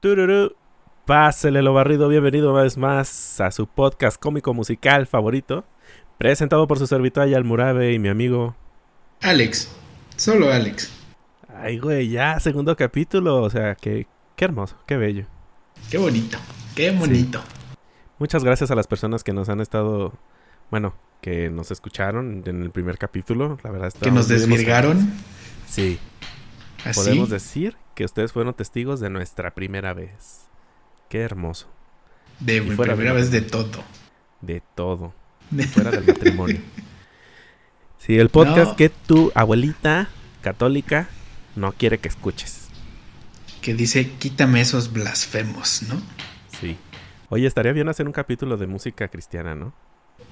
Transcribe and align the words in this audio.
Tururú. 0.00 0.56
Pásele 1.04 1.60
lo 1.60 1.74
barrido, 1.74 2.08
bienvenido 2.08 2.52
una 2.52 2.62
vez 2.62 2.78
más 2.78 3.38
a 3.38 3.50
su 3.50 3.66
podcast 3.66 4.18
cómico 4.18 4.54
musical 4.54 5.06
favorito, 5.06 5.66
presentado 6.16 6.66
por 6.66 6.78
su 6.78 6.86
servitor 6.86 7.34
Almurabe 7.34 7.92
y 7.92 7.98
mi 7.98 8.08
amigo 8.08 8.56
Alex, 9.20 9.70
solo 10.16 10.50
Alex. 10.50 10.90
Ay, 11.54 11.78
güey, 11.78 12.08
ya, 12.08 12.40
segundo 12.40 12.74
capítulo, 12.76 13.42
o 13.42 13.50
sea, 13.50 13.74
que, 13.74 14.06
qué 14.36 14.46
hermoso, 14.46 14.76
qué 14.86 14.96
bello. 14.96 15.26
Qué 15.90 15.98
bonito, 15.98 16.38
qué 16.74 16.92
bonito. 16.92 17.42
Muchas 18.18 18.42
gracias 18.42 18.70
a 18.70 18.74
las 18.74 18.86
personas 18.86 19.22
que 19.22 19.34
nos 19.34 19.50
han 19.50 19.60
estado, 19.60 20.14
bueno, 20.70 20.94
que 21.20 21.50
nos 21.50 21.70
escucharon 21.70 22.42
en 22.46 22.62
el 22.62 22.70
primer 22.70 22.96
capítulo, 22.96 23.58
la 23.62 23.70
verdad. 23.70 23.92
Que 24.00 24.10
nos 24.10 24.28
desvirgaron. 24.28 25.12
Sí. 25.66 25.98
¿Así? 26.86 27.00
Podemos 27.00 27.28
decir 27.28 27.76
que 27.94 28.04
ustedes 28.04 28.32
fueron 28.32 28.54
testigos 28.54 29.00
de 29.00 29.10
nuestra 29.10 29.50
primera 29.52 29.92
vez. 29.92 30.46
Qué 31.08 31.20
hermoso. 31.20 31.68
De 32.38 32.56
Y 32.56 32.60
mi 32.62 32.76
fuera 32.76 32.94
primera 32.94 33.14
de- 33.14 33.20
vez 33.20 33.30
de 33.30 33.42
todo. 33.42 33.82
De 34.40 34.62
todo. 34.74 35.12
Fuera 35.72 35.90
del 35.90 36.04
matrimonio. 36.06 36.60
Sí, 37.98 38.18
el 38.18 38.30
podcast 38.30 38.70
No. 38.72 38.76
que 38.76 38.88
tu 38.88 39.30
abuelita 39.34 40.08
católica 40.40 41.08
no 41.56 41.72
quiere 41.72 41.98
que 41.98 42.08
escuches. 42.08 42.68
Que 43.60 43.74
dice, 43.74 44.10
quítame 44.12 44.60
esos 44.62 44.92
blasfemos, 44.92 45.82
¿no? 45.82 46.00
Sí. 46.60 46.78
Oye, 47.28 47.46
estaría 47.46 47.72
bien 47.72 47.88
hacer 47.90 48.06
un 48.06 48.12
capítulo 48.12 48.56
de 48.56 48.66
música 48.66 49.08
cristiana, 49.08 49.54
¿no? 49.54 49.74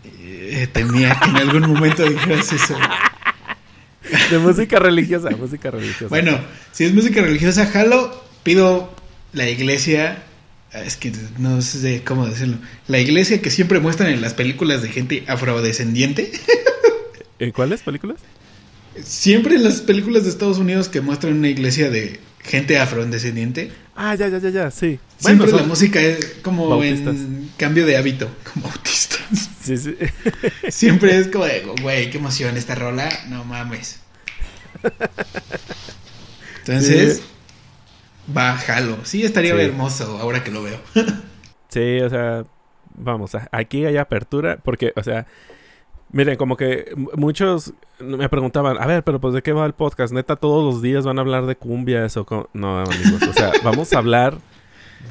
Eh, 0.04 0.66
temía 0.72 1.18
que 1.22 1.28
en 1.30 1.36
algún 1.36 1.68
momento 1.72 2.04
dijeras 2.08 2.52
eso. 2.52 2.74
De 4.30 4.38
música 4.38 4.78
religiosa, 4.78 5.30
música 5.30 5.70
religiosa. 5.70 6.08
Bueno, 6.08 6.38
si 6.72 6.84
es 6.84 6.94
música 6.94 7.22
religiosa, 7.22 7.66
jalo, 7.66 8.24
pido 8.42 8.92
la 9.32 9.48
iglesia. 9.48 10.22
Es 10.72 10.96
que 10.96 11.12
no 11.38 11.62
sé 11.62 12.02
cómo 12.04 12.26
decirlo. 12.26 12.58
La 12.88 12.98
iglesia 12.98 13.40
que 13.40 13.50
siempre 13.50 13.80
muestran 13.80 14.10
en 14.10 14.20
las 14.20 14.34
películas 14.34 14.82
de 14.82 14.90
gente 14.90 15.24
afrodescendiente. 15.26 16.30
¿En 17.38 17.52
cuáles 17.52 17.82
películas? 17.82 18.18
Siempre 19.02 19.54
en 19.54 19.64
las 19.64 19.80
películas 19.80 20.24
de 20.24 20.30
Estados 20.30 20.58
Unidos 20.58 20.88
que 20.88 21.00
muestran 21.00 21.34
una 21.34 21.48
iglesia 21.48 21.90
de 21.90 22.20
gente 22.40 22.78
afrodescendiente. 22.78 23.70
Ah, 24.00 24.14
ya, 24.14 24.28
ya, 24.28 24.38
ya, 24.38 24.50
ya, 24.50 24.70
sí. 24.70 25.00
Siempre 25.18 25.50
la 25.50 25.58
son- 25.58 25.68
música 25.68 26.00
es 26.00 26.36
como 26.42 26.68
bautistas. 26.68 27.16
en 27.16 27.50
cambio 27.56 27.84
de 27.84 27.96
hábito, 27.96 28.28
como 28.54 28.66
autistas. 28.68 29.18
Sí, 29.60 29.76
sí. 29.76 29.96
Siempre 30.70 31.18
es 31.18 31.26
como 31.28 31.44
de, 31.46 31.64
güey, 31.82 32.08
qué 32.08 32.18
emoción 32.18 32.56
esta 32.56 32.76
rola, 32.76 33.08
no 33.28 33.44
mames. 33.44 33.98
Entonces, 36.60 37.22
va, 38.36 38.54
jalo. 38.56 38.98
Sí, 39.04 39.24
estaría 39.24 39.54
Sí. 39.54 39.60
hermoso 39.62 40.18
ahora 40.20 40.44
que 40.44 40.50
lo 40.50 40.62
veo. 40.62 40.80
Sí, 41.70 42.00
o 42.00 42.08
sea, 42.08 42.44
vamos, 42.94 43.32
aquí 43.52 43.84
hay 43.84 43.98
apertura, 43.98 44.56
porque, 44.64 44.94
o 44.96 45.02
sea, 45.02 45.26
miren, 46.12 46.36
como 46.36 46.56
que 46.56 46.92
muchos 47.16 47.72
me 48.00 48.28
preguntaban, 48.28 48.76
a 48.80 48.86
ver, 48.86 49.02
pero 49.04 49.20
pues 49.20 49.34
de 49.34 49.42
qué 49.42 49.52
va 49.52 49.66
el 49.66 49.72
podcast, 49.74 50.12
neta, 50.12 50.36
todos 50.36 50.64
los 50.64 50.82
días 50.82 51.04
van 51.04 51.18
a 51.18 51.22
hablar 51.22 51.46
de 51.46 51.56
cumbias 51.56 52.16
o 52.16 52.24
co-?" 52.24 52.48
No, 52.52 52.78
amigos, 52.80 53.22
o 53.28 53.32
sea, 53.32 53.52
vamos 53.64 53.92
a 53.92 53.98
hablar 53.98 54.38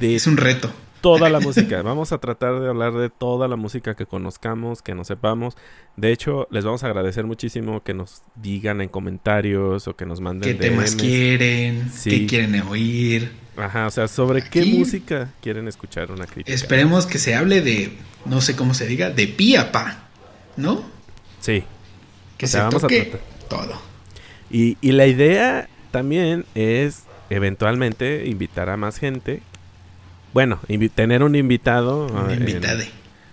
de 0.00 0.14
Es 0.16 0.26
un 0.26 0.36
reto. 0.36 0.70
toda 1.00 1.28
la 1.30 1.38
música, 1.40 1.80
vamos 1.82 2.10
a 2.12 2.18
tratar 2.18 2.60
de 2.60 2.68
hablar 2.68 2.92
de 2.94 3.08
toda 3.08 3.46
la 3.48 3.56
música 3.56 3.94
que 3.94 4.04
conozcamos, 4.06 4.82
que 4.82 4.94
nos 4.94 5.06
sepamos. 5.06 5.56
De 5.96 6.10
hecho, 6.12 6.48
les 6.50 6.64
vamos 6.64 6.82
a 6.82 6.86
agradecer 6.88 7.24
muchísimo 7.24 7.82
que 7.84 7.94
nos 7.94 8.22
digan 8.34 8.80
en 8.80 8.88
comentarios 8.88 9.86
o 9.88 9.94
que 9.96 10.06
nos 10.06 10.20
manden 10.20 10.48
¿Qué 10.56 10.60
temas 10.68 10.96
DMs. 10.96 11.02
quieren? 11.02 11.90
Sí. 11.92 12.10
¿Qué 12.10 12.26
quieren 12.26 12.60
oír? 12.62 13.32
Ajá, 13.56 13.86
o 13.86 13.90
sea, 13.90 14.06
sobre 14.08 14.42
qué 14.42 14.64
música 14.66 15.30
quieren 15.40 15.66
escuchar 15.68 16.10
una 16.12 16.26
crítica. 16.26 16.52
Esperemos 16.54 17.06
que 17.06 17.18
se 17.18 17.34
hable 17.34 17.60
de, 17.60 17.92
no 18.24 18.40
sé 18.40 18.54
cómo 18.56 18.72
se 18.74 18.86
diga, 18.86 19.10
de 19.10 19.26
pía 19.28 19.72
pa, 19.72 20.07
¿no? 20.58 20.82
Sí, 21.40 21.64
Que 22.36 22.44
O 22.46 22.48
sea, 22.48 22.60
se 22.60 22.64
vamos 22.64 22.84
a 22.84 22.88
toque 22.88 23.02
tratar. 23.02 23.20
todo. 23.48 23.80
Y, 24.50 24.76
y 24.80 24.92
la 24.92 25.06
idea 25.06 25.68
también 25.90 26.44
es 26.54 27.04
eventualmente 27.30 28.26
invitar 28.26 28.68
a 28.68 28.76
más 28.76 28.98
gente. 28.98 29.40
Bueno, 30.34 30.60
tener 30.94 31.22
un 31.22 31.34
invitado. 31.34 32.06
Un 32.06 32.16
ah, 32.16 32.26
en- 32.32 32.40
invitade. 32.40 32.90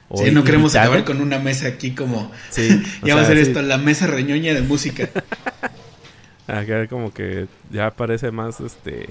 o 0.07 0.23
Sí, 0.23 0.31
no 0.31 0.43
queremos 0.43 0.75
acabar 0.75 1.03
con 1.03 1.19
una 1.21 1.39
mesa 1.39 1.67
aquí 1.67 1.91
como... 1.91 2.31
Sí, 2.49 2.81
ya 3.03 3.15
va 3.15 3.21
a 3.21 3.25
ser 3.25 3.37
sí, 3.37 3.43
esto, 3.43 3.61
la 3.61 3.77
mesa 3.77 4.07
reñoña 4.07 4.53
de 4.53 4.61
música. 4.61 5.09
Acá 6.47 6.87
como 6.87 7.11
que 7.13 7.47
ya 7.71 7.89
parece 7.91 8.29
más 8.31 8.59
este. 8.61 9.09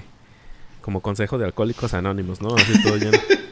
Como 0.81 1.01
consejo 1.01 1.37
de 1.37 1.45
alcohólicos 1.45 1.93
anónimos, 1.93 2.41
¿no? 2.41 2.55
Así 2.55 2.81
todo 2.81 2.95
lleno. 2.97 3.17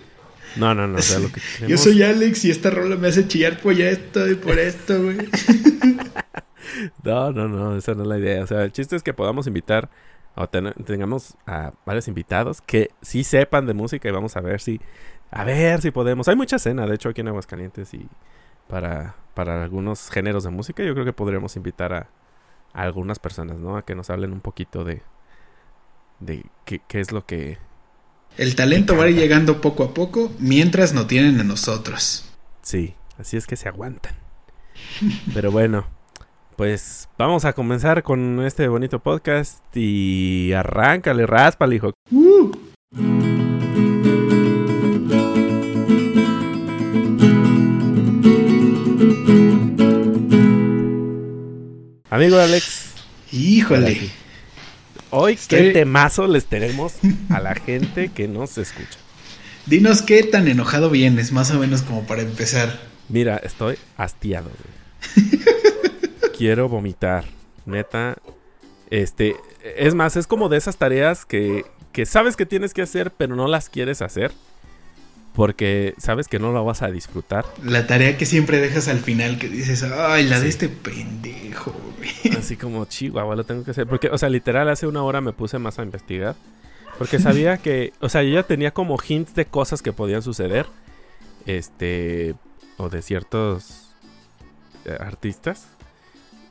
No, 0.56 0.74
no, 0.75 0.88
no. 0.88 0.97
O 0.97 1.02
sea, 1.02 1.19
lo 1.19 1.31
que 1.31 1.40
Yo 1.62 1.68
queremos- 1.68 1.84
soy 1.84 2.03
Alex 2.03 2.46
y 2.46 2.52
esta 2.52 2.69
rola 2.69 2.96
me 2.96 3.08
hace 3.08 3.28
chillar 3.28 3.59
por 3.59 3.74
esto 3.74 4.30
y 4.30 4.36
por 4.36 4.59
esto, 4.59 5.02
güey. 5.02 5.18
No, 7.03 7.31
no, 7.31 7.47
no, 7.47 7.75
esa 7.75 7.94
no 7.94 8.02
es 8.03 8.08
la 8.08 8.18
idea. 8.18 8.44
O 8.44 8.47
sea, 8.47 8.63
el 8.63 8.72
chiste 8.72 8.96
es 8.96 9.03
que 9.03 9.13
podamos 9.13 9.46
invitar 9.47 9.90
o 10.36 10.47
ten- 10.47 10.74
tengamos 10.86 11.36
a 11.46 11.74
varios 11.86 12.08
invitados 12.08 12.62
que 12.62 12.90
sí 13.02 13.24
sepan 13.24 13.68
de 13.68 13.74
música 13.74 14.08
y 14.09 14.12
vamos 14.12 14.36
a 14.38 14.42
ver 14.42 14.59
si, 14.59 14.81
a 15.30 15.44
ver 15.44 15.81
si 15.81 15.92
podemos. 15.92 16.28
Hay 16.28 16.36
mucha 16.36 16.56
escena, 16.56 16.88
de 16.88 16.96
hecho, 16.96 17.09
aquí 17.09 17.22
en 17.22 17.28
Aguascalientes 17.28 17.94
y 17.94 18.08
para, 18.68 19.16
para 19.36 19.63
algunos 19.63 20.09
géneros 20.09 20.44
de 20.46 20.50
música 20.50 20.84
yo 20.84 20.94
creo 20.94 21.06
que 21.06 21.13
podríamos 21.13 21.56
invitar 21.58 21.94
a, 21.94 22.08
a 22.74 22.81
algunas 22.81 23.19
personas, 23.19 23.58
¿no? 23.58 23.78
A 23.78 23.86
que 23.86 23.94
nos 23.96 24.09
hablen 24.09 24.31
un 24.34 24.42
poquito 24.42 24.84
de, 24.84 25.02
de 26.19 26.46
qué, 26.66 26.81
qué 26.88 27.00
es 27.02 27.12
lo 27.12 27.25
que... 27.25 27.58
El 28.35 28.55
talento 28.55 28.97
va 28.97 29.03
a 29.03 29.09
ir 29.09 29.16
llegando 29.16 29.61
poco 29.61 29.83
a 29.83 29.94
poco 29.94 30.31
mientras 30.39 30.94
no 30.94 31.05
tienen 31.05 31.39
a 31.39 31.44
nosotros. 31.44 32.25
Sí, 32.63 32.95
así 33.19 33.38
es 33.38 33.45
que 33.45 33.55
se 33.55 33.69
aguantan. 33.69 34.16
Pero 35.33 35.51
bueno, 35.51 35.85
pues 36.55 37.09
vamos 37.17 37.45
a 37.45 37.53
comenzar 37.53 38.01
con 38.01 38.44
este 38.44 38.67
bonito 38.67 38.99
podcast 38.99 39.59
y 39.75 40.51
arráncale, 40.53 41.27
ráspale, 41.27 41.75
hijo. 41.75 41.91
Amigo 52.09 52.39
Alex, 52.39 52.94
Híjole. 53.31 54.22
Hoy 55.13 55.38
qué 55.47 55.72
temazo 55.72 56.28
les 56.28 56.46
tenemos 56.46 56.96
a 57.29 57.40
la 57.40 57.56
gente 57.56 58.09
que 58.09 58.28
nos 58.28 58.57
escucha. 58.57 58.97
Dinos 59.66 60.01
qué 60.01 60.24
tan 60.24 60.47
enojado 60.47 60.90
vienes, 60.90 61.31
más 61.31 61.51
o 61.51 61.59
menos 61.59 61.84
como 61.84 62.06
para 62.06 62.24
empezar. 62.24 62.79
Mira, 63.07 63.38
estoy 63.38 63.78
hastiado, 63.96 64.50
güey. 64.50 65.40
Quiero 66.38 66.68
vomitar. 66.68 67.25
Neta. 67.66 68.18
Este. 68.90 69.35
Es 69.78 69.94
más, 69.94 70.18
es 70.18 70.28
como 70.28 70.50
de 70.50 70.57
esas 70.57 70.78
tareas 70.78 71.25
que, 71.25 71.63
que 71.94 72.06
sabes 72.06 72.35
que 72.35 72.45
tienes 72.45 72.74
que 72.74 72.81
hacer, 72.81 73.12
pero 73.12 73.35
no 73.35 73.47
las 73.47 73.69
quieres 73.69 74.01
hacer. 74.01 74.31
Porque 75.33 75.95
sabes 75.97 76.27
que 76.27 76.38
no 76.38 76.53
la 76.53 76.61
vas 76.61 76.83
a 76.83 76.91
disfrutar. 76.91 77.44
La 77.63 77.88
tarea 77.88 78.17
que 78.17 78.25
siempre 78.27 78.59
dejas 78.59 78.88
al 78.88 78.99
final 78.99 79.39
que 79.39 79.49
dices, 79.49 79.81
ay, 79.83 80.25
la 80.25 80.38
Sí. 80.38 80.44
de 80.44 80.49
este 80.49 80.69
pendejo, 80.69 81.73
güey. 81.97 82.35
Así 82.38 82.55
como, 82.55 82.85
chihuahua, 82.85 83.35
lo 83.35 83.44
tengo 83.44 83.63
que 83.63 83.71
hacer. 83.71 83.88
Porque, 83.88 84.09
o 84.09 84.17
sea, 84.17 84.29
literal, 84.29 84.69
hace 84.69 84.85
una 84.85 85.01
hora 85.03 85.21
me 85.21 85.33
puse 85.33 85.57
más 85.57 85.79
a 85.79 85.83
investigar. 85.83 86.35
Porque 86.99 87.17
sabía 87.19 87.57
que, 87.63 87.94
o 87.99 88.09
sea, 88.09 88.21
yo 88.21 88.29
ya 88.29 88.44
tenía 88.44 88.71
como 88.71 88.95
hints 89.07 89.33
de 89.33 89.45
cosas 89.45 89.81
que 89.81 89.91
podían 89.91 90.21
suceder. 90.21 90.67
Este. 91.47 92.35
O 92.77 92.89
de 92.89 93.01
ciertos 93.01 93.95
eh, 94.85 94.97
artistas. 95.00 95.67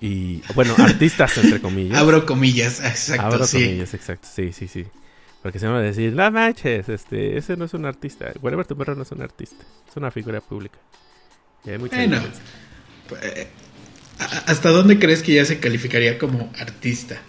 Y, 0.00 0.42
bueno, 0.54 0.74
artistas 0.78 1.38
entre 1.38 1.60
comillas. 1.60 1.98
Abro 1.98 2.26
comillas, 2.26 2.80
exacto, 2.80 3.22
Abro 3.26 3.46
sí. 3.46 3.64
comillas, 3.64 3.94
exacto. 3.94 4.26
Sí, 4.32 4.52
sí, 4.52 4.66
sí. 4.66 4.86
Porque 5.42 5.58
se 5.58 5.66
me 5.66 5.72
va 5.72 5.78
a 5.78 5.82
decir, 5.82 6.12
no 6.12 6.30
manches, 6.30 6.88
este, 6.88 7.36
ese 7.36 7.56
no 7.56 7.64
es 7.64 7.74
un 7.74 7.84
artista. 7.84 8.32
Whatever 8.40 8.64
tu 8.66 8.76
perro 8.76 8.94
no 8.94 9.02
es 9.02 9.10
un 9.10 9.22
artista. 9.22 9.64
Es 9.88 9.96
una 9.96 10.10
figura 10.10 10.40
pública. 10.40 10.78
Y 11.64 11.70
hay 11.70 11.78
mucha 11.78 11.96
Bueno. 11.96 12.22
Eh, 13.22 13.48
¿a- 14.20 14.50
¿Hasta 14.50 14.70
dónde 14.70 14.98
crees 14.98 15.22
que 15.22 15.34
ya 15.34 15.44
se 15.44 15.58
calificaría 15.58 16.16
como 16.18 16.50
artista? 16.58 17.20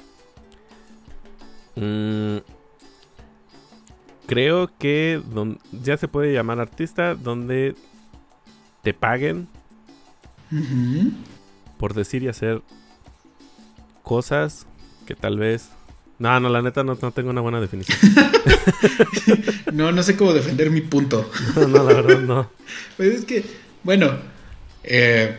Mm, 1.75 2.38
creo 4.27 4.69
que 4.77 5.19
don- 5.31 5.59
ya 5.71 5.98
se 5.98 6.07
puede 6.07 6.33
llamar 6.33 6.59
artista 6.59 7.16
donde 7.16 7.75
te 8.83 8.94
paguen 8.94 9.48
por 11.80 11.95
decir 11.95 12.21
y 12.21 12.27
hacer 12.27 12.62
cosas 14.04 14.68
que 15.07 15.16
tal 15.16 15.38
vez... 15.39 15.69
No, 16.23 16.39
no, 16.39 16.47
la 16.47 16.61
neta 16.61 16.85
no, 16.85 16.97
no 17.01 17.11
tengo 17.11 17.31
una 17.31 17.41
buena 17.41 17.59
definición. 17.59 17.97
No, 19.73 19.91
no 19.91 20.03
sé 20.03 20.15
cómo 20.15 20.33
defender 20.33 20.69
mi 20.71 20.79
punto. 20.79 21.29
No, 21.55 21.67
no, 21.67 21.83
la 21.83 21.93
verdad 22.01 22.19
no. 22.21 22.49
Pues 22.95 23.09
es 23.13 23.25
que, 23.25 23.43
bueno, 23.83 24.17
eh, 24.85 25.35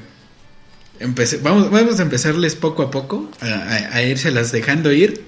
empecé- 1.00 1.40
vamos, 1.40 1.70
vamos 1.70 2.00
a 2.00 2.02
empezarles 2.02 2.54
poco 2.54 2.82
a 2.82 2.90
poco, 2.90 3.30
a, 3.40 3.46
a, 3.46 3.96
a 3.96 4.02
dejando 4.02 4.92
ir. 4.92 5.24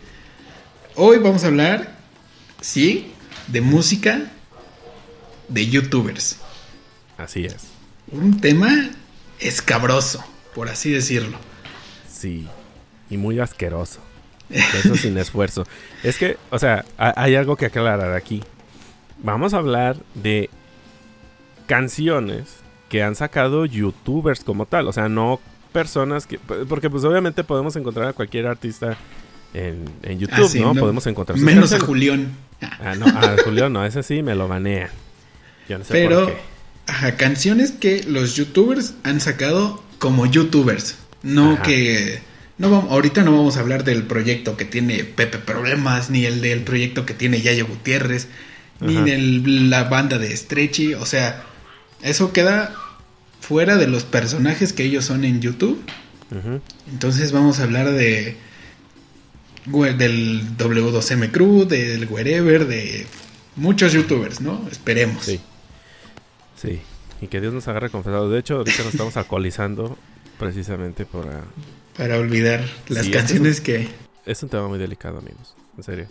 Hoy 0.94 1.18
vamos 1.18 1.44
a 1.44 1.46
hablar, 1.46 1.96
sí, 2.60 3.12
de 3.46 3.62
música 3.62 4.30
de 5.48 5.68
youtubers. 5.70 6.36
Así 7.16 7.46
es. 7.46 7.68
Un 8.10 8.42
tema 8.42 8.90
escabroso, 9.38 10.22
por 10.54 10.68
así 10.68 10.90
decirlo. 10.90 11.38
Sí, 12.12 12.46
y 13.08 13.16
muy 13.16 13.40
asqueroso. 13.40 14.05
Eso 14.50 14.96
sin 14.96 15.18
esfuerzo. 15.18 15.66
Es 16.02 16.18
que, 16.18 16.36
o 16.50 16.58
sea, 16.58 16.84
hay 16.96 17.34
algo 17.34 17.56
que 17.56 17.66
aclarar 17.66 18.12
aquí. 18.12 18.42
Vamos 19.22 19.54
a 19.54 19.58
hablar 19.58 19.96
de 20.14 20.50
canciones 21.66 22.56
que 22.88 23.02
han 23.02 23.14
sacado 23.14 23.66
youtubers 23.66 24.44
como 24.44 24.66
tal. 24.66 24.86
O 24.88 24.92
sea, 24.92 25.08
no 25.08 25.40
personas 25.72 26.26
que... 26.26 26.38
Porque 26.38 26.90
pues 26.90 27.04
obviamente 27.04 27.44
podemos 27.44 27.76
encontrar 27.76 28.08
a 28.08 28.12
cualquier 28.12 28.46
artista 28.46 28.96
en, 29.52 29.84
YouTube, 30.18 30.50
ah, 30.54 30.58
¿no? 30.60 30.74
Podemos 30.74 31.06
encontrar... 31.06 31.38
Menos 31.38 31.72
a 31.72 31.80
Julián. 31.80 32.36
Ah, 32.60 32.94
no, 32.96 33.06
a 33.06 33.36
Julián 33.44 33.72
no, 33.72 33.84
ese 33.84 34.02
sí 34.02 34.22
me 34.22 34.34
lo 34.34 34.48
banean. 34.48 34.90
Yo 35.68 35.78
no 35.78 35.84
sé 35.84 35.92
Pero, 35.92 36.32
Ajá, 36.86 37.16
canciones 37.16 37.72
que 37.72 38.04
los 38.04 38.36
youtubers 38.36 38.94
han 39.02 39.20
sacado 39.20 39.82
como 39.98 40.26
youtubers. 40.26 40.96
No 41.22 41.60
que 41.62 42.20
no 42.58 42.70
vamos, 42.70 42.90
ahorita 42.90 43.22
no 43.22 43.32
vamos 43.32 43.56
a 43.56 43.60
hablar 43.60 43.84
del 43.84 44.04
proyecto 44.04 44.56
que 44.56 44.64
tiene 44.64 45.04
Pepe 45.04 45.38
Problemas, 45.38 46.10
ni 46.10 46.24
el 46.24 46.40
del 46.40 46.62
proyecto 46.62 47.04
que 47.04 47.14
tiene 47.14 47.42
Yayo 47.42 47.66
Gutiérrez, 47.66 48.28
ni 48.80 48.96
de 48.96 49.18
la 49.18 49.84
banda 49.84 50.18
de 50.18 50.34
Stretchy. 50.34 50.94
O 50.94 51.04
sea, 51.04 51.44
eso 52.02 52.32
queda 52.32 52.74
fuera 53.40 53.76
de 53.76 53.86
los 53.86 54.04
personajes 54.04 54.72
que 54.72 54.84
ellos 54.84 55.04
son 55.04 55.24
en 55.24 55.40
YouTube. 55.40 55.82
Entonces 56.90 57.32
vamos 57.32 57.60
a 57.60 57.64
hablar 57.64 57.92
de 57.92 58.36
del 59.66 60.56
W2M 60.56 61.30
Crew, 61.30 61.66
del 61.66 62.06
Wherever, 62.08 62.66
de 62.66 63.06
muchos 63.56 63.92
youtubers, 63.92 64.40
¿no? 64.40 64.66
Esperemos. 64.70 65.24
Sí. 65.24 65.40
Sí. 66.56 66.80
Y 67.20 67.26
que 67.26 67.40
Dios 67.40 67.52
nos 67.52 67.66
agarre 67.68 67.90
confesado. 67.90 68.30
De 68.30 68.38
hecho, 68.38 68.58
ahorita 68.58 68.78
nos 68.84 68.92
estamos 68.92 69.16
alcoholizando 69.16 69.96
precisamente 70.38 71.04
para 71.04 71.44
para 71.96 72.18
olvidar 72.18 72.64
las 72.88 73.08
canciones 73.08 73.60
que... 73.60 73.88
Es 74.24 74.42
un 74.42 74.48
tema 74.48 74.68
muy 74.68 74.78
delicado, 74.78 75.18
amigos. 75.18 75.54
En 75.76 75.82
serio. 75.82 76.06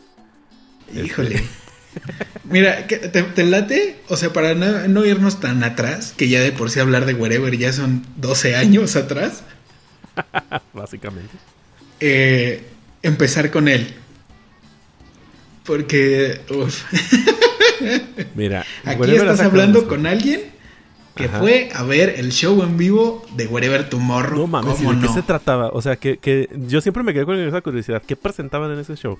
Híjole. 0.93 1.43
Mira, 2.45 2.87
¿te, 2.87 3.43
late? 3.43 3.97
O 4.09 4.17
sea, 4.17 4.31
para 4.31 4.53
no, 4.53 5.05
irnos 5.05 5.39
tan 5.39 5.63
atrás, 5.63 6.13
que 6.15 6.27
ya 6.29 6.41
de 6.41 6.51
por 6.51 6.69
sí 6.69 6.79
hablar 6.79 7.05
de 7.05 7.13
Wherever 7.13 7.55
ya 7.57 7.73
son 7.73 8.05
12 8.17 8.55
años 8.55 8.95
atrás. 8.95 9.43
Básicamente. 10.73 11.33
Eh, 11.99 12.63
empezar 13.01 13.51
con 13.51 13.67
él. 13.67 13.93
Porque, 15.65 16.41
Mira, 18.35 18.65
aquí 18.85 19.11
estás 19.11 19.39
hablando 19.39 19.87
con 19.87 20.05
alguien 20.05 20.54
que 21.15 21.29
fue 21.29 21.69
a 21.73 21.83
ver 21.83 22.15
el 22.17 22.31
show 22.31 22.61
en 22.61 22.77
vivo 22.77 23.25
de 23.35 23.47
Wherever 23.47 23.89
Tomorrow. 23.89 24.39
No 24.39 24.47
mames, 24.47 24.81
¿de 24.81 24.99
qué 24.99 25.07
se 25.07 25.21
trataba? 25.21 25.69
O 25.69 25.81
sea, 25.81 25.95
que, 25.95 26.49
yo 26.67 26.81
siempre 26.81 27.03
me 27.03 27.13
quedé 27.13 27.25
con 27.25 27.39
esa 27.39 27.61
curiosidad. 27.61 28.03
¿Qué 28.05 28.15
presentaban 28.15 28.71
en 28.71 28.79
ese 28.79 28.95
show? 28.95 29.17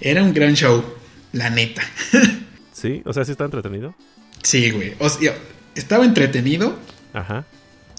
Era 0.00 0.22
un 0.24 0.34
gran 0.34 0.54
show, 0.54 0.84
la 1.32 1.48
neta. 1.50 1.82
¿Sí? 2.72 3.02
O 3.04 3.12
sea, 3.12 3.24
¿sí 3.24 3.30
estaba 3.30 3.46
entretenido? 3.46 3.94
Sí, 4.42 4.70
güey. 4.70 4.94
O 4.98 5.08
sea, 5.08 5.34
estaba 5.74 6.04
entretenido. 6.04 6.76
Ajá. 7.14 7.44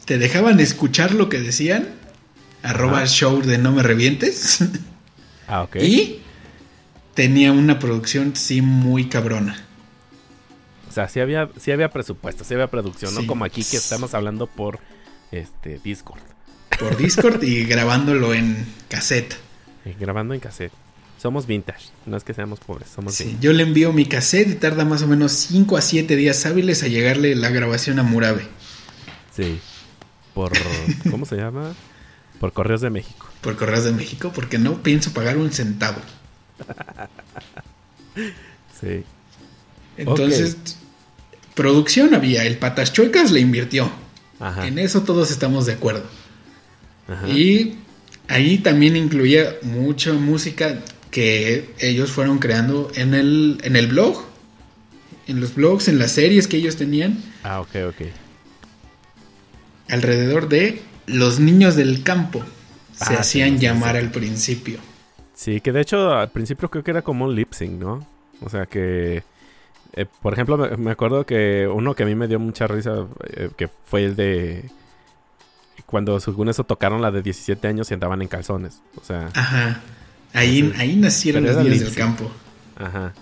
Te 0.06 0.18
dejaban 0.18 0.60
escuchar 0.60 1.14
lo 1.14 1.30
que 1.30 1.40
decían. 1.40 1.88
Arroba 2.64 3.06
show 3.06 3.42
de 3.42 3.58
no 3.58 3.72
me 3.72 3.82
revientes. 3.82 4.60
Ah, 5.48 5.64
ok. 5.64 5.78
Y 5.82 6.20
tenía 7.14 7.52
una 7.54 7.80
producción, 7.80 8.36
sí, 8.36 8.62
muy 8.62 9.08
cabrona. 9.08 9.67
O 10.98 11.00
sea, 11.00 11.10
sí 11.10 11.20
había, 11.20 11.48
sí 11.60 11.72
había 11.72 11.92
presupuesto, 11.92 12.44
sí 12.44 12.56
había 12.56 12.72
producción, 12.72 13.14
no 13.14 13.28
como 13.28 13.46
aquí 13.46 13.64
que 13.64 13.78
estamos 13.78 14.16
hablando 14.16 14.48
por 14.48 14.80
este 15.32 15.80
Discord. 15.84 16.22
Por 16.80 16.98
Discord 16.98 17.44
y 17.44 17.66
grabándolo 17.66 18.34
en 18.34 18.66
cassette. 18.88 19.36
grabando 20.00 20.34
en 20.34 20.40
cassette. 20.40 20.72
Somos 21.20 21.46
vintage, 21.46 21.90
no 22.08 22.18
es 22.18 22.24
que 22.24 22.34
seamos 22.34 22.62
pobres, 22.62 22.90
somos 22.90 23.14
sí, 23.14 23.38
Yo 23.40 23.54
le 23.54 23.62
envío 23.62 23.94
mi 23.94 24.08
cassette 24.08 24.50
y 24.50 24.56
tarda 24.56 24.86
más 24.86 25.04
o 25.04 25.08
menos 25.08 25.34
5 25.34 25.78
a 25.78 25.82
7 25.82 26.16
días 26.16 26.44
hábiles 26.48 26.82
a 26.82 26.88
llegarle 26.88 27.36
la 27.36 27.52
grabación 27.52 28.00
a 28.00 28.04
Murabe. 28.04 28.48
Sí. 29.36 29.60
Por 30.34 30.52
¿cómo 31.12 31.28
se 31.28 31.36
llama? 31.36 31.76
Por 32.40 32.54
Correos 32.54 32.82
de 32.82 32.90
México. 32.90 33.30
Por 33.42 33.56
Correos 33.56 33.84
de 33.84 33.92
México, 33.92 34.32
porque 34.34 34.58
no 34.58 34.82
pienso 34.82 35.14
pagar 35.14 35.38
un 35.38 35.52
centavo. 35.52 36.02
sí. 38.82 39.04
Entonces, 39.96 40.77
producción 41.58 42.14
había, 42.14 42.46
el 42.46 42.58
Patas 42.58 42.94
Chuecas 42.94 43.32
le 43.32 43.42
invirtió. 43.42 43.92
En 44.64 44.78
eso 44.78 45.02
todos 45.02 45.32
estamos 45.32 45.66
de 45.66 45.74
acuerdo. 45.74 46.06
Y 47.28 47.74
ahí 48.28 48.60
también 48.60 48.96
incluía 48.96 49.56
mucha 49.64 50.14
música 50.14 50.80
que 51.10 51.74
ellos 51.80 52.12
fueron 52.12 52.38
creando 52.38 52.92
en 52.94 53.16
el, 53.16 53.60
en 53.64 53.76
el 53.76 53.88
blog, 53.88 54.24
en 55.28 55.42
los 55.42 55.56
blogs, 55.56 55.88
en 55.88 55.98
las 55.98 56.12
series 56.12 56.48
que 56.48 56.58
ellos 56.58 56.76
tenían. 56.76 57.18
Ah, 57.44 57.60
ok, 57.60 57.76
ok. 57.90 58.08
Alrededor 59.90 60.48
de 60.50 60.82
los 61.08 61.40
niños 61.40 61.76
del 61.76 62.04
campo 62.04 62.44
se 62.94 63.16
ah, 63.16 63.22
hacían 63.22 63.58
llamar 63.58 63.98
al 63.98 64.12
principio. 64.12 64.80
Sí, 65.34 65.60
que 65.62 65.72
de 65.72 65.82
hecho 65.82 66.12
al 66.12 66.30
principio 66.30 66.70
creo 66.70 66.84
que 66.84 66.92
era 66.92 67.02
como 67.02 67.26
un 67.26 67.36
lip 67.36 67.54
sync, 67.54 67.80
¿no? 67.80 68.06
O 68.42 68.50
sea 68.50 68.68
que 68.68 69.24
eh, 69.94 70.06
por 70.22 70.34
ejemplo, 70.34 70.58
me, 70.78 70.92
acuerdo 70.92 71.26
que 71.26 71.68
uno 71.72 71.96
que 71.96 72.04
a 72.04 72.06
mí 72.06 72.16
me 72.16 72.28
dio 72.28 72.40
mucha 72.40 72.68
risa, 72.68 73.08
eh, 73.30 73.50
que 73.56 73.70
fue 73.86 74.06
el 74.06 74.16
de 74.16 74.70
cuando 75.86 76.20
según 76.20 76.50
eso 76.50 76.66
tocaron 76.66 77.02
la 77.02 77.12
de 77.12 77.22
17 77.22 77.68
años 77.68 77.90
y 77.90 77.94
andaban 77.94 78.22
en 78.22 78.28
calzones. 78.28 78.82
O 79.02 79.04
sea. 79.04 79.30
Ajá. 79.34 79.82
Ahí, 80.34 80.74
ahí 80.78 80.96
nacieron 80.96 81.46
los 81.46 81.58
niños 81.58 81.80
del 81.80 81.96
campo. 81.96 82.30
Ajá. 82.76 83.14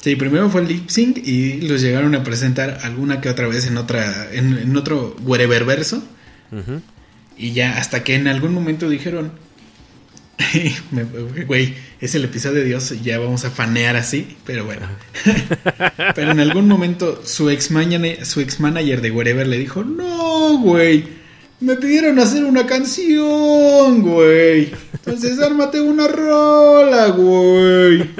Sí, 0.00 0.16
primero 0.16 0.50
fue 0.50 0.60
el 0.60 0.68
lip 0.68 0.88
sync 0.90 1.16
y 1.16 1.62
los 1.62 1.80
llegaron 1.80 2.14
a 2.14 2.22
presentar 2.24 2.80
alguna 2.82 3.20
que 3.22 3.30
otra 3.30 3.48
vez 3.48 3.66
en 3.66 3.78
otra, 3.78 4.30
en, 4.32 4.76
otro 4.76 5.16
wherever 5.22 5.64
verso. 5.64 6.02
Y 7.36 7.52
ya 7.52 7.78
hasta 7.78 8.04
que 8.04 8.14
en 8.14 8.28
algún 8.28 8.52
momento 8.52 8.88
dijeron, 8.88 9.32
Güey, 11.46 11.74
es 12.04 12.14
el 12.14 12.24
episodio 12.24 12.60
de 12.60 12.66
Dios, 12.66 12.92
ya 13.02 13.18
vamos 13.18 13.44
a 13.44 13.50
fanear 13.50 13.96
así, 13.96 14.36
pero 14.44 14.64
bueno. 14.64 14.86
pero 16.14 16.32
en 16.32 16.40
algún 16.40 16.68
momento 16.68 17.22
su 17.24 17.48
ex, 17.48 17.70
su 18.24 18.40
ex 18.40 18.60
manager 18.60 19.00
de 19.00 19.10
Wherever 19.10 19.46
le 19.46 19.58
dijo, 19.58 19.84
no, 19.84 20.58
güey, 20.58 21.04
me 21.60 21.76
pidieron 21.76 22.18
hacer 22.18 22.44
una 22.44 22.66
canción, 22.66 24.02
güey. 24.02 24.72
Entonces 24.92 25.38
ármate 25.42 25.80
una 25.80 26.06
rola, 26.06 27.08
güey. 27.08 28.10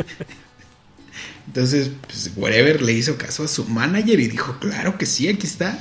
Entonces, 1.47 1.91
pues, 2.07 2.33
Wherever 2.37 2.81
le 2.81 2.95
hizo 2.95 3.19
caso 3.19 3.45
a 3.45 3.49
su 3.49 3.67
manager 3.67 4.19
y 4.19 4.29
dijo, 4.29 4.59
claro 4.61 4.97
que 4.97 5.05
sí, 5.05 5.29
aquí 5.29 5.47
está. 5.47 5.79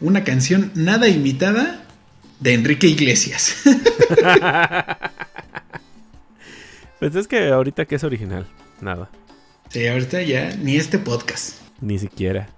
Una 0.00 0.22
canción 0.22 0.70
nada 0.74 1.08
imitada 1.08 1.86
de 2.40 2.54
Enrique 2.54 2.88
Iglesias. 2.88 3.56
Pues 7.02 7.16
es 7.16 7.26
que 7.26 7.48
ahorita 7.48 7.84
que 7.84 7.96
es 7.96 8.04
original, 8.04 8.46
nada. 8.80 9.10
Sí, 9.70 9.84
ahorita 9.88 10.22
ya 10.22 10.54
ni 10.54 10.76
este 10.76 11.00
podcast. 11.00 11.60
Ni 11.80 11.98
siquiera, 11.98 12.48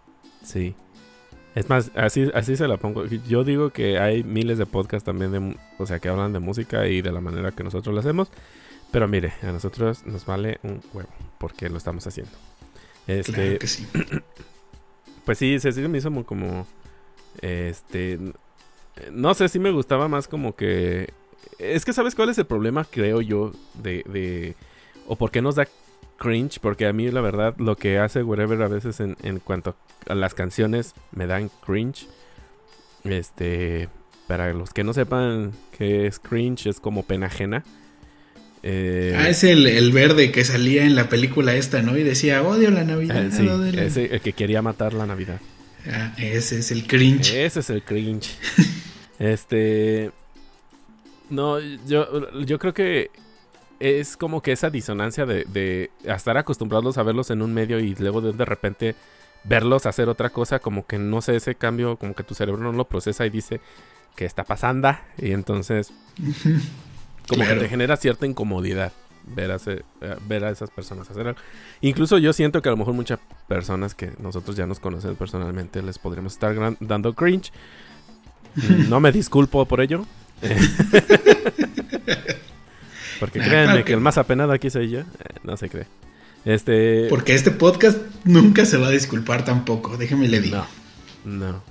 sí. 0.44 0.74
Es 1.54 1.70
más, 1.70 1.90
así, 1.94 2.30
así 2.34 2.54
se 2.54 2.68
la 2.68 2.76
pongo. 2.76 3.06
Yo 3.06 3.42
digo 3.42 3.70
que 3.70 3.98
hay 3.98 4.22
miles 4.22 4.58
de 4.58 4.66
podcasts 4.66 5.06
también, 5.06 5.32
de, 5.32 5.56
o 5.78 5.86
sea, 5.86 5.98
que 5.98 6.10
hablan 6.10 6.34
de 6.34 6.40
música 6.40 6.86
y 6.86 7.00
de 7.00 7.10
la 7.10 7.22
manera 7.22 7.52
que 7.52 7.64
nosotros 7.64 7.94
lo 7.94 8.00
hacemos. 8.00 8.28
Pero 8.90 9.08
mire, 9.08 9.32
a 9.40 9.46
nosotros 9.46 10.04
nos 10.04 10.26
vale 10.26 10.58
un 10.62 10.82
huevo 10.92 11.08
porque 11.38 11.70
lo 11.70 11.78
estamos 11.78 12.06
haciendo. 12.06 12.32
Este, 13.06 13.32
claro 13.32 13.58
que 13.60 13.66
sí. 13.66 13.86
Pues 15.24 15.38
sí, 15.38 15.58
se, 15.58 15.72
me 15.88 15.96
hizo 15.96 16.12
como, 16.26 16.66
este, 17.40 18.18
no 19.10 19.32
sé 19.32 19.48
si 19.48 19.58
me 19.58 19.70
gustaba 19.70 20.06
más 20.06 20.28
como 20.28 20.54
que 20.54 21.14
es 21.58 21.84
que 21.84 21.92
sabes 21.92 22.14
cuál 22.14 22.30
es 22.30 22.38
el 22.38 22.46
problema, 22.46 22.84
creo 22.84 23.20
yo, 23.20 23.52
de, 23.82 24.04
de... 24.08 24.54
O 25.06 25.16
por 25.16 25.30
qué 25.30 25.42
nos 25.42 25.56
da 25.56 25.68
cringe, 26.18 26.58
porque 26.60 26.86
a 26.86 26.92
mí 26.92 27.10
la 27.10 27.20
verdad 27.20 27.54
lo 27.58 27.76
que 27.76 27.98
hace 27.98 28.22
Whatever 28.22 28.62
a 28.62 28.68
veces 28.68 29.00
en, 29.00 29.16
en 29.22 29.40
cuanto 29.40 29.76
a 30.08 30.14
las 30.14 30.34
canciones 30.34 30.94
me 31.12 31.26
dan 31.26 31.50
cringe. 31.64 32.06
Este, 33.04 33.88
para 34.26 34.52
los 34.54 34.72
que 34.72 34.84
no 34.84 34.94
sepan 34.94 35.52
qué 35.76 36.06
es 36.06 36.18
cringe, 36.18 36.66
es 36.66 36.80
como 36.80 37.02
pena 37.04 37.26
ajena. 37.26 37.64
Eh, 38.62 39.14
ah, 39.18 39.28
es 39.28 39.44
el, 39.44 39.92
verde 39.92 40.32
que 40.32 40.42
salía 40.42 40.86
en 40.86 40.96
la 40.96 41.10
película 41.10 41.54
esta, 41.54 41.82
¿no? 41.82 41.98
Y 41.98 42.02
decía, 42.02 42.42
odio 42.42 42.70
la 42.70 42.84
Navidad. 42.84 43.26
Eh, 43.26 43.90
sí, 43.90 44.08
el 44.10 44.20
que 44.22 44.32
quería 44.32 44.62
matar 44.62 44.94
la 44.94 45.04
Navidad. 45.04 45.38
Ah, 45.86 46.14
ese 46.16 46.60
es 46.60 46.70
el 46.70 46.86
cringe. 46.86 47.34
Ese 47.34 47.60
es 47.60 47.68
el 47.68 47.82
cringe. 47.82 48.30
este... 49.18 50.10
No, 51.34 51.58
yo, 51.60 52.30
yo 52.40 52.58
creo 52.58 52.74
que 52.74 53.10
es 53.80 54.16
como 54.16 54.40
que 54.42 54.52
esa 54.52 54.70
disonancia 54.70 55.26
de, 55.26 55.44
de 55.44 55.90
estar 56.04 56.36
acostumbrados 56.36 56.96
a 56.98 57.02
verlos 57.02 57.30
en 57.30 57.42
un 57.42 57.52
medio 57.52 57.80
y 57.80 57.94
luego 57.94 58.20
de, 58.20 58.32
de 58.32 58.44
repente 58.44 58.94
verlos 59.44 59.86
hacer 59.86 60.08
otra 60.08 60.30
cosa, 60.30 60.58
como 60.58 60.86
que 60.86 60.98
no 60.98 61.20
sé, 61.20 61.36
ese 61.36 61.54
cambio, 61.54 61.96
como 61.96 62.14
que 62.14 62.24
tu 62.24 62.34
cerebro 62.34 62.62
no 62.62 62.72
lo 62.72 62.86
procesa 62.86 63.26
y 63.26 63.30
dice 63.30 63.60
que 64.16 64.24
está 64.24 64.44
pasando. 64.44 64.90
Y 65.18 65.32
entonces, 65.32 65.92
como 67.28 67.44
que 67.44 67.54
te 67.54 67.68
genera 67.68 67.96
cierta 67.96 68.26
incomodidad 68.26 68.92
ver 69.26 69.50
a, 69.52 69.58
ver 70.26 70.44
a 70.44 70.50
esas 70.50 70.70
personas 70.70 71.10
hacer 71.10 71.28
algo. 71.28 71.40
Incluso 71.80 72.18
yo 72.18 72.32
siento 72.32 72.62
que 72.62 72.68
a 72.68 72.72
lo 72.72 72.78
mejor 72.78 72.94
muchas 72.94 73.18
personas 73.48 73.94
que 73.94 74.12
nosotros 74.18 74.56
ya 74.56 74.66
nos 74.66 74.80
conocemos 74.80 75.16
personalmente 75.16 75.82
les 75.82 75.98
podríamos 75.98 76.32
estar 76.32 76.54
dando 76.80 77.14
cringe. 77.14 77.52
No 78.88 79.00
me 79.00 79.10
disculpo 79.10 79.64
por 79.66 79.80
ello. 79.80 80.06
Porque 83.20 83.38
créanme 83.38 83.84
que 83.84 83.92
el 83.92 84.00
más 84.00 84.18
apenado 84.18 84.52
aquí 84.52 84.70
soy 84.70 84.90
yo. 84.90 85.00
Eh, 85.00 85.04
no 85.44 85.56
se 85.56 85.68
cree. 85.68 85.86
Este... 86.44 87.06
Porque 87.08 87.34
este 87.34 87.50
podcast 87.50 87.98
nunca 88.24 88.66
se 88.66 88.76
va 88.76 88.88
a 88.88 88.90
disculpar 88.90 89.44
tampoco, 89.44 89.96
déjeme 89.96 90.28
le 90.28 90.40
digo. 90.40 90.66
No, 91.24 91.52
no. 91.52 91.62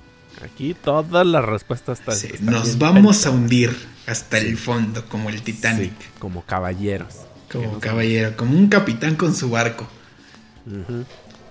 Aquí 0.42 0.74
todas 0.74 1.26
las 1.26 1.44
respuestas 1.44 2.00
están. 2.00 2.44
nos 2.44 2.78
vamos 2.78 3.24
a 3.24 3.30
hundir 3.30 3.74
hasta 4.06 4.38
el 4.38 4.58
fondo, 4.58 5.04
como 5.08 5.30
el 5.30 5.42
Titanic. 5.42 5.92
como 6.18 6.42
caballeros. 6.42 7.20
Como 7.50 7.78
caballero, 7.78 8.36
como 8.36 8.58
un 8.58 8.68
capitán 8.68 9.14
con 9.14 9.34
su 9.34 9.48
barco. 9.48 9.86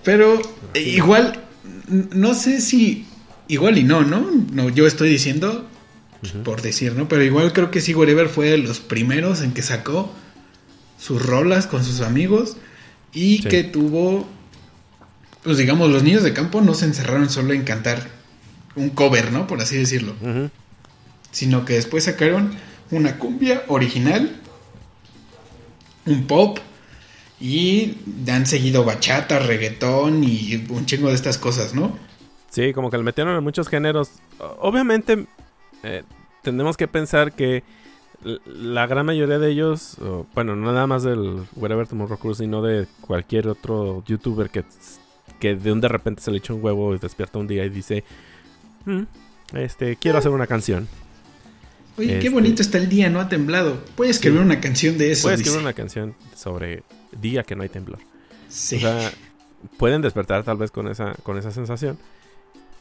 Pero 0.04 0.40
igual, 0.74 1.40
no 1.88 2.34
sé 2.34 2.60
si. 2.60 3.06
Igual 3.48 3.78
y 3.78 3.84
no, 3.84 4.02
¿no? 4.02 4.30
No, 4.52 4.68
yo 4.68 4.86
estoy 4.86 5.08
diciendo, 5.08 5.66
por 6.44 6.62
decir, 6.62 6.94
¿no? 6.94 7.08
Pero 7.08 7.22
igual 7.22 7.52
creo 7.52 7.70
que 7.70 7.80
sí, 7.80 7.94
fue 7.94 8.50
de 8.50 8.58
los 8.58 8.80
primeros 8.80 9.42
en 9.42 9.52
que 9.52 9.62
sacó 9.62 10.12
sus 10.98 11.24
rolas 11.24 11.66
con 11.66 11.84
sus 11.84 12.00
amigos 12.00 12.56
y 13.12 13.42
que 13.42 13.64
tuvo. 13.64 14.26
Pues 15.42 15.58
digamos, 15.58 15.90
los 15.90 16.02
niños 16.02 16.22
de 16.22 16.32
campo 16.32 16.60
no 16.60 16.72
se 16.74 16.86
encerraron 16.86 17.28
solo 17.28 17.52
en 17.52 17.64
cantar 17.64 18.08
un 18.76 18.90
cover, 18.90 19.30
¿no? 19.30 19.46
Por 19.46 19.60
así 19.60 19.76
decirlo. 19.76 20.14
Sino 21.30 21.64
que 21.64 21.74
después 21.74 22.04
sacaron 22.04 22.54
una 22.90 23.18
cumbia 23.18 23.62
original 23.68 24.40
un 26.06 26.26
pop 26.26 26.58
y 27.40 27.98
han 28.28 28.46
seguido 28.46 28.84
bachata, 28.84 29.38
reggaetón 29.38 30.24
y 30.24 30.64
un 30.68 30.86
chingo 30.86 31.08
de 31.08 31.14
estas 31.14 31.38
cosas, 31.38 31.74
¿no? 31.74 31.98
Sí, 32.50 32.72
como 32.72 32.90
que 32.90 32.96
le 32.96 33.02
metieron 33.02 33.36
en 33.36 33.42
muchos 33.42 33.68
géneros. 33.68 34.10
Obviamente, 34.60 35.26
eh, 35.84 36.02
tenemos 36.42 36.76
que 36.76 36.88
pensar 36.88 37.32
que 37.32 37.62
la 38.46 38.86
gran 38.86 39.06
mayoría 39.06 39.38
de 39.38 39.50
ellos, 39.50 39.98
bueno, 40.34 40.56
no 40.56 40.72
nada 40.72 40.86
más 40.86 41.02
del 41.02 41.42
Wherever 41.56 41.86
Tomorrow 41.86 42.18
Cruise, 42.18 42.38
sino 42.38 42.62
de 42.62 42.86
cualquier 43.02 43.48
otro 43.48 44.02
youtuber 44.06 44.48
que, 44.50 44.64
que 45.38 45.54
de 45.54 45.72
un 45.72 45.80
de 45.80 45.88
repente 45.88 46.22
se 46.22 46.30
le 46.30 46.38
echa 46.38 46.54
un 46.54 46.64
huevo 46.64 46.94
y 46.94 46.98
despierta 46.98 47.38
un 47.38 47.46
día 47.46 47.64
y 47.64 47.68
dice, 47.68 48.02
mm, 48.86 49.02
este, 49.54 49.96
quiero 49.96 50.18
hacer 50.18 50.30
una 50.30 50.46
canción. 50.46 50.88
Oye, 51.96 52.08
qué 52.08 52.16
este, 52.18 52.30
bonito 52.30 52.62
está 52.62 52.78
el 52.78 52.88
día, 52.88 53.10
no 53.10 53.20
ha 53.20 53.28
temblado. 53.28 53.78
Puedes 53.94 54.16
escribir 54.16 54.40
una 54.40 54.60
canción 54.60 54.98
de 54.98 55.12
eso. 55.12 55.24
Puedes 55.24 55.40
escribir 55.40 55.60
una 55.60 55.74
canción 55.74 56.14
sobre 56.34 56.82
día 57.20 57.44
que 57.44 57.54
no 57.54 57.62
hay 57.62 57.68
temblor. 57.68 57.98
Sí. 58.48 58.76
O 58.76 58.80
sea, 58.80 59.12
pueden 59.76 60.02
despertar 60.02 60.42
tal 60.44 60.56
vez 60.56 60.70
con 60.70 60.88
esa, 60.88 61.14
con 61.22 61.38
esa 61.38 61.50
sensación. 61.50 61.98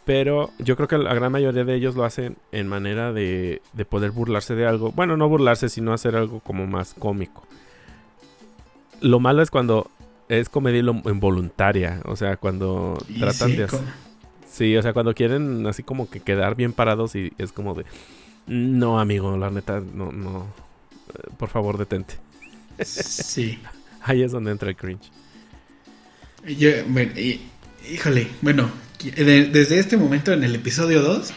Pero 0.06 0.52
yo 0.60 0.76
creo 0.76 0.88
que 0.88 0.98
la 0.98 1.14
gran 1.14 1.32
mayoría 1.32 1.64
de 1.64 1.76
ellos 1.76 1.96
lo 1.96 2.04
hacen 2.04 2.36
en 2.52 2.68
manera 2.68 3.14
de, 3.14 3.62
de 3.72 3.86
poder 3.86 4.12
burlarse 4.12 4.54
de 4.54 4.66
algo. 4.66 4.92
Bueno, 4.92 5.16
no 5.16 5.30
burlarse, 5.30 5.70
sino 5.70 5.94
hacer 5.94 6.16
algo 6.16 6.42
como 6.42 6.68
más 6.68 6.94
cómico. 6.94 7.48
Lo 9.00 9.20
malo 9.20 9.42
es 9.42 9.50
cuando 9.50 9.90
es 10.28 10.50
comedia 10.50 10.80
involuntaria. 10.82 12.02
O 12.06 12.16
sea, 12.16 12.38
cuando 12.38 12.98
tratan 13.20 13.56
de 13.56 13.64
hacer... 13.64 13.80
Sí, 14.48 14.78
o 14.78 14.82
sea, 14.84 14.94
cuando 14.94 15.16
quieren 15.16 15.66
así 15.66 15.82
como 15.82 16.10
que 16.10 16.20
quedar 16.20 16.56
bien 16.56 16.74
parados 16.74 17.16
y 17.16 17.34
es 17.38 17.52
como 17.52 17.74
de... 17.74 17.86
No, 18.46 19.00
amigo, 19.00 19.36
la 19.38 19.50
neta, 19.50 19.80
no, 19.80 20.12
no. 20.12 20.46
Eh, 21.16 21.30
por 21.38 21.50
favor, 21.50 21.78
detente. 21.78 22.16
Sí. 22.84 23.60
Ahí 24.02 24.22
es 24.22 24.32
donde 24.32 24.52
entra 24.52 24.70
el 24.70 24.76
cringe. 24.76 25.12
Yo, 26.46 26.70
bueno, 26.88 27.14
híjole, 27.90 28.28
bueno, 28.42 28.70
desde 29.04 29.80
este 29.80 29.98
momento 29.98 30.32
en 30.34 30.44
el 30.44 30.56
episodio 30.56 31.02
2, 31.02 31.34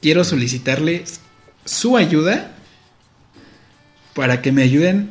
quiero 0.00 0.24
solicitarle 0.24 1.04
su 1.64 1.96
ayuda 1.96 2.54
para 4.14 4.42
que 4.42 4.52
me 4.52 4.62
ayuden 4.62 5.10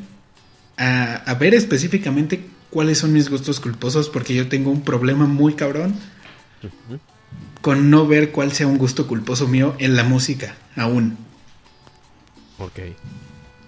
a, 0.77 1.35
ver 1.39 1.53
específicamente 1.53 2.45
cuáles 2.69 2.99
son 2.99 3.13
mis 3.13 3.29
gustos 3.29 3.59
culposos, 3.59 4.09
porque 4.09 4.33
yo 4.33 4.47
tengo 4.47 4.71
un 4.71 4.81
problema 4.81 5.25
muy 5.25 5.53
cabrón 5.53 5.95
con 7.61 7.89
no 7.89 8.07
ver 8.07 8.31
cuál 8.31 8.51
sea 8.51 8.67
un 8.67 8.77
gusto 8.77 9.07
culposo 9.07 9.47
mío 9.47 9.75
en 9.79 9.95
la 9.95 10.03
música, 10.03 10.55
aún. 10.75 11.17
Ok. 12.57 12.79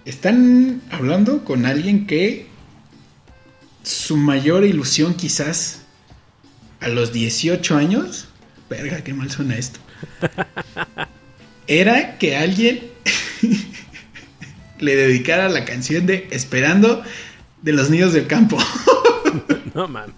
Están 0.06 0.82
hablando 0.92 1.44
con 1.44 1.66
alguien 1.66 2.06
que 2.06 2.48
su 3.84 4.18
mayor 4.18 4.66
ilusión 4.66 5.14
quizás 5.14 5.85
a 6.86 6.90
los 6.90 7.12
18 7.12 7.76
años, 7.76 8.28
verga, 8.70 9.04
qué 9.04 9.14
mal 9.14 9.32
suena 9.32 9.58
esto, 9.58 9.80
era 11.68 12.20
que 12.20 12.38
alguien 12.38 12.82
le 14.80 14.96
dedicara 14.96 15.50
la 15.50 15.66
canción 15.66 16.06
de 16.06 16.28
Esperando 16.30 17.04
de 17.64 17.74
los 17.74 17.90
niños 17.90 18.14
del 18.14 18.28
campo. 18.28 18.60
no, 19.74 19.88
man. 19.88 20.14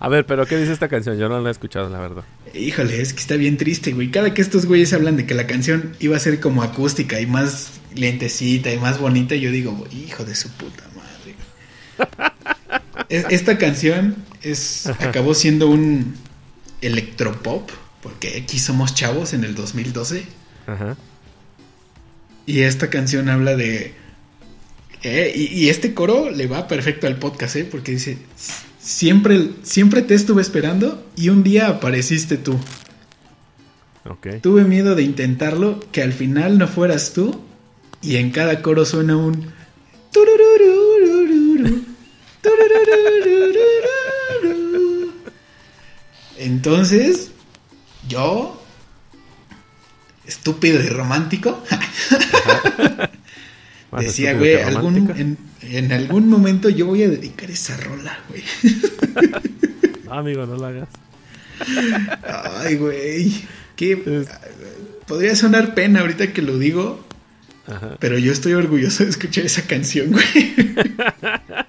A 0.00 0.08
ver, 0.08 0.26
pero 0.26 0.46
¿qué 0.46 0.58
dice 0.58 0.72
esta 0.72 0.88
canción? 0.88 1.18
Yo 1.18 1.30
no 1.30 1.40
la 1.40 1.48
he 1.48 1.52
escuchado, 1.52 1.88
la 1.88 1.98
verdad. 1.98 2.24
Híjole, 2.54 3.00
es 3.00 3.14
que 3.14 3.20
está 3.20 3.36
bien 3.36 3.56
triste, 3.56 3.92
güey. 3.92 4.10
Cada 4.10 4.34
que 4.34 4.42
estos 4.42 4.66
güeyes 4.66 4.92
hablan 4.92 5.16
de 5.16 5.26
que 5.26 5.34
la 5.34 5.46
canción 5.46 5.96
iba 5.98 6.14
a 6.14 6.20
ser 6.20 6.40
como 6.40 6.62
acústica 6.62 7.20
y 7.20 7.26
más 7.26 7.80
lentecita 7.94 8.72
y 8.72 8.78
más 8.78 9.00
bonita, 9.00 9.34
yo 9.34 9.50
digo, 9.50 9.88
hijo 9.90 10.24
de 10.24 10.34
su 10.34 10.50
puta 10.50 10.84
madre. 10.94 10.97
Esta 13.08 13.58
canción 13.58 14.16
es 14.42 14.86
acabó 14.86 15.34
siendo 15.34 15.68
un 15.68 16.14
electropop, 16.80 17.70
porque 18.02 18.42
aquí 18.42 18.58
somos 18.58 18.94
chavos 18.94 19.32
en 19.32 19.44
el 19.44 19.54
2012. 19.54 20.24
Ajá. 20.66 20.96
Y 22.46 22.60
esta 22.60 22.90
canción 22.90 23.28
habla 23.28 23.56
de... 23.56 23.94
Eh, 25.02 25.32
y, 25.34 25.44
y, 25.46 25.68
este 25.68 25.94
coro 25.94 26.30
le 26.30 26.46
va 26.46 26.66
perfecto 26.66 27.06
al 27.06 27.16
podcast, 27.16 27.54
¿eh? 27.56 27.64
Porque 27.64 27.92
dice, 27.92 28.18
Siempre, 28.88 29.50
siempre 29.64 30.00
te 30.00 30.14
estuve 30.14 30.40
esperando 30.40 31.06
y 31.14 31.28
un 31.28 31.42
día 31.42 31.68
apareciste 31.68 32.38
tú. 32.38 32.58
Tuve 34.40 34.64
miedo 34.64 34.94
de 34.94 35.02
intentarlo, 35.02 35.80
que 35.92 36.00
al 36.00 36.14
final 36.14 36.56
no 36.56 36.66
fueras 36.66 37.12
tú. 37.12 37.38
Y 38.00 38.16
en 38.16 38.30
cada 38.30 38.62
coro 38.62 38.86
suena 38.86 39.16
un... 39.18 39.52
Entonces, 46.36 47.30
yo, 48.08 48.62
estúpido 50.26 50.80
y 50.82 50.88
romántico, 50.88 51.62
decía, 53.98 54.34
güey, 54.34 54.62
algún, 54.62 55.36
en 55.62 55.92
algún 55.92 56.28
momento 56.28 56.68
yo 56.68 56.86
voy 56.86 57.02
a 57.02 57.08
dedicar 57.08 57.50
esa 57.50 57.76
rola, 57.76 58.18
güey. 58.28 58.42
No, 60.04 60.14
amigo, 60.14 60.46
no 60.46 60.56
la 60.56 60.68
hagas. 60.68 60.88
Ay, 62.62 62.76
güey. 62.76 63.32
Que 63.76 64.24
podría 65.06 65.36
sonar 65.36 65.74
pena 65.74 66.00
ahorita 66.00 66.32
que 66.32 66.42
lo 66.42 66.58
digo. 66.58 67.04
Pero 67.98 68.18
yo 68.18 68.32
estoy 68.32 68.54
orgulloso 68.54 69.04
de 69.04 69.10
escuchar 69.10 69.44
esa 69.44 69.62
canción, 69.62 70.12
güey. 70.12 70.54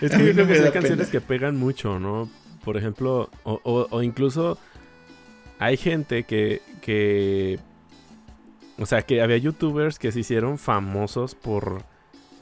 Es 0.00 0.12
que 0.12 0.26
yo 0.26 0.32
creo 0.32 0.46
que 0.46 0.52
hay 0.54 0.70
canciones 0.70 1.08
que 1.08 1.20
pegan 1.20 1.56
mucho, 1.56 1.98
¿no? 1.98 2.28
Por 2.64 2.76
ejemplo, 2.76 3.30
o, 3.44 3.88
o, 3.90 4.02
incluso 4.02 4.58
hay 5.58 5.76
gente 5.76 6.24
que, 6.24 6.62
que. 6.80 7.58
O 8.78 8.86
sea, 8.86 9.02
que 9.02 9.22
había 9.22 9.36
youtubers 9.36 9.98
que 9.98 10.12
se 10.12 10.20
hicieron 10.20 10.58
famosos 10.58 11.34
por 11.34 11.82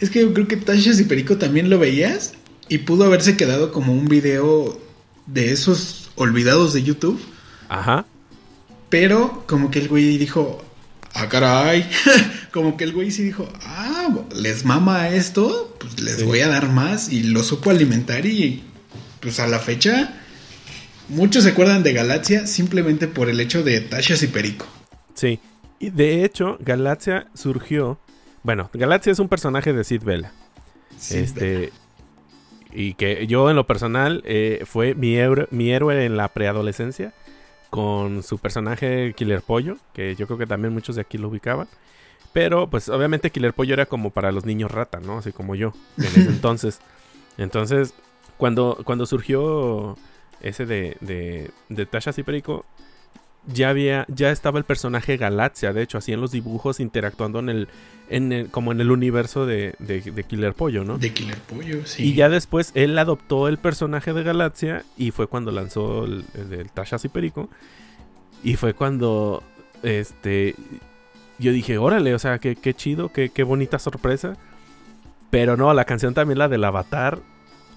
Es 0.00 0.10
que 0.10 0.20
yo 0.20 0.34
creo 0.34 0.48
que 0.48 0.56
Tashas 0.56 0.98
y 0.98 1.04
Perico 1.04 1.36
también 1.38 1.70
lo 1.70 1.78
veías 1.78 2.32
y 2.68 2.78
pudo 2.78 3.04
haberse 3.04 3.36
quedado 3.36 3.72
como 3.72 3.92
un 3.92 4.06
video 4.06 4.76
de 5.26 5.52
esos 5.52 6.10
olvidados 6.16 6.72
de 6.72 6.82
YouTube. 6.82 7.20
Ajá. 7.68 8.04
Pero 8.88 9.44
como 9.46 9.70
que 9.70 9.78
el 9.78 9.88
güey 9.88 10.18
dijo, 10.18 10.64
ah, 11.18 11.28
caray. 11.28 11.88
como 12.52 12.76
que 12.76 12.84
el 12.84 12.92
güey 12.92 13.10
sí 13.10 13.22
dijo, 13.22 13.48
ah, 13.62 14.08
les 14.34 14.64
mama 14.64 15.08
esto, 15.08 15.76
pues 15.78 16.00
les 16.00 16.24
voy 16.24 16.40
a 16.40 16.48
dar 16.48 16.68
más. 16.68 17.12
Y 17.12 17.24
lo 17.24 17.42
supo 17.42 17.70
alimentar 17.70 18.24
y 18.26 18.62
pues 19.20 19.40
a 19.40 19.46
la 19.46 19.58
fecha 19.58 20.14
muchos 21.08 21.44
se 21.44 21.50
acuerdan 21.50 21.82
de 21.82 21.92
Galaxia 21.92 22.46
simplemente 22.46 23.08
por 23.08 23.28
el 23.28 23.40
hecho 23.40 23.62
de 23.62 23.80
Tashas 23.80 24.22
y 24.22 24.28
Perico. 24.28 24.66
Sí. 25.14 25.40
Y 25.78 25.90
de 25.90 26.24
hecho, 26.24 26.58
Galaxia 26.60 27.28
surgió. 27.34 27.98
Bueno, 28.42 28.70
Galaxia 28.72 29.12
es 29.12 29.18
un 29.18 29.28
personaje 29.28 29.72
de 29.72 29.84
Sid 29.84 30.02
Vela. 30.02 30.32
este. 31.10 31.72
Y 32.70 32.94
que 32.94 33.26
yo 33.26 33.48
en 33.48 33.56
lo 33.56 33.66
personal 33.66 34.22
eh, 34.26 34.62
fue 34.66 34.94
mi, 34.94 35.16
mi 35.50 35.70
héroe 35.70 36.04
en 36.04 36.16
la 36.16 36.28
preadolescencia 36.28 37.14
con 37.70 38.22
su 38.22 38.38
personaje 38.38 39.14
Killer 39.16 39.42
Pollo, 39.42 39.76
que 39.92 40.14
yo 40.16 40.26
creo 40.26 40.38
que 40.38 40.46
también 40.46 40.72
muchos 40.72 40.96
de 40.96 41.02
aquí 41.02 41.18
lo 41.18 41.28
ubicaban. 41.28 41.68
Pero 42.32 42.68
pues 42.68 42.88
obviamente 42.88 43.30
Killer 43.30 43.54
Pollo 43.54 43.74
era 43.74 43.86
como 43.86 44.10
para 44.10 44.32
los 44.32 44.44
niños 44.44 44.70
rata, 44.70 45.00
¿no? 45.00 45.18
Así 45.18 45.32
como 45.32 45.54
yo 45.54 45.72
en 45.96 46.04
ese 46.04 46.20
entonces. 46.28 46.80
Entonces, 47.36 47.94
cuando, 48.36 48.78
cuando 48.84 49.06
surgió 49.06 49.96
ese 50.40 50.66
de, 50.66 50.96
de, 51.00 51.50
de 51.68 51.86
Tasha 51.86 52.12
Ciperico, 52.12 52.64
ya 53.52 53.70
había, 53.70 54.04
ya 54.08 54.30
estaba 54.30 54.58
el 54.58 54.64
personaje 54.64 55.16
Galaxia, 55.16 55.72
de 55.72 55.82
hecho, 55.82 55.98
así 55.98 56.12
en 56.12 56.20
los 56.20 56.32
dibujos 56.32 56.80
interactuando 56.80 57.38
en 57.38 57.48
el, 57.48 57.68
en 58.10 58.48
como 58.50 58.72
en 58.72 58.80
el 58.80 58.90
universo 58.90 59.46
de, 59.46 59.74
de, 59.78 60.24
Killer 60.24 60.54
Pollo, 60.54 60.84
¿no? 60.84 60.98
De 60.98 61.12
Killer 61.12 61.38
Pollo, 61.38 61.86
sí. 61.86 62.04
Y 62.04 62.14
ya 62.14 62.28
después 62.28 62.72
él 62.74 62.98
adoptó 62.98 63.48
el 63.48 63.58
personaje 63.58 64.12
de 64.12 64.22
Galaxia 64.22 64.84
y 64.96 65.10
fue 65.10 65.26
cuando 65.26 65.50
lanzó 65.50 66.04
el, 66.04 66.24
el, 66.34 66.70
Tasha 66.70 66.98
Perico. 67.12 67.48
Y 68.44 68.54
fue 68.56 68.74
cuando, 68.74 69.42
este, 69.82 70.54
yo 71.38 71.50
dije, 71.52 71.78
órale, 71.78 72.14
o 72.14 72.18
sea, 72.18 72.38
qué, 72.38 72.54
qué 72.54 72.74
chido, 72.74 73.10
qué, 73.12 73.30
qué 73.30 73.42
bonita 73.42 73.78
sorpresa. 73.78 74.36
Pero 75.30 75.56
no, 75.56 75.72
la 75.74 75.84
canción 75.84 76.14
también 76.14 76.38
la 76.38 76.48
del 76.48 76.64
Avatar, 76.64 77.18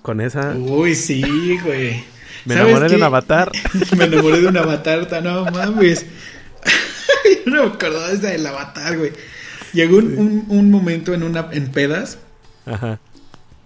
con 0.01 0.21
esa... 0.21 0.55
Uy, 0.55 0.95
sí, 0.95 1.59
güey. 1.63 2.03
Me 2.45 2.55
enamoré 2.55 2.89
de 2.89 2.95
un 2.95 3.03
avatar. 3.03 3.51
me 3.95 4.05
enamoré 4.05 4.41
de 4.41 4.47
un 4.47 4.57
avatar, 4.57 5.23
no 5.23 5.45
mames. 5.45 6.05
Yo 7.45 7.51
no 7.51 7.63
me 7.63 7.69
acordaba 7.69 8.07
de 8.09 8.15
esa 8.15 8.27
del 8.29 8.45
avatar, 8.45 8.97
güey. 8.97 9.11
Llegó 9.73 9.97
un, 9.97 10.45
un, 10.49 10.71
momento 10.71 11.13
en 11.13 11.23
una 11.23 11.47
en 11.51 11.71
pedas 11.71 12.17
Ajá. 12.65 12.99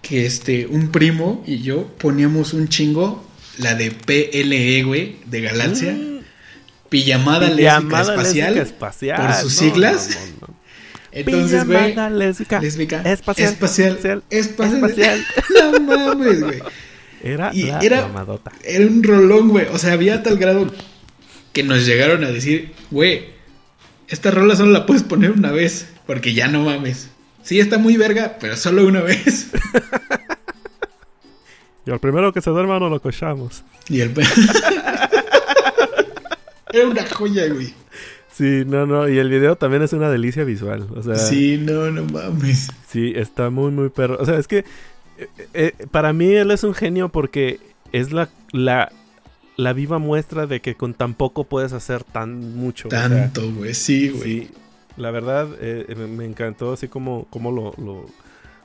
que 0.01 0.25
este 0.25 0.67
un 0.67 0.91
primo 0.91 1.43
y 1.47 1.63
yo 1.63 1.87
poníamos 1.97 2.53
un 2.53 2.67
chingo 2.67 3.25
la 3.57 3.73
de 3.73 3.89
PLE, 3.89 4.83
güey, 4.83 5.17
de 5.25 5.41
Galaxia. 5.41 5.93
Mm. 5.93 6.19
Pijamada, 6.89 7.49
lésbica, 7.49 8.01
espacial, 8.01 9.17
Por 9.17 9.33
sus 9.33 9.53
siglas. 9.53 10.17
Entonces, 11.15 11.65
güey. 11.65 11.95
Lésbica, 12.11 12.59
lésbica. 12.59 13.01
Espacial. 13.01 13.53
Espacial. 13.53 14.23
Espacial. 14.29 14.75
espacial. 14.75 15.25
no 15.71 15.79
mames, 15.79 16.43
güey. 16.43 16.61
Era 17.23 17.53
la 17.53 17.79
era, 17.79 18.09
Era 18.63 18.85
un 18.85 19.01
rolón, 19.01 19.47
güey. 19.49 19.65
O 19.71 19.77
sea, 19.77 19.93
había 19.93 20.21
tal 20.21 20.37
grado 20.37 20.69
que 21.53 21.63
nos 21.63 21.85
llegaron 21.85 22.25
a 22.25 22.31
decir, 22.31 22.73
güey, 22.91 23.27
esta 24.09 24.29
rola 24.29 24.57
solo 24.57 24.71
la 24.71 24.85
puedes 24.85 25.03
poner 25.03 25.31
una 25.31 25.51
vez, 25.51 25.87
porque 26.05 26.33
ya 26.33 26.49
no 26.49 26.65
mames. 26.65 27.09
Sí, 27.43 27.61
está 27.61 27.77
muy 27.77 27.95
verga, 27.95 28.37
pero 28.41 28.57
solo 28.57 28.85
una 28.85 28.99
vez. 28.99 29.51
y 31.85 31.91
al 31.91 31.99
primero 31.99 32.33
que 32.33 32.41
se 32.41 32.49
duerma 32.49 32.77
no 32.77 32.89
lo 32.89 33.01
cochamos. 33.01 33.63
Y 33.87 34.01
el... 34.01 34.11
Era 36.73 36.87
una 36.89 37.05
joya, 37.07 37.47
güey. 37.47 37.73
Sí, 38.35 38.63
no, 38.67 38.85
no, 38.85 39.07
y 39.07 39.17
el 39.17 39.29
video 39.29 39.55
también 39.55 39.81
es 39.81 39.93
una 39.93 40.09
delicia 40.09 40.43
visual, 40.43 40.89
o 40.93 41.01
sea... 41.01 41.15
Sí, 41.15 41.57
no, 41.57 41.89
no 41.89 42.03
mames. 42.03 42.69
Sí, 42.85 43.13
está 43.15 43.49
muy, 43.49 43.71
muy 43.71 43.87
perro. 43.87 44.17
O 44.19 44.25
sea, 44.25 44.37
es 44.37 44.49
que 44.49 44.65
eh, 45.17 45.29
eh, 45.53 45.73
para 45.89 46.11
mí 46.11 46.33
él 46.33 46.51
es 46.51 46.65
un 46.65 46.73
genio 46.73 47.07
porque 47.07 47.61
es 47.93 48.11
la, 48.11 48.27
la, 48.51 48.91
la, 49.55 49.71
viva 49.71 49.99
muestra 49.99 50.47
de 50.47 50.59
que 50.59 50.75
con 50.75 50.93
tan 50.93 51.13
poco 51.13 51.45
puedes 51.45 51.71
hacer 51.71 52.03
tan 52.03 52.57
mucho. 52.57 52.89
Tanto, 52.89 53.49
güey, 53.53 53.73
sí, 53.73 54.09
güey. 54.09 54.49
la 54.97 55.11
verdad, 55.11 55.47
eh, 55.61 55.95
me 55.95 56.25
encantó 56.25 56.73
así 56.73 56.89
como, 56.89 57.27
como 57.29 57.53
lo, 57.53 57.73
lo, 57.77 58.05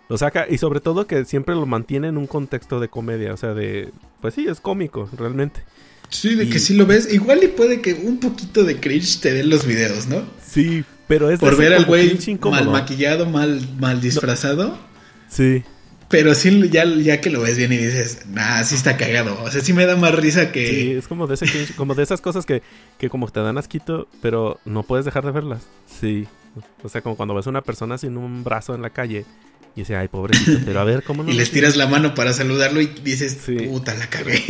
lo, 0.08 0.18
saca 0.18 0.46
y 0.50 0.58
sobre 0.58 0.80
todo 0.80 1.06
que 1.06 1.24
siempre 1.24 1.54
lo 1.54 1.66
mantiene 1.66 2.08
en 2.08 2.18
un 2.18 2.26
contexto 2.26 2.80
de 2.80 2.88
comedia, 2.88 3.32
o 3.32 3.36
sea, 3.36 3.54
de, 3.54 3.92
pues 4.20 4.34
sí, 4.34 4.48
es 4.48 4.58
cómico, 4.58 5.08
realmente. 5.16 5.62
Sí, 6.10 6.34
de 6.34 6.48
que 6.48 6.58
sí 6.58 6.74
lo 6.74 6.86
ves. 6.86 7.12
Igual 7.12 7.42
y 7.44 7.48
puede 7.48 7.80
que 7.80 7.94
un 7.94 8.18
poquito 8.18 8.64
de 8.64 8.78
cringe 8.78 9.20
te 9.20 9.32
den 9.32 9.48
los 9.48 9.64
videos, 9.64 10.08
¿no? 10.08 10.24
Sí, 10.44 10.84
pero 11.06 11.30
es... 11.30 11.40
Por 11.40 11.56
ver 11.56 11.72
al 11.72 11.84
güey 11.84 12.18
mal 12.42 12.68
maquillado, 12.68 13.26
mal, 13.26 13.60
mal 13.78 14.00
disfrazado. 14.00 14.76
Sí. 15.28 15.62
Pero 16.08 16.34
sí, 16.34 16.68
ya, 16.70 16.84
ya 16.84 17.20
que 17.20 17.30
lo 17.30 17.40
ves 17.40 17.56
bien 17.56 17.72
y 17.72 17.76
dices, 17.76 18.26
nah, 18.26 18.64
sí 18.64 18.74
está 18.74 18.96
cagado. 18.96 19.40
O 19.44 19.50
sea, 19.50 19.60
sí 19.60 19.72
me 19.72 19.86
da 19.86 19.94
más 19.94 20.12
risa 20.12 20.50
que. 20.50 20.66
Sí, 20.66 20.90
es 20.92 21.06
como 21.06 21.28
de, 21.28 21.34
ese, 21.34 21.46
como 21.76 21.94
de 21.94 22.02
esas 22.02 22.20
cosas 22.20 22.44
que, 22.44 22.62
que 22.98 23.08
como 23.08 23.28
te 23.28 23.38
dan 23.38 23.58
asquito, 23.58 24.08
pero 24.20 24.58
no 24.64 24.82
puedes 24.82 25.04
dejar 25.04 25.24
de 25.24 25.30
verlas. 25.30 25.62
Sí. 26.00 26.26
O 26.82 26.88
sea, 26.88 27.00
como 27.00 27.16
cuando 27.16 27.36
ves 27.36 27.46
a 27.46 27.50
una 27.50 27.62
persona 27.62 27.96
sin 27.96 28.16
un 28.16 28.42
brazo 28.42 28.74
en 28.74 28.82
la 28.82 28.90
calle 28.90 29.24
y 29.76 29.80
dice, 29.80 29.96
ay, 29.96 30.08
pobrecito, 30.08 30.60
pero 30.64 30.80
a 30.80 30.84
ver 30.84 31.02
cómo 31.02 31.22
no. 31.24 31.30
y 31.30 31.34
les 31.34 31.50
tiras 31.50 31.76
la 31.76 31.86
mano 31.86 32.14
para 32.14 32.32
saludarlo 32.32 32.80
y 32.80 32.86
dices, 32.86 33.38
puta, 33.68 33.94
la 33.94 34.08
cagué. 34.08 34.42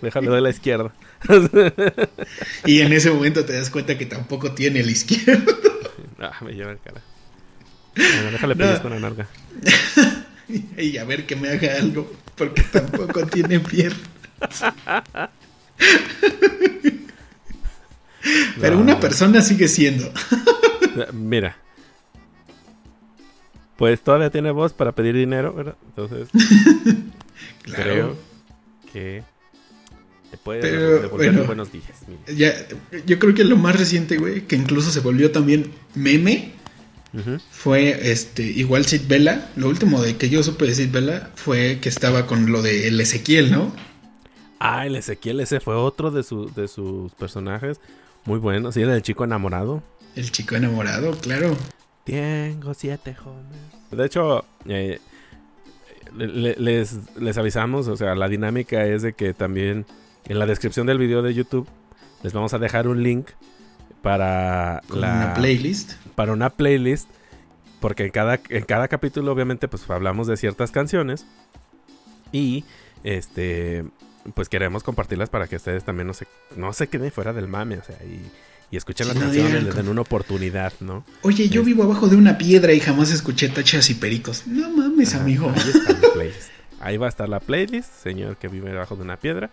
déjalo 0.00 0.34
de 0.34 0.40
la 0.40 0.50
izquierda. 0.50 0.92
y 2.66 2.80
en 2.80 2.92
ese 2.92 3.10
momento 3.10 3.44
te 3.44 3.54
das 3.54 3.70
cuenta 3.70 3.98
que 3.98 4.06
tampoco 4.06 4.52
tiene 4.52 4.82
la 4.82 4.90
izquierda. 4.90 5.52
ah, 6.20 6.32
me 6.42 6.52
lleva 6.52 6.72
el 6.72 6.78
cara. 6.78 7.00
Bueno, 7.96 8.30
déjale 8.32 8.54
no. 8.54 8.82
con 8.82 8.90
la 8.90 9.00
narga. 9.00 9.28
y 10.76 10.96
a 10.98 11.04
ver 11.04 11.26
que 11.26 11.36
me 11.36 11.48
haga 11.48 11.76
algo, 11.78 12.12
porque 12.36 12.62
tampoco 12.62 13.26
tiene 13.26 13.60
piernas. 13.60 14.00
Pero 18.60 18.78
una 18.78 18.98
persona 18.98 19.42
sigue 19.42 19.68
siendo. 19.68 20.12
Mira. 21.12 21.56
Pues 23.76 24.00
todavía 24.02 24.30
tiene 24.30 24.50
voz 24.50 24.72
para 24.72 24.92
pedir 24.92 25.14
dinero, 25.14 25.52
¿verdad? 25.52 25.76
Entonces. 25.88 26.28
Creo 27.64 28.16
que 28.92 29.22
te 30.30 30.36
puede 30.38 31.00
devolver 31.00 31.46
buenos 31.46 31.72
días. 31.72 31.86
Ya, 32.26 32.52
yo 33.06 33.18
creo 33.18 33.34
que 33.34 33.44
lo 33.44 33.56
más 33.56 33.76
reciente, 33.76 34.16
güey, 34.16 34.42
que 34.42 34.56
incluso 34.56 34.90
se 34.90 35.00
volvió 35.00 35.30
también 35.30 35.72
meme 35.94 36.52
fue 37.50 38.10
este 38.10 38.42
igual 38.42 38.84
Sid 38.86 39.02
Vela. 39.06 39.50
Lo 39.56 39.68
último 39.68 40.02
de 40.02 40.16
que 40.16 40.28
yo 40.28 40.42
supe 40.42 40.66
de 40.66 40.74
Sid 40.74 40.90
Vela 40.90 41.30
fue 41.36 41.78
que 41.80 41.88
estaba 41.88 42.26
con 42.26 42.50
lo 42.50 42.62
de 42.62 42.88
el 42.88 43.00
Ezequiel, 43.00 43.52
¿no? 43.52 43.72
Ah, 44.58 44.86
el 44.86 44.96
Ezequiel, 44.96 45.40
ese 45.40 45.60
fue 45.60 45.76
otro 45.76 46.10
de, 46.10 46.24
de 46.56 46.68
sus 46.68 47.12
personajes. 47.12 47.80
Muy 48.24 48.38
bueno, 48.38 48.72
sí, 48.72 48.82
el 48.82 49.02
chico 49.02 49.24
enamorado. 49.24 49.82
El 50.16 50.30
chico 50.32 50.56
enamorado, 50.56 51.12
claro. 51.12 51.56
Tengo 52.04 52.74
siete 52.74 53.14
jóvenes. 53.14 53.60
De 53.90 54.04
hecho, 54.04 54.44
eh, 54.66 55.00
les, 56.14 56.98
les 57.16 57.38
avisamos, 57.38 57.88
o 57.88 57.96
sea, 57.96 58.14
la 58.14 58.28
dinámica 58.28 58.86
es 58.86 59.02
de 59.02 59.14
que 59.14 59.34
también 59.34 59.86
en 60.26 60.38
la 60.38 60.46
descripción 60.46 60.86
del 60.86 60.98
video 60.98 61.22
de 61.22 61.34
YouTube 61.34 61.68
les 62.22 62.32
vamos 62.32 62.54
a 62.54 62.58
dejar 62.58 62.88
un 62.88 63.02
link 63.02 63.28
para 64.04 64.82
la, 64.90 64.96
una 64.96 65.34
playlist. 65.34 65.94
Para 66.14 66.32
una 66.32 66.50
playlist. 66.50 67.08
Porque 67.80 68.04
en 68.04 68.10
cada, 68.10 68.40
en 68.48 68.64
cada 68.64 68.88
capítulo, 68.88 69.32
obviamente, 69.32 69.66
pues 69.66 69.88
hablamos 69.90 70.26
de 70.26 70.36
ciertas 70.36 70.70
canciones. 70.70 71.26
Y 72.32 72.64
este. 73.02 73.84
Pues 74.34 74.48
queremos 74.48 74.82
compartirlas 74.82 75.28
para 75.28 75.48
que 75.48 75.56
ustedes 75.56 75.84
también 75.84 76.06
no 76.06 76.14
se, 76.14 76.26
no 76.56 76.72
se 76.72 76.88
queden 76.88 77.12
fuera 77.12 77.34
del 77.34 77.46
mame. 77.46 77.76
O 77.76 77.84
sea, 77.84 77.96
y, 78.04 78.22
Y 78.74 78.76
escuchen 78.76 79.06
las 79.06 79.16
canciones, 79.16 79.62
les 79.62 79.76
den 79.76 79.86
una 79.86 80.00
oportunidad, 80.00 80.72
¿no? 80.80 81.04
Oye, 81.22 81.48
yo 81.48 81.62
vivo 81.62 81.84
abajo 81.84 82.08
de 82.08 82.16
una 82.16 82.38
piedra 82.38 82.72
y 82.72 82.80
jamás 82.80 83.12
escuché 83.12 83.48
tachas 83.48 83.88
y 83.88 83.94
pericos. 83.94 84.48
No 84.48 84.68
mames, 84.68 85.14
amigo. 85.14 85.48
Ahí 85.54 85.70
está 85.72 85.92
la 85.92 86.12
playlist. 86.12 86.50
Ahí 86.80 86.96
va 86.96 87.06
a 87.06 87.08
estar 87.08 87.28
la 87.28 87.38
playlist, 87.38 87.88
señor 88.02 88.36
que 88.36 88.48
vive 88.48 88.72
abajo 88.72 88.96
de 88.96 89.02
una 89.02 89.16
piedra. 89.16 89.48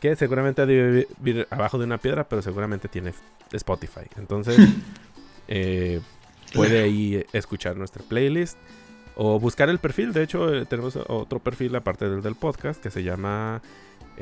Que 0.00 0.16
seguramente 0.16 0.64
debe 0.64 1.06
vivir 1.18 1.46
abajo 1.50 1.76
de 1.76 1.84
una 1.84 1.98
piedra, 1.98 2.26
pero 2.26 2.40
seguramente 2.40 2.88
tiene 2.88 3.12
Spotify. 3.52 4.08
Entonces, 4.16 4.56
eh, 5.48 6.00
puede 6.54 6.82
ahí 6.82 7.26
escuchar 7.34 7.76
nuestra 7.76 8.02
playlist 8.02 8.56
o 9.16 9.38
buscar 9.38 9.68
el 9.68 9.80
perfil. 9.80 10.14
De 10.14 10.22
hecho, 10.22 10.50
eh, 10.50 10.64
tenemos 10.64 10.96
otro 10.96 11.40
perfil 11.40 11.76
aparte 11.76 12.08
del 12.08 12.22
del 12.22 12.36
podcast 12.36 12.82
que 12.82 12.90
se 12.90 13.02
llama 13.02 13.60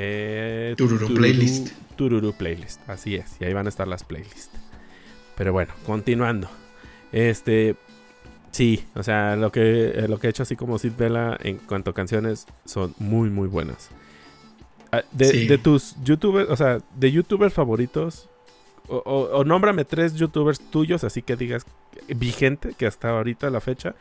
eh, 0.03 0.75
Tururu, 0.79 1.13
Playlist. 1.13 1.69
Tururu 1.95 2.33
Playlist, 2.33 2.81
así 2.89 3.17
es. 3.17 3.37
Y 3.39 3.45
ahí 3.45 3.53
van 3.53 3.67
a 3.67 3.69
estar 3.69 3.87
las 3.87 4.03
playlists. 4.03 4.51
Pero 5.37 5.53
bueno, 5.53 5.75
continuando. 5.85 6.49
Este, 7.13 7.77
sí, 8.51 8.83
o 8.95 9.03
sea, 9.03 9.37
lo 9.37 9.53
que, 9.53 9.91
eh, 9.91 10.07
lo 10.09 10.19
que 10.19 10.27
he 10.27 10.31
hecho 10.31 10.43
así 10.43 10.57
como 10.57 10.79
Sid 10.79 10.93
Vela 10.97 11.37
en 11.43 11.59
cuanto 11.59 11.91
a 11.91 11.95
canciones 11.95 12.47
son 12.65 12.95
muy, 12.99 13.29
muy 13.29 13.47
buenas. 13.47 13.91
Ah, 14.91 15.03
de, 15.13 15.59
tus 15.59 15.95
youtubers, 16.03 16.49
o 16.49 16.57
sea, 16.57 16.79
de 16.97 17.13
youtubers 17.13 17.53
favoritos, 17.53 18.31
o, 18.89 18.97
o, 19.05 19.45
nómbrame 19.45 19.85
tres 19.85 20.15
youtubers 20.15 20.61
tuyos, 20.71 21.05
así 21.05 21.21
que 21.21 21.37
digas 21.37 21.67
vigente, 22.09 22.73
que 22.77 22.87
hasta 22.87 23.11
ahorita 23.11 23.51
la 23.51 23.61
fecha 23.61 23.95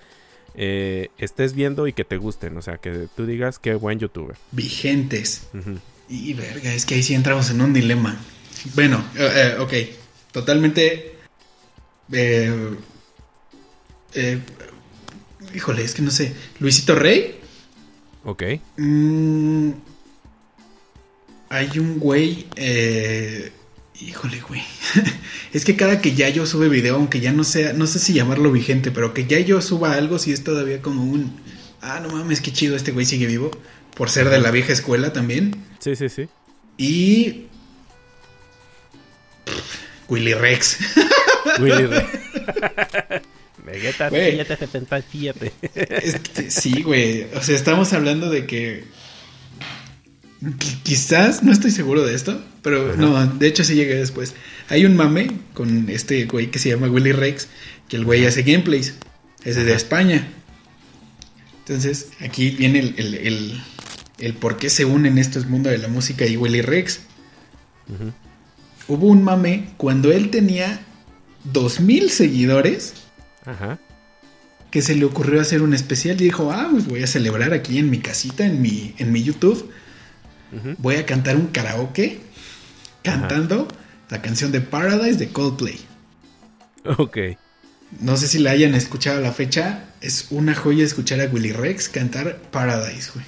eh, 0.55 1.09
estés 1.17 1.53
viendo 1.53 1.87
y 1.87 1.93
que 1.93 2.03
te 2.03 2.17
gusten. 2.17 2.57
O 2.57 2.61
sea, 2.61 2.77
que 2.77 3.07
tú 3.15 3.25
digas 3.25 3.59
qué 3.59 3.75
buen 3.75 3.99
youtuber. 3.99 4.35
Vigentes. 4.51 5.47
Y 6.09 6.33
verga, 6.33 6.73
es 6.73 6.85
que 6.85 6.95
ahí 6.95 7.03
sí 7.03 7.13
entramos 7.13 7.49
en 7.51 7.61
un 7.61 7.73
dilema. 7.73 8.19
Bueno, 8.75 9.03
eh, 9.15 9.55
eh, 9.57 9.59
ok. 9.59 9.73
Totalmente. 10.31 11.15
híjole, 15.53 15.83
es 15.83 15.93
que 15.93 16.01
no 16.01 16.11
sé. 16.11 16.33
Luisito 16.59 16.95
Rey. 16.95 17.39
Ok. 18.23 18.43
Mm, 18.77 19.71
hay 21.49 21.79
un 21.79 21.99
güey. 21.99 22.47
Híjole, 24.01 24.39
güey. 24.41 24.61
es 25.53 25.65
que 25.65 25.75
cada 25.75 26.01
que 26.01 26.15
ya 26.15 26.29
yo 26.29 26.45
sube 26.45 26.69
video, 26.69 26.95
aunque 26.95 27.19
ya 27.19 27.33
no 27.33 27.43
sea, 27.43 27.73
no 27.73 27.85
sé 27.85 27.99
si 27.99 28.13
llamarlo 28.13 28.51
vigente, 28.51 28.91
pero 28.91 29.13
que 29.13 29.25
ya 29.25 29.39
yo 29.39 29.61
suba 29.61 29.93
algo, 29.93 30.19
si 30.19 30.31
es 30.31 30.43
todavía 30.43 30.81
como 30.81 31.03
un. 31.03 31.37
Ah, 31.81 31.99
no 32.01 32.09
mames, 32.09 32.41
qué 32.41 32.51
chido, 32.51 32.75
este 32.75 32.91
güey 32.91 33.05
sigue 33.05 33.27
vivo. 33.27 33.51
Por 33.95 34.09
ser 34.09 34.29
de 34.29 34.39
la 34.39 34.51
vieja 34.51 34.71
escuela 34.71 35.11
también. 35.11 35.65
Sí, 35.79 35.95
sí, 35.95 36.07
sí. 36.07 36.29
Y. 36.77 37.47
Willy 40.07 40.33
Rex. 40.33 40.77
Willy 41.59 41.85
Rex. 41.85 42.07
Vegeta 43.65 44.09
777. 44.09 46.49
sí, 46.49 46.83
güey. 46.83 47.27
O 47.35 47.41
sea, 47.41 47.55
estamos 47.55 47.91
hablando 47.93 48.29
de 48.29 48.47
que 48.47 48.85
Quizás, 50.83 51.43
no 51.43 51.51
estoy 51.51 51.71
seguro 51.71 52.05
de 52.05 52.15
esto, 52.15 52.41
pero 52.61 52.95
no, 52.95 53.25
de 53.27 53.47
hecho 53.47 53.65
sí 53.65 53.75
llegué 53.75 53.95
después. 53.95 54.35
Hay 54.69 54.85
un 54.85 54.95
mame 54.95 55.31
con 55.53 55.89
este 55.89 56.25
güey 56.25 56.49
que 56.49 56.59
se 56.59 56.69
llama 56.69 56.87
Willy 56.87 57.11
Rex, 57.11 57.49
que 57.89 57.97
el 57.97 58.05
güey 58.05 58.25
hace 58.25 58.43
gameplays, 58.43 58.93
es 59.43 59.57
de 59.57 59.73
España. 59.73 60.29
Entonces, 61.59 62.11
aquí 62.21 62.51
viene 62.51 62.79
el, 62.79 63.61
el, 64.17 64.33
por 64.35 64.57
qué 64.57 64.69
se 64.69 64.85
unen 64.85 65.17
estos 65.17 65.45
mundos 65.45 65.73
de 65.73 65.77
la 65.77 65.89
música 65.89 66.25
y 66.25 66.37
Willy 66.37 66.61
Rex. 66.61 67.01
Hubo 68.87 69.07
un 69.07 69.23
mame 69.23 69.71
cuando 69.75 70.11
él 70.11 70.29
tenía 70.29 70.79
2000 71.51 72.09
seguidores. 72.09 72.93
Que 74.71 74.81
se 74.83 74.95
le 74.95 75.03
ocurrió 75.03 75.41
hacer 75.41 75.63
un 75.63 75.73
especial 75.73 76.21
y 76.21 76.25
dijo, 76.25 76.51
ah, 76.51 76.69
pues 76.71 76.87
voy 76.87 77.01
a 77.01 77.07
celebrar 77.07 77.53
aquí 77.53 77.79
en 77.79 77.89
mi 77.89 77.97
casita, 77.97 78.45
en 78.45 78.61
mi, 78.61 78.93
en 78.99 79.11
mi 79.11 79.23
YouTube 79.23 79.69
voy 80.77 80.95
a 80.95 81.05
cantar 81.05 81.35
un 81.35 81.47
karaoke 81.47 82.19
cantando 83.03 83.67
la 84.09 84.21
canción 84.21 84.51
de 84.51 84.61
Paradise 84.61 85.17
de 85.17 85.29
Coldplay. 85.29 85.79
Ok. 86.97 87.17
No 87.99 88.17
sé 88.17 88.27
si 88.27 88.39
la 88.39 88.51
hayan 88.51 88.75
escuchado 88.75 89.17
a 89.17 89.21
la 89.21 89.31
fecha. 89.31 89.85
Es 90.01 90.27
una 90.29 90.55
joya 90.55 90.85
escuchar 90.85 91.21
a 91.21 91.25
Willy 91.25 91.51
Rex 91.51 91.89
cantar 91.89 92.37
Paradise, 92.51 93.11
güey. 93.13 93.25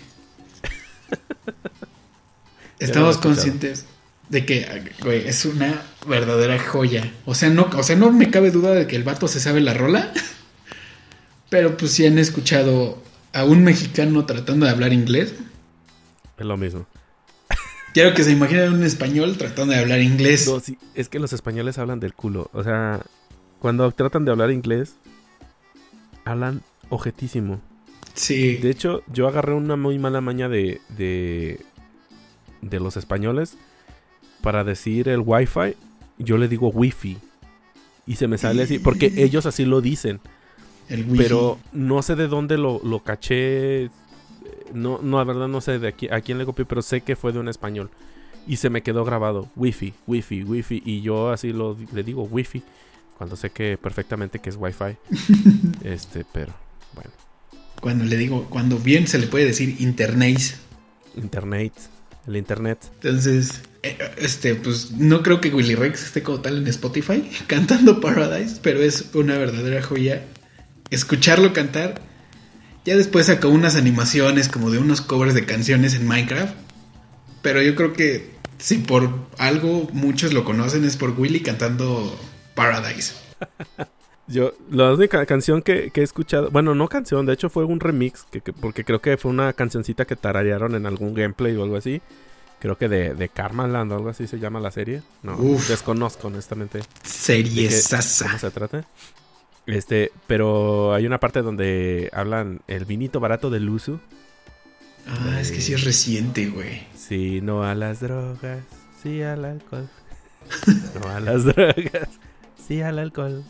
Estamos 2.80 3.18
conscientes 3.18 3.86
de 4.30 4.46
que, 4.46 4.94
güey, 5.02 5.28
es 5.28 5.46
una 5.46 5.82
verdadera 6.08 6.58
joya. 6.58 7.12
O 7.26 7.36
sea, 7.36 7.50
no, 7.50 7.70
o 7.76 7.84
sea, 7.84 7.96
no 7.96 8.12
me 8.12 8.32
cabe 8.32 8.52
duda 8.52 8.74
de 8.74 8.88
que 8.88 8.96
el 8.96 9.04
vato 9.04 9.28
se 9.28 9.40
sabe 9.40 9.62
la 9.62 9.74
rola. 9.74 10.12
Pero 11.50 11.76
pues 11.76 11.92
si 11.92 12.06
han 12.06 12.18
escuchado 12.18 13.04
a 13.34 13.44
un 13.44 13.64
mexicano 13.64 14.26
tratando 14.26 14.66
de 14.66 14.72
hablar 14.72 14.94
inglés. 14.94 15.34
Es 16.38 16.46
lo 16.46 16.58
mismo. 16.58 16.88
Quiero 17.94 18.14
que 18.14 18.24
se 18.24 18.32
imaginen 18.32 18.74
un 18.74 18.84
español 18.84 19.38
tratando 19.38 19.74
de 19.74 19.80
hablar 19.80 20.02
inglés. 20.02 20.50
es 20.96 21.10
que 21.10 21.20
los 21.20 21.34
españoles 21.34 21.78
hablan 21.78 22.00
del 22.00 22.14
culo. 22.14 22.50
O 22.54 22.64
sea, 22.64 23.02
cuando 23.60 23.92
tratan 23.92 24.24
de 24.24 24.32
hablar 24.32 24.52
inglés, 24.52 24.96
hablan 26.24 26.62
objetísimo. 26.90 27.60
Sí. 28.14 28.58
De 28.58 28.70
hecho, 28.70 29.04
yo 29.12 29.28
agarré 29.28 29.54
una 29.54 29.76
muy 29.76 30.00
mala 30.00 30.22
maña 30.22 30.48
de, 30.48 30.80
de, 30.90 31.60
de 32.62 32.80
los 32.80 32.96
españoles 32.98 33.58
para 34.42 34.64
decir 34.64 35.10
el 35.10 35.22
wifi. 35.26 35.76
Yo 36.18 36.38
le 36.38 36.48
digo 36.48 36.70
wifi. 36.70 37.18
Y 38.08 38.16
se 38.16 38.28
me 38.28 38.38
sale 38.38 38.64
así, 38.64 38.80
porque 38.80 39.12
ellos 39.18 39.46
así 39.46 39.66
lo 39.66 39.82
dicen. 39.82 40.22
El 40.88 41.04
wifi. 41.04 41.18
Pero 41.18 41.60
no 41.74 42.02
sé 42.02 42.16
de 42.16 42.28
dónde 42.28 42.58
lo, 42.58 42.80
lo 42.84 43.04
caché 43.04 43.90
no, 44.74 45.00
no, 45.02 45.18
la 45.18 45.24
verdad 45.24 45.48
no 45.48 45.62
sé 45.62 45.80
de 45.80 45.88
aquí, 45.88 46.08
a 46.10 46.22
quién 46.22 46.38
le 46.38 46.46
copié, 46.46 46.66
pero 46.66 46.82
sé 46.82 47.02
que 47.02 47.16
fue 47.16 47.32
de 47.32 47.40
un 47.40 47.48
español. 47.48 47.90
Y 48.48 48.58
se 48.58 48.70
me 48.70 48.82
quedó 48.82 49.06
grabado, 49.06 49.50
wifi, 49.56 49.94
wifi, 50.08 50.44
wifi. 50.44 50.82
Y 50.86 51.02
yo 51.02 51.30
así 51.32 51.54
lo, 51.54 51.78
le 51.94 52.04
digo 52.04 52.24
wifi, 52.24 52.64
cuando 53.18 53.36
sé 53.36 53.52
que 53.52 53.78
perfectamente 53.78 54.40
que 54.40 54.50
es 54.50 54.58
wifi. 54.58 54.98
este, 55.84 56.26
pero 56.32 56.54
bueno. 56.96 57.12
Cuando 57.80 58.06
le 58.06 58.18
digo, 58.18 58.48
cuando 58.50 58.78
bien 58.78 59.08
se 59.08 59.20
le 59.20 59.28
puede 59.28 59.46
decir 59.46 59.76
internet. 59.80 60.58
Internet, 61.16 61.74
el 62.28 62.38
internet. 62.38 62.80
Entonces, 62.96 63.62
eh, 63.84 63.98
este, 64.18 64.56
pues 64.56 64.92
no 64.92 65.24
creo 65.24 65.42
que 65.42 65.50
Willy 65.50 65.76
Rex 65.76 66.04
esté 66.06 66.24
como 66.24 66.42
tal 66.42 66.58
en 66.58 66.68
Spotify 66.68 67.30
cantando 67.48 68.00
Paradise, 68.00 68.60
pero 68.62 68.82
es 68.82 69.12
una 69.14 69.38
verdadera 69.38 69.82
joya. 69.82 70.26
Escucharlo 70.90 71.54
cantar 71.54 72.02
ya 72.86 72.96
después 72.96 73.28
sacó 73.28 73.50
unas 73.50 73.76
animaciones 73.76 74.50
como 74.50 74.72
de 74.72 74.80
unos 74.80 75.02
covers 75.02 75.34
de 75.34 75.46
canciones 75.46 75.94
en 75.94 76.08
Minecraft. 76.08 76.54
Pero 77.42 77.62
yo 77.62 77.76
creo 77.76 77.94
que 77.94 78.32
si 78.58 78.78
por 78.78 79.10
algo 79.38 79.90
muchos 79.94 80.34
lo 80.34 80.46
conocen 80.46 80.86
es 80.86 80.98
por 80.98 81.20
Willy 81.20 81.42
cantando 81.42 82.18
Paradise. 82.56 83.14
Yo, 84.28 84.54
la 84.70 84.94
única 84.94 85.26
canción 85.26 85.62
que, 85.62 85.92
he 85.94 86.02
escuchado, 86.02 86.50
bueno, 86.52 86.74
no 86.74 86.88
canción, 86.88 87.26
de 87.26 87.34
hecho 87.34 87.50
fue 87.50 87.66
un 87.66 87.82
remix, 87.82 88.26
que, 88.32 88.40
porque 88.54 88.86
creo 88.86 89.02
que 89.02 89.18
fue 89.18 89.30
una 89.30 89.52
cancioncita 89.52 90.06
que 90.06 90.16
tararearon 90.16 90.74
en 90.76 90.86
algún 90.86 91.14
gameplay 91.14 91.54
o 91.58 91.64
algo 91.64 91.76
así. 91.76 92.02
Creo 92.60 92.78
que 92.78 92.88
de, 92.88 93.14
de 93.14 93.28
Karmaland 93.28 93.92
o 93.92 93.96
algo 93.96 94.10
así 94.10 94.28
se 94.28 94.40
llama 94.40 94.60
la 94.62 94.72
serie. 94.72 95.02
No, 95.24 95.36
desconozco 95.68 96.28
honestamente. 96.28 96.80
Serie 97.04 97.70
sasa. 97.72 98.26
¿Cómo 98.28 98.38
se 98.38 98.52
trata? 98.52 98.86
Este, 99.68 100.12
pero 100.28 100.94
hay 100.94 101.06
una 101.06 101.20
parte 101.20 101.42
donde 101.42 102.10
hablan 102.14 102.62
el 102.68 102.86
vinito 102.86 103.20
barato 103.20 103.50
del 103.50 103.70
uso. 103.70 104.00
Ah, 105.08 105.40
es 105.40 105.52
que 105.52 105.62
sí 105.62 105.74
es 105.74 105.84
reciente, 105.84 106.48
güey. 106.48 106.84
Sí, 106.96 107.42
no 107.42 107.64
a 107.64 107.76
las 107.76 108.00
drogas, 108.00 108.64
sí 109.02 109.22
al 109.22 109.46
alcohol. 109.46 109.90
no 111.02 111.10
a 111.10 111.20
las 111.20 111.46
drogas, 111.46 112.10
sí 112.68 112.82
al 112.82 113.00
alcohol. 113.00 113.44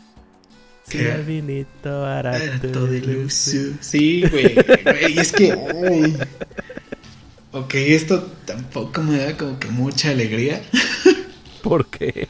Sí 0.84 1.06
al 1.06 1.24
vinito 1.24 2.02
barato 2.02 2.86
del 2.86 3.24
uso. 3.24 3.58
Sí, 3.80 4.24
güey. 4.28 4.54
Y 5.08 5.18
es 5.18 5.32
que. 5.32 5.52
Ok, 7.52 7.74
esto 7.74 8.20
tampoco 8.44 9.02
me 9.02 9.18
da 9.18 9.36
como 9.36 9.58
que 9.58 9.68
mucha 9.68 10.10
alegría. 10.10 10.62
¿Por 11.62 11.86
qué? 11.86 12.28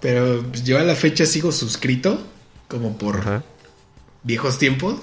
Pero 0.00 0.50
yo 0.52 0.78
a 0.78 0.82
la 0.82 0.94
fecha 0.94 1.26
sigo 1.26 1.52
suscrito 1.52 2.24
como 2.68 2.96
por 2.96 3.42
viejos 4.22 4.58
tiempos. 4.58 5.00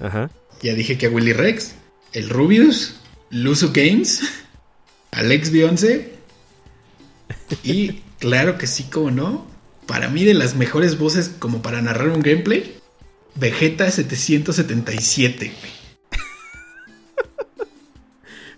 Ajá. 0.00 0.30
Ya 0.62 0.74
dije 0.74 0.98
que 0.98 1.06
a 1.06 1.10
Willy 1.10 1.32
Rex, 1.32 1.74
el 2.12 2.28
Rubius, 2.28 2.96
Luzu 3.30 3.70
Games, 3.72 4.22
Alex 5.12 5.50
Bionce 5.50 6.12
y 7.62 8.02
claro 8.18 8.58
que 8.58 8.66
sí, 8.66 8.84
como 8.84 9.10
no, 9.10 9.46
para 9.86 10.08
mí 10.08 10.24
de 10.24 10.34
las 10.34 10.56
mejores 10.56 10.98
voces 10.98 11.34
como 11.38 11.62
para 11.62 11.80
narrar 11.82 12.08
un 12.08 12.20
gameplay, 12.20 12.76
Vegeta 13.34 13.90
777, 13.90 15.52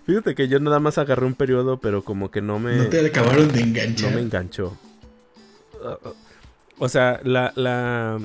Fíjate 0.05 0.35
que 0.35 0.49
yo 0.49 0.59
nada 0.59 0.79
más 0.79 0.97
agarré 0.97 1.25
un 1.25 1.35
periodo, 1.35 1.79
pero 1.79 2.03
como 2.03 2.31
que 2.31 2.41
no 2.41 2.59
me. 2.59 2.75
No 2.75 2.87
te 2.87 3.05
acabaron 3.05 3.53
de 3.53 3.61
enganchar. 3.61 4.09
No 4.09 4.17
me 4.17 4.23
enganchó. 4.23 4.77
O 6.77 6.89
sea, 6.89 7.19
la, 7.23 7.53
la 7.55 8.19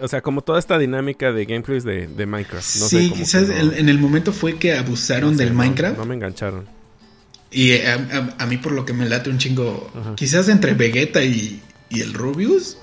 o 0.00 0.08
sea, 0.08 0.20
como 0.20 0.42
toda 0.42 0.58
esta 0.58 0.78
dinámica 0.78 1.32
de 1.32 1.44
gameplays 1.44 1.84
de, 1.84 2.06
de 2.06 2.26
Minecraft. 2.26 2.64
sí, 2.64 3.10
quizás 3.10 3.48
en 3.48 3.88
el 3.88 3.98
momento 3.98 4.32
fue 4.32 4.56
que 4.56 4.74
abusaron 4.74 5.36
del 5.36 5.52
Minecraft. 5.52 5.98
No, 5.98 6.04
me 6.04 6.14
engancharon. 6.14 6.66
Y 7.50 7.70
eh, 7.70 7.86
a, 7.86 8.46
mí 8.46 8.58
por 8.58 8.72
lo 8.72 8.84
que 8.84 8.92
me 8.92 9.08
late 9.08 9.30
un 9.30 9.38
chingo, 9.38 9.90
quizás 10.16 10.48
entre 10.48 10.74
Vegeta 10.74 11.24
y, 11.24 11.62
y 11.88 12.00
el 12.02 12.12
Rubius, 12.12 12.76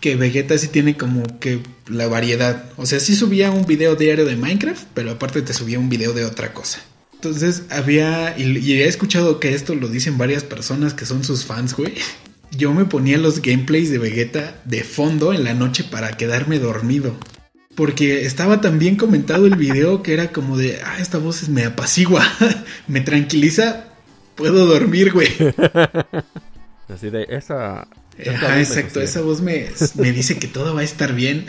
que 0.00 0.16
Vegeta 0.16 0.56
sí 0.58 0.68
tiene 0.68 0.96
como 0.96 1.22
que 1.40 1.60
la 1.86 2.08
variedad. 2.08 2.70
O 2.76 2.86
sea, 2.86 3.00
sí 3.00 3.16
subía 3.16 3.50
un 3.50 3.66
video 3.66 3.96
diario 3.96 4.24
de 4.24 4.36
Minecraft, 4.36 4.84
pero 4.94 5.12
aparte 5.12 5.42
te 5.42 5.54
subía 5.54 5.78
un 5.78 5.88
video 5.88 6.12
de 6.12 6.24
otra 6.24 6.52
cosa. 6.52 6.80
Entonces 7.14 7.64
había, 7.70 8.38
y, 8.38 8.72
he 8.74 8.86
escuchado 8.86 9.40
que 9.40 9.54
esto 9.54 9.74
lo 9.74 9.88
dicen 9.88 10.18
varias 10.18 10.44
personas 10.44 10.94
que 10.94 11.04
son 11.04 11.24
sus 11.24 11.44
fans, 11.44 11.74
güey. 11.74 11.94
Yo 12.50 12.72
me 12.72 12.84
ponía 12.84 13.18
los 13.18 13.42
gameplays 13.42 13.90
de 13.90 13.98
Vegeta 13.98 14.60
de 14.64 14.82
fondo 14.82 15.32
en 15.32 15.44
la 15.44 15.54
noche 15.54 15.84
para 15.84 16.16
quedarme 16.16 16.58
dormido. 16.58 17.14
Porque 17.74 18.24
estaba 18.24 18.60
tan 18.60 18.78
bien 18.78 18.96
comentado 18.96 19.46
el 19.46 19.54
video 19.54 20.02
que 20.02 20.14
era 20.14 20.32
como 20.32 20.56
de, 20.56 20.80
ah, 20.82 20.96
esta 20.98 21.18
voz 21.18 21.48
me 21.48 21.64
apacigua, 21.64 22.26
me 22.88 23.00
tranquiliza, 23.00 23.84
puedo 24.34 24.66
dormir, 24.66 25.12
güey. 25.12 25.28
Así 26.88 27.10
de, 27.10 27.26
esa... 27.28 27.86
Ajá, 28.26 28.58
exacto, 28.58 29.00
esa 29.00 29.20
voz 29.20 29.40
me, 29.40 29.68
me, 29.94 30.10
dice 30.10 30.40
que 30.40 30.48
todo 30.48 30.74
va 30.74 30.80
a 30.80 30.84
estar 30.84 31.14
bien. 31.14 31.46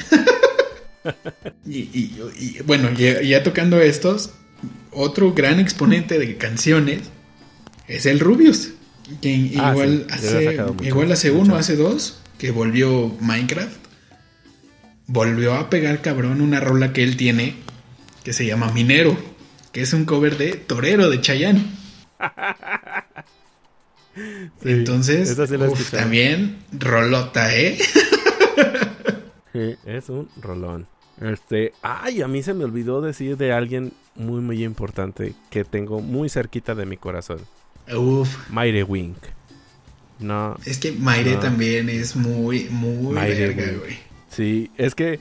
y, 1.66 2.60
bueno, 2.66 2.92
ya, 2.92 3.42
tocando 3.42 3.82
estos, 3.82 4.32
otro 4.92 5.34
gran 5.34 5.60
exponente 5.60 6.20
de 6.20 6.38
canciones 6.38 7.02
es 7.88 8.06
el 8.06 8.20
Rubius. 8.20 8.74
Que 9.22 9.58
ah, 9.60 9.72
igual, 9.72 10.08
hace, 10.10 10.58
igual 10.82 11.12
hace 11.12 11.32
uno, 11.32 11.56
hace 11.56 11.76
dos, 11.76 12.20
que 12.38 12.52
volvió 12.52 13.16
Minecraft. 13.20 13.78
Volvió 15.08 15.56
a 15.56 15.70
pegar 15.70 16.02
cabrón 16.02 16.42
una 16.42 16.60
rola 16.60 16.94
que 16.94 17.04
él 17.04 17.18
tiene 17.18 17.56
que 18.24 18.34
se 18.34 18.46
llama 18.46 18.72
Minero, 18.72 19.18
que 19.72 19.82
es 19.82 19.94
un 19.94 20.06
cover 20.06 20.38
de 20.38 20.54
Torero 20.54 21.10
de 21.10 21.22
Chayanne. 21.22 21.64
Entonces, 24.64 25.38
también 25.92 26.58
rolota, 26.72 27.56
¿eh? 27.56 27.78
sí, 29.54 29.76
es 29.86 30.10
un 30.10 30.28
rolón. 30.42 30.88
Este, 31.22 31.74
ay, 31.82 32.22
a 32.22 32.28
mí 32.28 32.44
se 32.44 32.54
me 32.54 32.66
olvidó 32.66 33.02
decir 33.02 33.38
de 33.38 33.54
alguien 33.54 33.94
muy, 34.16 34.42
muy 34.42 34.64
importante 34.64 35.34
que 35.50 35.64
tengo 35.64 36.02
muy 36.02 36.30
cerquita 36.30 36.76
de 36.76 36.86
mi 36.86 36.98
corazón. 36.98 37.40
Uf. 37.96 38.50
Maire 38.50 38.84
Wink. 38.84 39.18
No. 40.20 40.58
Es 40.66 40.80
que 40.80 40.92
Maire 40.92 41.38
también 41.38 41.90
es 41.90 42.16
muy, 42.16 42.66
muy 42.70 43.16
verga, 43.16 43.72
güey. 43.80 43.98
Sí, 44.30 44.70
es 44.78 44.96
que 44.96 45.20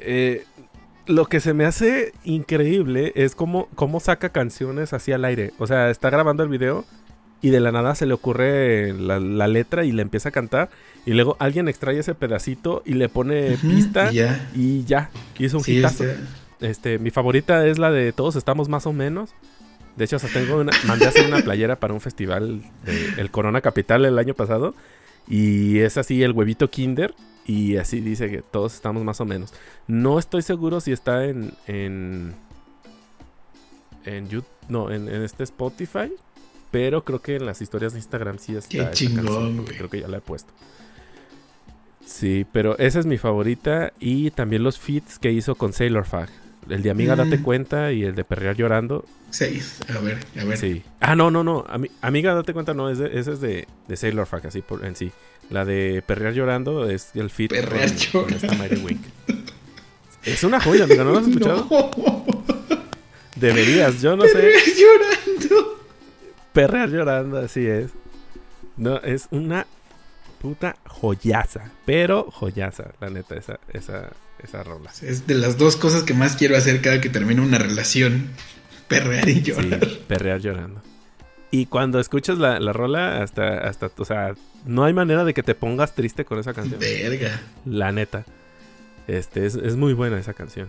eh, 0.00 0.44
lo 1.06 1.26
que 1.26 1.40
se 1.40 1.52
me 1.54 1.64
hace 1.64 2.12
increíble 2.24 3.12
es 3.14 3.34
cómo, 3.34 3.68
cómo 3.74 4.00
saca 4.00 4.30
canciones 4.30 4.92
así 4.92 5.12
al 5.12 5.24
aire. 5.24 5.52
O 5.58 5.66
sea, 5.66 5.90
está 5.90 6.08
grabando 6.08 6.42
el 6.42 6.48
video 6.48 6.84
y 7.42 7.50
de 7.50 7.60
la 7.60 7.72
nada 7.72 7.94
se 7.94 8.06
le 8.06 8.14
ocurre 8.14 8.92
la, 8.92 9.48
letra 9.48 9.84
y 9.84 9.92
le 9.92 10.02
empieza 10.02 10.28
a 10.28 10.32
cantar 10.32 10.70
y 11.06 11.12
luego 11.12 11.36
alguien 11.38 11.68
extrae 11.68 11.98
ese 11.98 12.14
pedacito 12.14 12.82
y 12.84 12.94
le 12.94 13.08
pone 13.08 13.56
pista 13.62 14.10
y 14.54 14.84
ya, 14.84 15.10
y 15.38 15.44
es 15.44 15.54
un 15.54 15.62
hitazo. 15.66 16.04
Este, 16.60 16.98
mi 16.98 17.10
favorita 17.10 17.66
es 17.66 17.78
la 17.78 17.90
de 17.90 18.12
Todos 18.12 18.36
estamos 18.36 18.68
más 18.68 18.86
o 18.86 18.92
menos. 18.92 19.30
De 20.00 20.06
hecho, 20.06 20.16
hasta 20.16 20.28
tengo 20.28 20.56
una, 20.56 20.72
mandé 20.86 21.04
a 21.04 21.10
hacer 21.10 21.26
una 21.26 21.42
playera 21.42 21.78
para 21.78 21.92
un 21.92 22.00
festival 22.00 22.62
de 22.86 23.20
el 23.20 23.30
Corona 23.30 23.60
Capital 23.60 24.06
el 24.06 24.18
año 24.18 24.32
pasado 24.32 24.74
y 25.28 25.80
es 25.80 25.98
así 25.98 26.22
el 26.22 26.32
huevito 26.32 26.70
Kinder 26.70 27.14
y 27.44 27.76
así 27.76 28.00
dice 28.00 28.30
que 28.30 28.40
todos 28.40 28.72
estamos 28.72 29.04
más 29.04 29.20
o 29.20 29.26
menos. 29.26 29.52
No 29.88 30.18
estoy 30.18 30.40
seguro 30.40 30.80
si 30.80 30.92
está 30.92 31.26
en 31.26 31.52
en 31.66 32.34
en 34.06 34.26
YouTube, 34.30 34.48
no, 34.70 34.90
en, 34.90 35.06
en 35.06 35.20
este 35.22 35.44
Spotify, 35.44 36.10
pero 36.70 37.04
creo 37.04 37.20
que 37.20 37.36
en 37.36 37.44
las 37.44 37.60
historias 37.60 37.92
de 37.92 37.98
Instagram 37.98 38.38
sí 38.38 38.56
está. 38.56 38.88
Qué 38.88 38.94
chingón, 38.96 39.66
Creo 39.66 39.90
que 39.90 40.00
ya 40.00 40.08
la 40.08 40.16
he 40.16 40.22
puesto. 40.22 40.50
Sí, 42.06 42.46
pero 42.50 42.78
esa 42.78 43.00
es 43.00 43.04
mi 43.04 43.18
favorita. 43.18 43.92
Y 44.00 44.30
también 44.30 44.62
los 44.62 44.78
feats 44.78 45.18
que 45.18 45.30
hizo 45.30 45.56
con 45.56 45.74
Sailor 45.74 46.06
Fag. 46.06 46.30
El 46.68 46.82
de 46.82 46.90
Amiga 46.90 47.16
Date 47.16 47.38
mm. 47.38 47.42
Cuenta 47.42 47.92
y 47.92 48.04
el 48.04 48.14
de 48.14 48.24
Perrear 48.24 48.56
Llorando. 48.56 49.04
Sí, 49.30 49.60
a 49.88 49.98
ver, 50.00 50.18
a 50.38 50.44
ver. 50.44 50.58
Sí. 50.58 50.82
Ah, 51.00 51.16
no, 51.16 51.30
no, 51.30 51.42
no. 51.42 51.64
Amiga 52.00 52.34
Date 52.34 52.52
Cuenta 52.52 52.74
no, 52.74 52.90
ese 52.90 53.18
es 53.18 53.40
de, 53.40 53.66
de 53.88 53.96
Sailor 53.96 54.26
Fag, 54.26 54.46
así 54.46 54.62
por, 54.62 54.84
en 54.84 54.96
sí. 54.96 55.10
La 55.48 55.64
de 55.64 56.02
Perrear 56.06 56.34
Llorando 56.34 56.88
es 56.88 57.10
el 57.14 57.30
feat 57.30 57.50
Perrear 57.50 57.94
Llorando. 57.94 58.88
Es 60.24 60.44
una 60.44 60.60
joya, 60.60 60.84
amiga, 60.84 61.02
¿no 61.02 61.12
lo 61.12 61.18
has 61.18 61.26
escuchado? 61.28 61.68
Deberías, 63.36 64.02
yo 64.02 64.16
no 64.16 64.24
Perrear 64.24 64.62
Llorando. 64.76 65.80
Perrear 66.52 66.88
llorando, 66.90 67.38
así 67.38 67.66
es. 67.66 67.90
No, 68.76 68.96
es 68.98 69.28
una 69.30 69.66
puta 70.40 70.76
joyaza. 70.86 71.70
Pero 71.84 72.30
joyaza, 72.30 72.92
la 73.00 73.10
neta, 73.10 73.36
esa, 73.36 73.60
esa, 73.72 74.10
esa 74.42 74.62
rola. 74.62 74.90
Es 75.02 75.26
de 75.26 75.34
las 75.34 75.58
dos 75.58 75.76
cosas 75.76 76.02
que 76.02 76.14
más 76.14 76.36
quiero 76.36 76.56
hacer 76.56 76.80
cada 76.80 77.00
que 77.00 77.10
termino 77.10 77.42
una 77.42 77.58
relación. 77.58 78.30
Perrear 78.88 79.28
y 79.28 79.42
llorar. 79.42 79.84
Sí, 79.84 80.02
perrear 80.08 80.40
llorando. 80.40 80.82
Y 81.52 81.66
cuando 81.66 82.00
escuchas 82.00 82.38
la, 82.38 82.58
la, 82.58 82.72
rola, 82.72 83.22
hasta, 83.22 83.58
hasta, 83.58 83.90
o 83.96 84.04
sea, 84.04 84.34
no 84.64 84.84
hay 84.84 84.92
manera 84.92 85.24
de 85.24 85.34
que 85.34 85.42
te 85.42 85.54
pongas 85.54 85.94
triste 85.94 86.24
con 86.24 86.38
esa 86.38 86.54
canción. 86.54 86.80
Verga. 86.80 87.40
La 87.64 87.92
neta. 87.92 88.24
Este, 89.06 89.46
es, 89.46 89.56
es 89.56 89.76
muy 89.76 89.92
buena 89.92 90.18
esa 90.18 90.32
canción. 90.32 90.68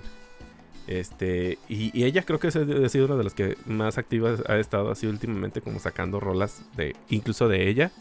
Este, 0.87 1.57
y, 1.69 2.03
ella 2.03 2.23
creo 2.23 2.39
que 2.39 2.47
ha 2.47 2.51
sido 2.51 3.05
una 3.05 3.15
de 3.15 3.23
las 3.23 3.33
que 3.33 3.57
más 3.65 3.97
activas 3.97 4.41
ha 4.47 4.57
estado 4.57 4.91
así 4.91 5.07
últimamente, 5.07 5.61
como 5.61 5.79
sacando 5.79 6.19
rolas 6.19 6.63
de, 6.75 6.95
incluso 7.09 7.47
de 7.47 7.69
ella. 7.69 7.91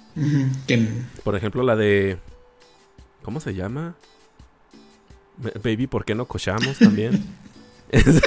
Por 1.25 1.37
ejemplo, 1.37 1.63
la 1.63 1.77
de. 1.77 2.19
¿Cómo 3.23 3.41
se 3.41 3.55
llama? 3.55 3.95
Baby, 5.63 5.87
¿por 5.87 6.05
qué 6.05 6.15
no 6.15 6.27
cochamos 6.27 6.79
también? 6.79 7.23
es, 7.93 8.21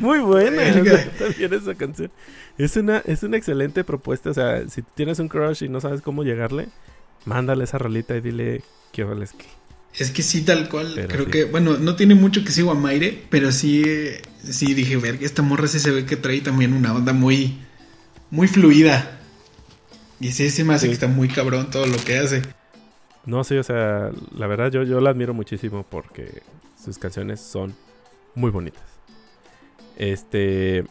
muy 0.00 0.18
buena 0.20 0.62
también 1.18 1.54
esa 1.54 1.74
canción. 1.74 2.10
Es 2.58 2.76
una, 2.76 2.98
es 2.98 3.22
una 3.22 3.36
excelente 3.36 3.84
propuesta. 3.84 4.30
O 4.30 4.34
sea, 4.34 4.68
si 4.68 4.82
tienes 4.82 5.18
un 5.18 5.28
crush 5.28 5.64
y 5.64 5.68
no 5.68 5.80
sabes 5.80 6.02
cómo 6.02 6.24
llegarle, 6.24 6.68
mándale 7.24 7.64
esa 7.64 7.78
rolita 7.78 8.16
y 8.16 8.20
dile 8.20 8.62
qué 8.92 9.06
es 9.22 9.32
que 9.32 9.46
es 9.98 10.10
que 10.10 10.22
sí, 10.22 10.42
tal 10.42 10.68
cual. 10.68 11.06
creo 11.08 11.26
que, 11.26 11.44
bueno, 11.44 11.78
no 11.78 11.96
tiene 11.96 12.14
mucho 12.14 12.44
que 12.44 12.52
sigo 12.52 12.70
a 12.70 12.74
Maire, 12.74 13.24
pero 13.30 13.50
sí, 13.50 13.82
sí 14.42 14.74
dije, 14.74 14.96
ver, 14.96 15.18
esta 15.22 15.42
morra 15.42 15.68
sí 15.68 15.78
se 15.78 15.90
ve 15.90 16.04
que 16.04 16.16
trae 16.16 16.40
también 16.40 16.74
una 16.74 16.94
onda 16.94 17.12
muy, 17.12 17.58
muy 18.30 18.46
fluida. 18.46 19.18
Y 20.20 20.32
sí, 20.32 20.50
se 20.50 20.64
me 20.64 20.74
hace 20.74 20.88
que 20.88 20.94
está 20.94 21.08
muy 21.08 21.28
cabrón 21.28 21.70
todo 21.70 21.86
lo 21.86 21.96
que 21.96 22.18
hace. 22.18 22.42
No, 23.24 23.42
sí, 23.42 23.56
o 23.56 23.62
sea, 23.62 24.10
la 24.36 24.46
verdad 24.46 24.70
yo, 24.70 24.82
yo 24.82 25.00
la 25.00 25.10
admiro 25.10 25.34
muchísimo 25.34 25.84
porque 25.88 26.42
sus 26.82 26.98
canciones 26.98 27.40
son 27.40 27.74
muy 28.34 28.50
bonitas. 28.50 28.84
Este, 29.96 30.84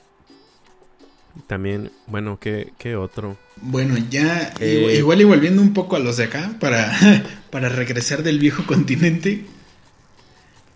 también, 1.48 1.92
bueno, 2.08 2.40
¿qué, 2.40 2.74
qué 2.78 2.96
otro? 2.96 3.38
Bueno, 3.58 3.96
ya 4.10 4.54
eh, 4.60 4.96
igual, 4.98 5.22
y 5.22 5.24
volviendo 5.24 5.62
un 5.62 5.74
poco 5.74 5.96
a 5.96 6.00
los 6.00 6.18
de 6.18 6.26
acá, 6.26 6.54
para, 6.60 6.98
para 7.52 7.70
regresar 7.70 8.24
del 8.24 8.40
viejo 8.40 8.64
continente. 8.68 9.46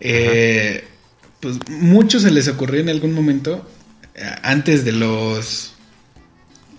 Eh, 0.00 0.84
pues 1.40 1.56
muchos 1.68 2.22
se 2.22 2.30
les 2.30 2.48
ocurrió 2.48 2.80
en 2.80 2.88
algún 2.88 3.12
momento, 3.12 3.68
eh, 4.14 4.24
antes 4.42 4.84
de 4.84 4.92
los 4.92 5.74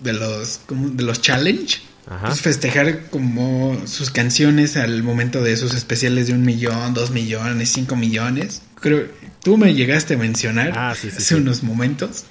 de 0.00 0.12
los 0.12 0.60
de 0.68 1.02
los 1.04 1.20
challenge, 1.20 1.80
pues 2.24 2.40
festejar 2.40 3.08
como 3.10 3.80
sus 3.86 4.10
canciones 4.10 4.76
al 4.76 5.04
momento 5.04 5.42
de 5.42 5.52
esos 5.52 5.74
especiales 5.74 6.26
de 6.26 6.32
un 6.32 6.42
millón, 6.42 6.94
dos 6.94 7.10
millones, 7.10 7.70
cinco 7.70 7.94
millones. 7.94 8.62
Creo 8.74 9.06
tú 9.42 9.56
me 9.56 9.74
llegaste 9.74 10.14
a 10.14 10.18
mencionar 10.18 10.72
ah, 10.76 10.90
hace 10.90 11.34
unos 11.34 11.62
momentos 11.62 12.24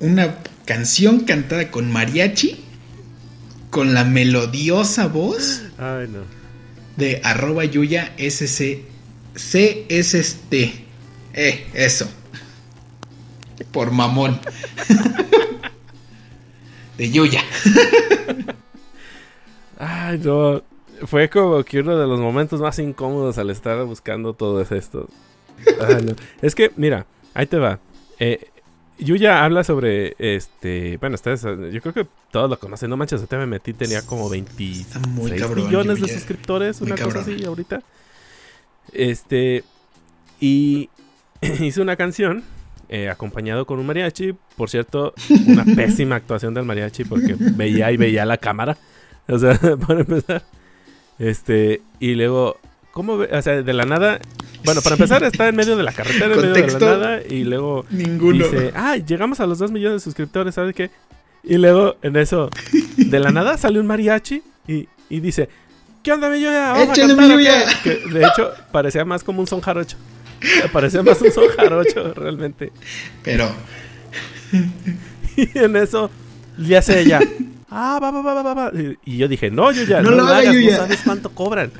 una 0.00 0.36
canción 0.64 1.20
cantada 1.20 1.70
con 1.70 1.90
mariachi, 1.90 2.64
con 3.70 3.94
la 3.94 4.04
melodiosa 4.04 5.06
voz 5.06 5.62
de 6.96 7.20
arroba 7.22 7.64
yuya 7.64 8.12
sc, 8.18 8.82
CST. 9.34 10.52
Eh, 11.32 11.66
eso. 11.74 12.10
Por 13.72 13.92
mamón. 13.92 14.40
de 17.00 17.10
Yuya. 17.10 17.42
Ay, 19.78 20.18
no. 20.18 20.62
Fue 21.06 21.30
como 21.30 21.64
que 21.64 21.80
uno 21.80 21.96
de 21.96 22.06
los 22.06 22.20
momentos 22.20 22.60
más 22.60 22.78
incómodos 22.78 23.38
al 23.38 23.48
estar 23.48 23.82
buscando 23.84 24.34
todo 24.34 24.60
esto. 24.60 25.08
Es 26.42 26.54
que, 26.54 26.70
mira, 26.76 27.06
ahí 27.32 27.46
te 27.46 27.56
va. 27.56 27.80
Eh, 28.18 28.50
Yuya 29.00 29.44
habla 29.44 29.64
sobre 29.64 30.14
este. 30.18 30.96
Bueno, 30.98 31.14
ustedes, 31.14 31.42
yo 31.42 31.80
creo 31.80 31.94
que 31.94 32.06
todos 32.30 32.50
lo 32.50 32.58
conocen. 32.58 32.90
No 32.90 32.96
manches, 32.96 33.26
te 33.26 33.36
me 33.36 33.46
metí, 33.46 33.72
tenía 33.72 34.02
como 34.02 34.28
26 34.28 35.56
millones 35.56 36.00
de 36.00 36.08
suscriptores, 36.08 36.80
una 36.80 36.96
cosa 36.96 37.20
así 37.20 37.44
ahorita. 37.44 37.82
Este. 38.92 39.64
Y 40.40 40.90
hizo 41.60 41.82
una 41.82 41.96
canción 41.96 42.44
eh, 42.88 43.08
acompañado 43.08 43.66
con 43.66 43.78
un 43.78 43.86
mariachi. 43.86 44.34
Por 44.56 44.68
cierto, 44.68 45.14
una 45.46 45.64
pésima 45.76 46.16
actuación 46.16 46.54
del 46.54 46.64
mariachi 46.64 47.04
porque 47.04 47.36
veía 47.38 47.90
y 47.92 47.96
veía 47.96 48.24
la 48.26 48.36
cámara. 48.36 48.76
O 49.28 49.38
sea, 49.38 49.58
para 49.86 50.00
empezar. 50.00 50.42
Este, 51.18 51.82
y 52.00 52.14
luego, 52.14 52.58
¿cómo? 52.92 53.14
O 53.14 53.42
sea, 53.42 53.62
de 53.62 53.72
la 53.72 53.84
nada. 53.84 54.20
Bueno, 54.64 54.82
para 54.82 54.96
empezar, 54.96 55.22
está 55.24 55.48
en 55.48 55.56
medio 55.56 55.76
de 55.76 55.82
la 55.82 55.92
carretera, 55.92 56.34
en 56.34 56.40
medio 56.40 56.52
de 56.52 56.66
la 56.66 56.78
nada. 56.78 57.20
Y 57.28 57.44
luego 57.44 57.86
ninguno. 57.90 58.44
dice, 58.44 58.72
ah, 58.74 58.96
llegamos 58.96 59.40
a 59.40 59.46
los 59.46 59.58
2 59.58 59.72
millones 59.72 60.00
de 60.02 60.04
suscriptores, 60.04 60.54
¿sabes 60.54 60.74
qué? 60.74 60.90
Y 61.42 61.56
luego, 61.56 61.96
en 62.02 62.16
eso, 62.16 62.50
de 62.96 63.18
la 63.18 63.30
nada 63.30 63.56
sale 63.56 63.80
un 63.80 63.86
mariachi 63.86 64.42
y, 64.68 64.88
y 65.08 65.20
dice, 65.20 65.48
¿qué 66.02 66.12
onda, 66.12 66.28
mi 66.28 66.44
Vamos 66.44 66.98
Échale, 66.98 67.14
mi 67.14 67.44
Que 67.82 68.02
de 68.12 68.26
hecho 68.26 68.50
parecía 68.70 69.04
más 69.04 69.24
como 69.24 69.40
un 69.40 69.46
son 69.46 69.60
jarocho. 69.60 69.96
Parecía 70.72 71.02
más 71.02 71.20
un 71.22 71.32
son 71.32 71.48
jarocho, 71.48 72.14
realmente. 72.14 72.72
Pero. 73.22 73.50
y 75.36 75.58
en 75.58 75.76
eso 75.76 76.10
le 76.58 76.76
hace 76.76 77.00
ella. 77.00 77.20
Ah, 77.70 77.98
va, 78.02 78.10
va, 78.10 78.20
va, 78.20 78.42
va, 78.42 78.54
va. 78.54 78.72
Y 79.04 79.16
yo 79.16 79.28
dije, 79.28 79.50
no, 79.50 79.70
yo 79.70 79.84
ya, 79.84 80.02
no, 80.02 80.10
lo, 80.10 80.24
hagas, 80.24 80.54
no 80.54 80.70
sabes 80.70 81.00
cuánto 81.04 81.30
cobran. 81.30 81.70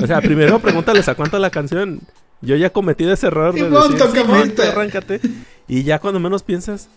O 0.00 0.06
sea, 0.06 0.20
primero 0.20 0.58
pregúntales 0.58 1.08
a 1.08 1.14
cuánto 1.14 1.38
la 1.38 1.50
canción. 1.50 2.00
Yo 2.44 2.56
ya 2.56 2.70
cometí 2.70 3.04
ese 3.04 3.26
error 3.26 3.54
de 3.54 3.68
decir, 3.68 4.62
arráncate. 4.62 5.20
Y 5.66 5.82
ya 5.82 5.98
cuando 5.98 6.20
menos 6.20 6.42
piensas, 6.42 6.88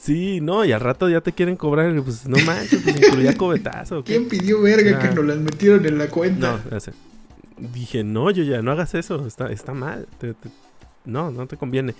sí, 0.00 0.40
no, 0.40 0.64
y 0.64 0.72
al 0.72 0.80
rato 0.80 1.08
ya 1.08 1.20
te 1.20 1.32
quieren 1.32 1.56
cobrar, 1.56 1.94
pues 2.02 2.26
no 2.26 2.38
manches, 2.44 2.80
pues 2.82 2.96
incluía 2.96 3.36
cobetazo. 3.36 4.02
¿Quién 4.04 4.28
pidió 4.28 4.62
verga 4.62 4.98
que 4.98 5.14
nos 5.14 5.24
las 5.24 5.36
metieron 5.38 5.84
en 5.84 5.98
la 5.98 6.08
cuenta? 6.08 6.60
No, 6.70 6.78
dije, 7.72 8.04
no, 8.04 8.30
yo 8.30 8.42
ya, 8.44 8.62
no 8.62 8.72
hagas 8.72 8.94
eso, 8.94 9.26
está, 9.26 9.50
está 9.50 9.74
mal. 9.74 10.06
no, 11.04 11.30
no 11.30 11.46
te 11.46 11.56
conviene. 11.56 11.94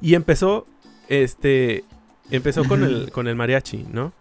Y 0.00 0.14
empezó, 0.14 0.66
este, 1.08 1.84
empezó 2.30 2.64
con 2.64 2.82
el, 2.82 3.10
con 3.10 3.28
el 3.28 3.36
mariachi, 3.36 3.86
¿no? 3.90 4.12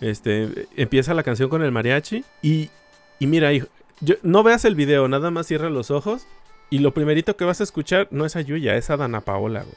Este, 0.00 0.66
empieza 0.76 1.14
la 1.14 1.22
canción 1.22 1.48
con 1.48 1.62
el 1.62 1.72
mariachi 1.72 2.24
y, 2.42 2.70
y 3.18 3.26
mira, 3.26 3.52
hijo, 3.52 3.68
no 4.22 4.42
veas 4.42 4.64
el 4.64 4.74
video, 4.74 5.08
nada 5.08 5.30
más 5.30 5.46
cierra 5.46 5.68
los 5.68 5.90
ojos 5.90 6.26
y 6.70 6.78
lo 6.78 6.94
primerito 6.94 7.36
que 7.36 7.44
vas 7.44 7.60
a 7.60 7.64
escuchar 7.64 8.08
no 8.10 8.24
es 8.24 8.36
a 8.36 8.40
Yuya, 8.40 8.76
es 8.76 8.90
a 8.90 8.96
Dana 8.96 9.20
Paola, 9.20 9.62
güey. 9.62 9.76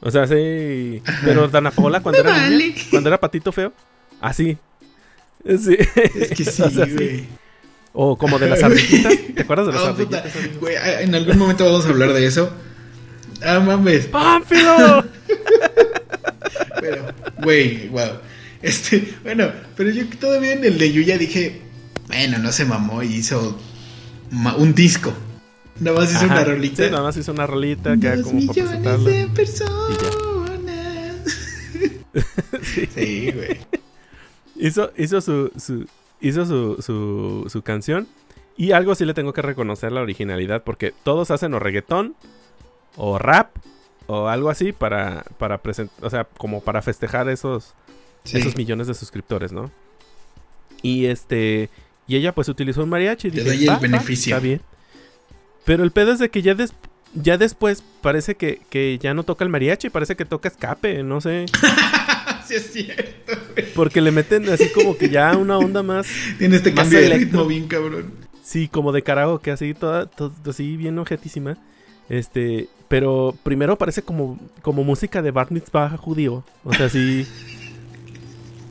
O 0.00 0.10
sea, 0.10 0.26
sí, 0.26 1.02
pero 1.24 1.48
Dana 1.52 1.70
Paola 1.70 2.00
cuando 2.00 2.20
era 2.20 2.48
cuando 2.90 3.08
era 3.08 3.18
patito 3.18 3.52
feo, 3.52 3.72
así. 4.20 4.58
Sí. 5.44 5.76
Es 6.14 6.30
que 6.30 6.44
sí, 6.44 6.62
güey. 6.62 7.24
O 7.92 8.18
como 8.18 8.38
de 8.38 8.48
las 8.50 8.62
ardillitas. 8.62 9.14
¿Te 9.34 9.42
acuerdas 9.42 9.68
de 9.68 9.72
las 9.72 9.84
ardillitas? 9.86 10.32
Güey, 10.60 10.74
en 11.00 11.14
algún 11.14 11.38
momento 11.38 11.64
vamos 11.64 11.86
a 11.86 11.88
hablar 11.88 12.12
de 12.12 12.26
eso. 12.26 12.52
Ah, 13.42 13.60
mames. 13.60 14.06
¡Pánfilo! 14.06 15.04
pero, 16.80 17.06
güey, 17.42 17.88
wow. 17.88 18.18
Este, 18.62 19.14
bueno, 19.22 19.50
pero 19.76 19.90
yo 19.90 20.06
todavía 20.18 20.52
en 20.52 20.64
el 20.64 20.78
de 20.78 20.92
Yuya 20.92 21.16
dije, 21.18 21.62
bueno, 22.08 22.38
no 22.38 22.52
se 22.52 22.64
mamó 22.64 23.02
y 23.02 23.14
hizo 23.14 23.58
un 24.30 24.74
disco. 24.74 25.12
Nada 25.80 25.98
más 25.98 26.10
hizo 26.12 26.24
una 26.24 26.44
rolita. 26.44 26.84
Sí, 26.84 26.90
nada 26.90 27.02
más 27.02 27.16
hizo 27.16 27.32
una 27.32 27.46
rolita 27.46 27.96
que 27.96 28.22
como 28.22 28.40
millones 28.40 29.04
de 29.04 29.28
personas. 29.34 29.98
sí. 32.94 33.32
güey. 33.32 33.58
Hizo, 34.56 34.90
hizo 34.96 35.20
su, 35.20 35.52
su 35.56 35.86
hizo 36.20 36.46
su, 36.46 36.82
su, 36.82 37.46
su, 37.50 37.62
canción. 37.62 38.08
Y 38.56 38.72
algo 38.72 38.94
sí 38.94 39.04
le 39.04 39.12
tengo 39.12 39.32
que 39.32 39.42
reconocer 39.42 39.92
la 39.92 40.00
originalidad. 40.00 40.62
Porque 40.64 40.94
todos 41.02 41.30
hacen 41.30 41.52
o 41.54 41.58
reggaetón. 41.58 42.14
O 42.96 43.18
rap. 43.18 43.54
O 44.06 44.28
algo 44.28 44.48
así 44.48 44.72
para, 44.72 45.24
para 45.38 45.58
presentar. 45.58 46.04
O 46.04 46.10
sea, 46.10 46.24
como 46.24 46.62
para 46.62 46.80
festejar 46.80 47.28
esos, 47.28 47.74
esos 48.24 48.56
millones 48.56 48.86
de 48.86 48.94
suscriptores, 48.94 49.52
¿no? 49.52 49.70
Y 50.80 51.06
este. 51.06 51.68
Y 52.08 52.16
ella 52.16 52.32
pues 52.34 52.48
utilizó 52.48 52.82
un 52.82 52.88
mariachi. 52.88 53.30
Te 53.30 53.44
doy 53.44 53.66
el 53.66 53.76
beneficio. 53.78 54.36
está 54.36 54.42
bien. 54.42 54.62
Pero 55.66 55.82
el 55.82 55.90
pedo 55.90 56.12
es 56.12 56.20
de 56.20 56.30
que 56.30 56.40
ya, 56.40 56.56
ya 57.12 57.36
después 57.36 57.82
parece 58.00 58.36
que, 58.36 58.60
que, 58.70 58.98
ya 58.98 59.12
no 59.12 59.24
toca 59.24 59.44
el 59.44 59.50
mariachi, 59.50 59.90
parece 59.90 60.14
que 60.16 60.24
toca 60.24 60.48
escape, 60.48 61.02
no 61.02 61.20
sé. 61.20 61.46
sí 62.46 62.54
es 62.54 62.72
cierto. 62.72 63.32
Porque 63.74 64.00
le 64.00 64.12
meten 64.12 64.48
así 64.48 64.70
como 64.70 64.96
que 64.96 65.10
ya 65.10 65.36
una 65.36 65.58
onda 65.58 65.82
más. 65.82 66.06
Tiene 66.38 66.56
este 66.56 66.72
cambio 66.72 67.00
de 67.00 67.08
ritmo 67.10 67.44
bien 67.46 67.66
cabrón. 67.66 68.12
Sí, 68.44 68.68
como 68.68 68.92
de 68.92 69.02
carajo, 69.02 69.40
que 69.40 69.50
así 69.50 69.74
toda, 69.74 70.08
así 70.48 70.76
bien 70.76 70.98
objetísima. 71.00 71.58
Este, 72.08 72.68
pero 72.86 73.34
primero 73.42 73.76
parece 73.76 74.02
como, 74.02 74.38
como 74.62 74.84
música 74.84 75.20
de 75.20 75.32
Bar 75.32 75.50
Mitzvah 75.50 75.96
judío. 75.96 76.44
O 76.62 76.72
sea, 76.72 76.86
así. 76.86 77.26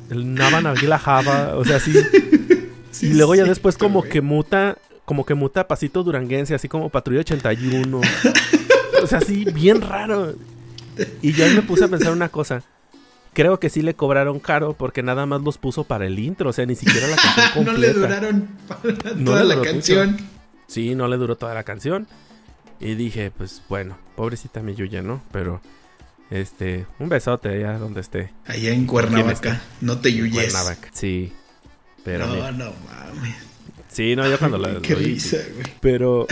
el 0.09 0.33
Navan 0.33 0.65
Aguila 0.65 0.97
Java, 0.97 1.57
o 1.57 1.65
sea, 1.65 1.75
así. 1.75 1.93
y 3.01 3.13
luego 3.15 3.35
ya 3.35 3.43
después 3.43 3.77
como 3.77 4.01
que 4.03 4.21
muta, 4.21 4.77
como 5.05 5.25
que 5.25 5.35
muta 5.35 5.67
pasito 5.67 6.03
duranguense, 6.03 6.55
así 6.55 6.67
como 6.67 6.89
Patrulla 6.89 7.21
81. 7.21 8.01
o 9.03 9.07
sea, 9.07 9.19
así, 9.19 9.45
bien 9.45 9.81
raro. 9.81 10.35
Y 11.21 11.33
yo 11.33 11.47
me 11.47 11.61
puse 11.61 11.85
a 11.85 11.87
pensar 11.87 12.11
una 12.11 12.29
cosa. 12.29 12.63
Creo 13.33 13.59
que 13.59 13.69
sí 13.69 13.81
le 13.81 13.95
cobraron 13.95 14.39
caro 14.39 14.73
porque 14.73 15.03
nada 15.03 15.25
más 15.25 15.41
los 15.41 15.57
puso 15.57 15.83
para 15.83 16.07
el 16.07 16.17
intro, 16.19 16.49
o 16.49 16.53
sea, 16.53 16.65
ni 16.65 16.75
siquiera 16.75 17.07
la 17.07 17.17
canción 17.17 17.51
completa. 17.53 17.71
no 17.71 17.77
le 17.77 17.93
duraron 17.93 18.47
toda 19.25 19.43
la 19.43 19.61
canción. 19.61 20.17
Sí, 20.67 20.95
no 20.95 21.07
le 21.07 21.17
duró 21.17 21.35
toda 21.35 21.53
la 21.53 21.63
canción. 21.63 22.07
Y 22.79 22.95
dije, 22.95 23.31
pues 23.31 23.61
bueno, 23.69 23.97
pobrecita 24.15 24.61
mi 24.61 24.73
Yuya, 24.73 25.01
¿no? 25.01 25.21
Pero 25.31 25.61
este, 26.29 26.85
un 26.99 27.09
besote 27.09 27.49
allá 27.49 27.77
donde 27.77 28.01
esté. 28.01 28.31
Allá 28.45 28.71
en 28.71 28.85
Cuernavaca, 28.87 29.61
no 29.81 29.99
te 29.99 30.11
yuyes. 30.13 30.51
Cuernavaca, 30.51 30.89
sí. 30.93 31.31
Pero 32.03 32.27
no, 32.27 32.51
no 32.51 32.73
mames. 32.85 33.54
Sí, 33.95 34.13
no, 34.13 34.29
yo 34.29 34.37
cuando 34.37 34.57
la. 34.57 34.81
Qué 34.81 34.93
risa, 34.93 35.37
güey. 35.53 35.65
Pero 35.79 36.27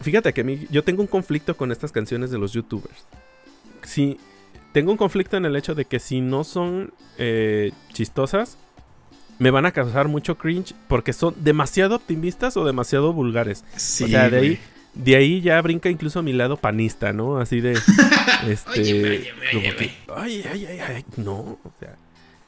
fíjate 0.00 0.32
que 0.32 0.40
a 0.40 0.44
mí, 0.44 0.66
yo 0.70 0.82
tengo 0.82 1.02
un 1.02 1.08
conflicto 1.08 1.54
con 1.54 1.70
estas 1.70 1.92
canciones 1.92 2.30
de 2.30 2.38
los 2.38 2.54
youtubers. 2.54 3.04
Sí, 3.82 4.16
tengo 4.72 4.92
un 4.92 4.96
conflicto 4.96 5.36
en 5.36 5.44
el 5.44 5.56
hecho 5.56 5.74
de 5.74 5.84
que 5.84 5.98
si 5.98 6.22
no 6.22 6.42
son 6.42 6.94
eh, 7.18 7.72
chistosas, 7.92 8.56
me 9.38 9.50
van 9.50 9.66
a 9.66 9.72
causar 9.72 10.08
mucho 10.08 10.38
cringe 10.38 10.74
porque 10.88 11.12
son 11.12 11.34
demasiado 11.36 11.96
optimistas 11.96 12.56
o 12.56 12.64
demasiado 12.64 13.12
vulgares. 13.12 13.62
Sí, 13.76 14.04
o 14.04 14.08
sea, 14.08 14.30
de 14.30 14.38
ahí 14.38 14.60
de 14.94 15.16
ahí 15.16 15.42
ya 15.42 15.60
brinca 15.60 15.90
incluso 15.90 16.20
a 16.20 16.22
mi 16.22 16.32
lado 16.32 16.56
panista, 16.56 17.12
¿no? 17.12 17.36
Así 17.38 17.60
de. 17.60 17.78
Este. 18.48 19.32
oye, 19.52 19.94
ay, 20.16 20.44
ay, 20.50 20.66
ay, 20.66 20.78
ay. 20.80 21.04
No, 21.18 21.58
o 21.62 21.72
sea. 21.78 21.96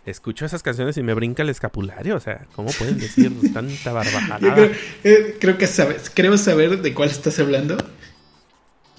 Escucho 0.08 0.46
esas 0.46 0.62
canciones 0.62 0.96
y 0.96 1.02
me 1.02 1.12
brinca 1.12 1.42
el 1.42 1.50
escapulario. 1.50 2.16
O 2.16 2.20
sea, 2.20 2.46
¿cómo 2.54 2.70
pueden 2.70 2.98
decir 2.98 3.30
tanta 3.52 3.92
barbajada? 3.92 4.54
Creo, 4.54 4.70
eh, 5.04 5.36
creo, 5.38 5.58
que 5.58 5.66
sabes, 5.66 6.10
creo 6.12 6.38
saber 6.38 6.80
de 6.80 6.94
cuál 6.94 7.10
estás 7.10 7.38
hablando. 7.38 7.76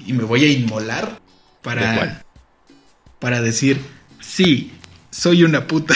Y 0.06 0.14
me 0.14 0.24
voy 0.24 0.44
a 0.44 0.52
inmolar 0.52 1.20
para. 1.62 2.24
Para 3.20 3.42
decir, 3.42 3.80
sí, 4.22 4.72
soy 5.12 5.44
una 5.44 5.68
puta. 5.68 5.96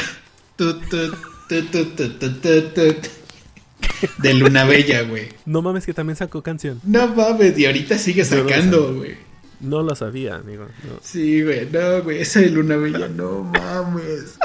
de 4.18 4.34
Luna 4.34 4.66
Bella, 4.66 5.04
güey. 5.04 5.30
No 5.46 5.62
mames 5.62 5.86
que 5.86 5.94
también 5.94 6.18
sacó 6.18 6.42
canción. 6.42 6.82
No 6.84 7.08
mames, 7.08 7.58
y 7.58 7.66
ahorita 7.66 7.98
sigue 7.98 8.26
sacando, 8.26 8.96
güey. 8.96 9.16
No, 9.60 9.82
lo 9.82 9.96
sabía, 9.96 10.36
amigo. 10.36 10.68
Sí, 11.02 11.42
güey, 11.42 11.70
no, 11.72 12.04
güey, 12.04 12.20
esa 12.22 12.42
de 12.42 12.50
Luna 12.50 12.76
Bella, 12.76 13.08
no 13.08 13.44
mames. 13.44 14.38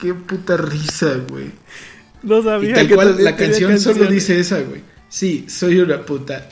Qué 0.00 0.14
puta 0.14 0.56
risa, 0.56 1.16
güey. 1.28 1.50
No 2.22 2.42
sabía. 2.42 2.70
Y 2.70 2.74
tal 2.74 2.94
cual, 2.94 3.16
la 3.22 3.36
canción 3.36 3.78
solo 3.78 4.06
dice 4.06 4.40
esa, 4.40 4.60
güey. 4.60 4.82
Sí, 5.08 5.46
soy 5.48 5.80
una 5.80 6.04
puta. 6.04 6.48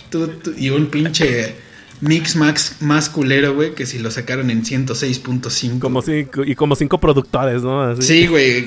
y 0.57 0.71
un 0.71 0.87
pinche 0.87 1.55
mix 2.01 2.37
max 2.37 2.77
más 2.81 3.09
culero, 3.09 3.55
güey, 3.55 3.75
que 3.75 3.87
si 3.87 3.99
lo 3.99 4.11
sacaron 4.11 4.51
en 4.51 4.65
106.5. 4.65 5.79
Como 5.79 6.03
cinco, 6.03 6.45
y 6.45 6.55
como 6.55 6.77
cinco 6.77 6.99
productores, 6.99 7.63
¿no? 7.63 8.01
Sí, 8.01 8.27
güey, 8.27 8.67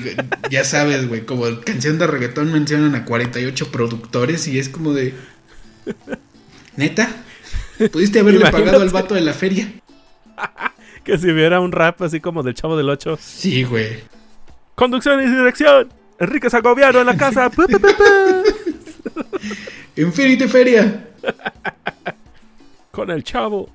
ya 0.50 0.64
sabes, 0.64 1.08
güey, 1.08 1.24
como 1.24 1.44
canción 1.60 1.98
de 1.98 2.06
reggaetón 2.06 2.52
mencionan 2.52 2.94
a 2.94 3.04
48 3.04 3.70
productores 3.70 4.48
y 4.48 4.58
es 4.58 4.68
como 4.68 4.92
de... 4.92 5.14
¿Neta? 6.76 7.24
¿Pudiste 7.90 8.20
haberle 8.20 8.50
pagado 8.50 8.82
al 8.82 8.90
vato 8.90 9.14
de 9.14 9.20
la 9.20 9.32
feria? 9.32 9.72
que 11.04 11.18
si 11.18 11.30
hubiera 11.30 11.60
un 11.60 11.72
rap 11.72 12.00
así 12.02 12.20
como 12.20 12.42
del 12.42 12.54
Chavo 12.54 12.76
del 12.76 12.88
8. 12.88 13.18
Sí, 13.20 13.64
güey. 13.64 13.98
Conducción 14.74 15.20
y 15.20 15.30
dirección. 15.30 15.92
Enrique 16.18 16.50
Zagoviano 16.50 17.00
en 17.00 17.06
la 17.06 17.16
casa. 17.16 17.50
Infinity 19.96 20.48
Feria 20.48 21.08
con 22.92 23.10
el 23.10 23.24
chavo. 23.24 23.68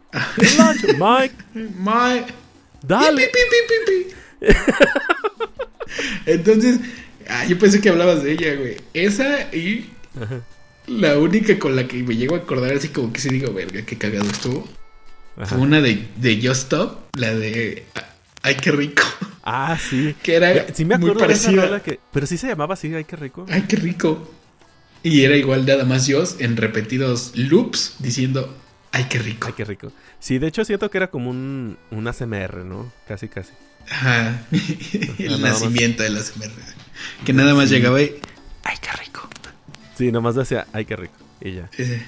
Mike. 0.97 1.35
Mike. 1.53 2.33
Dale. 2.83 3.29
Entonces, 6.25 6.79
ah, 7.27 7.45
yo 7.45 7.59
pensé 7.59 7.81
que 7.81 7.89
hablabas 7.89 8.23
de 8.23 8.31
ella, 8.31 8.55
güey. 8.55 8.77
Esa 8.93 9.53
y 9.53 9.89
la 10.85 11.17
única 11.17 11.59
con 11.59 11.75
la 11.75 11.87
que 11.87 12.01
me 12.03 12.15
llego 12.15 12.35
a 12.35 12.39
acordar 12.39 12.73
así 12.73 12.89
como 12.89 13.11
que 13.11 13.19
sí 13.19 13.29
digo, 13.29 13.51
verga, 13.51 13.81
qué 13.81 13.97
cagado 13.97 14.29
estuvo. 14.29 14.67
Fue 15.45 15.57
una 15.57 15.81
de, 15.81 16.07
de 16.15 16.35
Just 16.35 16.63
Stop, 16.63 17.15
la 17.15 17.35
de 17.35 17.85
Ay, 18.43 18.55
qué 18.55 18.71
rico. 18.71 19.03
Ah, 19.49 19.79
sí. 19.79 20.13
Que 20.21 20.35
era 20.35 20.73
sí 20.73 20.83
me 20.83 20.95
acuerdo 20.95 21.13
muy 21.15 21.21
parecida. 21.21 21.81
que, 21.81 22.01
pero 22.11 22.27
sí 22.27 22.37
se 22.37 22.47
llamaba 22.47 22.73
así, 22.73 22.93
Ay, 22.93 23.05
qué 23.05 23.15
rico. 23.15 23.45
Ay, 23.47 23.61
qué 23.61 23.77
rico. 23.77 24.29
Y 25.03 25.23
era 25.23 25.37
igual 25.37 25.65
de 25.65 25.71
Adamasios 25.71 26.35
en 26.39 26.57
repetidos 26.57 27.31
loops 27.33 27.95
diciendo, 27.99 28.53
ay, 28.91 29.05
qué 29.09 29.19
rico. 29.19 29.47
Ay, 29.47 29.53
qué 29.55 29.63
rico. 29.63 29.93
Sí, 30.19 30.37
de 30.37 30.47
hecho 30.47 30.65
siento 30.65 30.91
que 30.91 30.97
era 30.97 31.09
como 31.09 31.29
un, 31.29 31.77
un 31.91 32.07
ASMR, 32.09 32.65
¿no? 32.65 32.91
Casi, 33.07 33.29
casi. 33.29 33.53
Ajá. 33.89 34.45
El 35.17 35.41
nacimiento 35.41 36.03
del 36.03 36.17
ASMR. 36.17 36.51
Que 37.25 37.31
nada 37.31 37.53
más 37.53 37.69
llegaba 37.69 38.01
y, 38.01 38.19
ay, 38.63 38.75
qué 38.81 38.91
rico. 39.01 39.29
Sí, 39.97 40.11
nomás 40.11 40.35
decía, 40.35 40.67
ay, 40.73 40.83
qué 40.83 40.97
rico. 40.97 41.15
Y 41.39 41.53
ya. 41.53 41.69
Eh. 41.77 42.05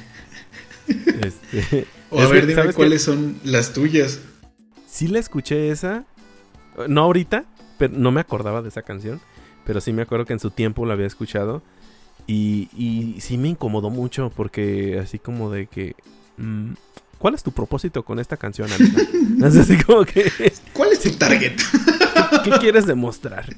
Este, 1.24 1.88
o 2.10 2.20
a 2.20 2.28
ver, 2.28 2.48
dime 2.48 2.74
cuáles 2.74 3.02
son 3.02 3.40
las 3.46 3.72
tuyas. 3.72 4.20
Sí 4.92 5.08
la 5.08 5.20
escuché 5.20 5.72
esa. 5.72 6.04
No 6.88 7.02
ahorita, 7.02 7.46
pero 7.78 7.94
no 7.98 8.12
me 8.12 8.22
acordaba 8.22 8.62
de 8.62 8.70
esa 8.70 8.82
canción. 8.82 9.20
Pero 9.66 9.82
sí 9.82 9.94
me 9.94 10.02
acuerdo 10.02 10.26
que 10.26 10.34
en 10.34 10.40
su 10.40 10.52
tiempo 10.52 10.86
la 10.86 10.94
había 10.94 11.08
escuchado. 11.08 11.62
Y, 12.28 12.70
y 12.78 13.22
sí 13.22 13.38
me 13.38 13.50
incomodó 13.50 13.90
mucho 13.90 14.32
porque 14.36 15.00
así 15.00 15.20
como 15.20 15.52
de 15.52 15.68
que... 15.68 15.96
Mm, 16.38 16.74
¿Cuál 17.18 17.34
es 17.34 17.44
tu 17.44 17.52
propósito 17.52 18.04
con 18.04 18.20
esta 18.20 18.38
canción, 18.38 18.70
así 19.44 19.78
como 19.84 20.06
que... 20.06 20.32
¿Cuál 20.74 20.94
es 20.94 21.02
tu 21.02 21.12
target? 21.12 21.54
¿Qué, 22.44 22.52
quieres 22.60 22.86
demostrar? 22.86 23.56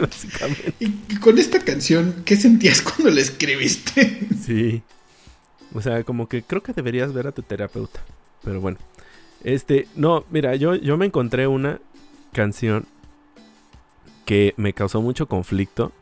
Básicamente. 0.00 0.74
Y 0.78 1.16
con 1.16 1.38
esta 1.38 1.58
canción, 1.60 2.22
¿qué 2.24 2.36
sentías 2.36 2.82
cuando 2.82 3.10
la 3.10 3.20
escribiste? 3.20 4.28
Sí. 4.44 4.82
O 5.74 5.80
sea, 5.80 6.04
como 6.04 6.28
que 6.28 6.42
creo 6.42 6.62
que 6.62 6.72
deberías 6.72 7.12
ver 7.12 7.26
a 7.26 7.32
tu 7.32 7.42
terapeuta. 7.42 8.00
Pero 8.44 8.60
bueno. 8.60 8.78
Este, 9.42 9.88
no, 9.96 10.24
mira, 10.30 10.54
yo, 10.54 10.74
yo 10.76 10.96
me 10.96 11.06
encontré 11.06 11.46
una 11.46 11.80
canción 12.32 12.86
que 14.24 14.54
me 14.56 14.72
causó 14.72 15.02
mucho 15.02 15.26
conflicto 15.26 15.92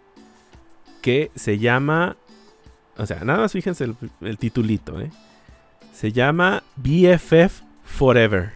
que 1.00 1.30
se 1.34 1.58
llama, 1.58 2.16
o 2.96 3.06
sea, 3.06 3.24
nada 3.24 3.40
más 3.40 3.52
fíjense 3.52 3.84
el, 4.20 4.38
titulito, 4.38 5.00
¿eh? 5.00 5.10
Se 5.92 6.12
llama 6.12 6.62
BFF 6.76 7.62
Forever. 7.84 8.52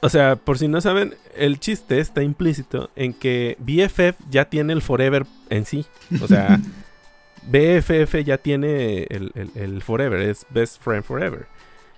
O 0.00 0.10
sea, 0.10 0.36
por 0.36 0.58
si 0.58 0.68
no 0.68 0.82
saben, 0.82 1.14
el 1.34 1.58
chiste 1.58 1.98
está 1.98 2.22
implícito 2.22 2.90
en 2.94 3.14
que 3.14 3.56
BFF 3.60 4.20
ya 4.28 4.44
tiene 4.44 4.74
el 4.74 4.82
Forever 4.82 5.24
en 5.48 5.64
sí. 5.64 5.86
O 6.20 6.28
sea, 6.28 6.60
BFF 7.46 8.16
ya 8.24 8.36
tiene 8.36 9.04
el, 9.04 9.32
el, 9.54 9.82
Forever, 9.82 10.20
es 10.20 10.44
Best 10.50 10.82
Friend 10.82 11.04
Forever. 11.04 11.46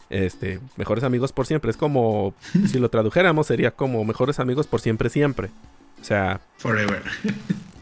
Este, 0.08 0.60
mejores 0.76 1.04
amigos 1.04 1.32
por 1.32 1.46
siempre. 1.46 1.70
Es 1.70 1.76
como, 1.76 2.34
si 2.70 2.78
lo 2.78 2.88
tradujéramos, 2.88 3.46
sería 3.46 3.70
como 3.70 4.04
mejores 4.04 4.38
amigos 4.40 4.66
por 4.66 4.80
siempre, 4.80 5.10
siempre. 5.10 5.50
O 6.00 6.04
sea, 6.04 6.40
Forever. 6.58 7.02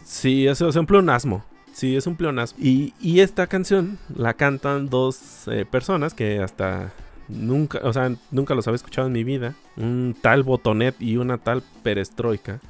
Sí, 0.04 0.46
eso 0.46 0.68
es 0.68 0.76
un 0.76 0.86
pleonasmo. 0.86 1.44
Sí, 1.72 1.96
es 1.96 2.06
un 2.06 2.16
pleonasmo. 2.16 2.58
Y, 2.62 2.94
y 3.00 3.20
esta 3.20 3.46
canción 3.46 3.98
la 4.14 4.34
cantan 4.34 4.88
dos 4.88 5.48
eh, 5.48 5.64
personas 5.68 6.14
que 6.14 6.38
hasta 6.38 6.92
nunca, 7.28 7.80
o 7.82 7.92
sea, 7.92 8.14
nunca 8.30 8.54
los 8.54 8.66
había 8.68 8.76
escuchado 8.76 9.08
en 9.08 9.12
mi 9.12 9.24
vida. 9.24 9.54
Un 9.76 10.16
tal 10.20 10.44
Botonet 10.44 10.94
y 11.00 11.16
una 11.16 11.38
tal 11.38 11.62
Perestroika. 11.82 12.60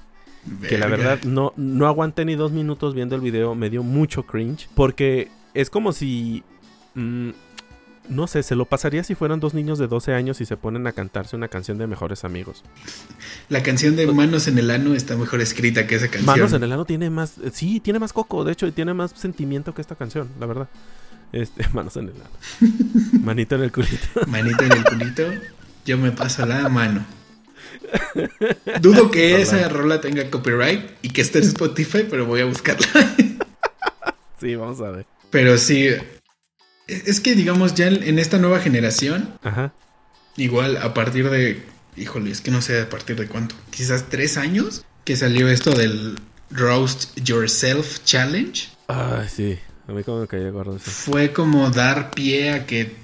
Que 0.69 0.77
la 0.77 0.89
verdad 0.89 1.23
no, 1.25 1.55
no 1.57 1.87
aguanté 1.87 2.27
ni 2.27 2.35
dos 2.35 2.53
minutos 2.53 2.95
viendo 2.95 3.15
el 3.15 3.23
video, 3.23 3.55
me 3.55 3.71
dio 3.71 3.83
mucho 3.83 4.25
cringe. 4.25 4.69
Porque 4.75 5.31
es 5.55 5.71
como 5.71 5.93
si 5.93 6.43
mm, 6.95 7.31
no 8.09 8.27
sé, 8.27 8.43
se 8.43 8.55
lo 8.55 8.67
pasaría 8.67 9.03
si 9.05 9.15
fueran 9.15 9.41
dos 9.41 9.55
niños 9.55 9.79
de 9.79 9.87
12 9.87 10.13
años 10.13 10.41
y 10.41 10.47
se 10.47 10.57
ponen 10.57 10.87
a 10.87 10.93
cantarse 10.93 11.37
una 11.37 11.49
canción 11.49 11.79
de 11.79 11.87
mejores 11.87 12.25
amigos. 12.25 12.63
La 13.49 13.63
canción 13.63 13.97
de 13.97 14.07
Manos 14.07 14.47
en 14.47 14.59
el 14.59 14.71
Ano 14.71 14.95
está 14.95 15.17
mejor 15.17 15.41
escrita 15.41 15.87
que 15.87 15.97
esa 15.97 16.09
canción. 16.09 16.27
Manos 16.27 16.53
en 16.53 16.63
el 16.63 16.73
Ano 16.73 16.85
tiene 16.85 17.11
más, 17.11 17.39
eh, 17.39 17.51
sí, 17.53 17.81
tiene 17.81 17.99
más 17.99 18.13
coco, 18.13 18.45
de 18.45 18.53
hecho, 18.53 18.67
y 18.67 18.73
tiene 18.73 18.95
más 18.95 19.13
sentimiento 19.13 19.75
que 19.75 19.81
esta 19.81 19.95
canción, 19.95 20.29
la 20.39 20.47
verdad. 20.47 20.69
Este, 21.33 21.67
manos 21.73 21.97
en 21.97 22.09
el 22.09 22.15
ano. 22.15 23.23
Manito 23.25 23.57
en 23.57 23.63
el 23.63 23.73
culito. 23.73 24.07
Manito 24.29 24.65
en 24.65 24.73
el 24.73 24.85
culito, 24.85 25.25
yo 25.85 25.99
me 25.99 26.13
paso 26.13 26.47
la 26.47 26.69
mano. 26.69 27.05
Dudo 28.81 29.11
que 29.11 29.41
esa 29.41 29.69
rola 29.69 30.01
tenga 30.01 30.31
copyright 30.31 30.91
y 31.03 31.11
que 31.11 31.23
esté 31.23 31.39
en 31.39 31.45
Spotify, 31.45 32.07
pero 32.09 32.27
voy 32.27 32.41
a 32.41 32.45
buscarla. 32.45 32.87
sí, 34.41 34.55
vamos 34.55 34.81
a 34.81 34.91
ver. 34.91 35.07
Pero 35.31 35.59
sí, 35.59 35.89
es 36.87 37.21
que, 37.21 37.35
digamos, 37.35 37.75
ya 37.75 37.89
en 37.89 38.19
esta 38.19 38.39
nueva 38.39 38.61
generación, 38.61 39.39
igual 40.37 40.77
a 40.77 40.95
partir 40.95 41.31
de, 41.31 41.63
híjole, 41.97 42.31
es 42.31 42.41
que 42.41 42.51
no 42.51 42.61
sé 42.61 42.81
a 42.81 42.89
partir 42.89 43.17
de 43.17 43.27
cuánto, 43.27 43.55
quizás 43.71 44.07
tres 44.09 44.37
años, 44.37 44.85
que 45.05 45.17
salió 45.17 45.49
esto 45.49 45.73
del 45.73 46.19
Roast 46.51 47.19
Yourself 47.21 48.05
Challenge. 48.05 48.69
Ah, 48.89 49.25
sí, 49.29 49.59
a 49.89 49.93
mí 49.93 50.05
como 50.05 50.21
me 50.21 50.27
cayó 50.27 50.53
gordo 50.53 50.77
eso. 50.77 50.91
Fue 50.91 51.33
como 51.33 51.71
dar 51.71 52.11
pie 52.11 52.53
a 52.53 52.67
que, 52.67 52.97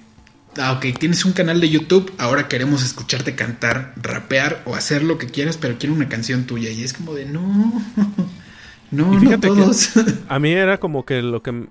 ah, 0.59 0.72
ok, 0.72 0.99
tienes 0.99 1.24
un 1.24 1.33
canal 1.33 1.61
de 1.61 1.70
YouTube, 1.70 2.12
ahora 2.18 2.49
queremos 2.49 2.85
escucharte 2.85 3.35
cantar, 3.35 3.95
rapear 3.97 4.62
o 4.66 4.74
hacer 4.74 5.03
lo 5.03 5.16
que 5.16 5.26
quieras, 5.26 5.57
pero 5.57 5.78
quiero 5.78 5.95
una 5.95 6.09
canción 6.09 6.45
tuya. 6.45 6.70
Y 6.70 6.85
es 6.85 6.93
como 6.93 7.14
de, 7.14 7.24
no, 7.24 7.41
no, 8.91 9.18
no 9.18 9.41
todos. 9.41 9.91
a 10.28 10.39
mí 10.39 10.53
era 10.53 10.78
como 10.78 11.07
que 11.07 11.22
lo 11.22 11.43
que 11.43 11.66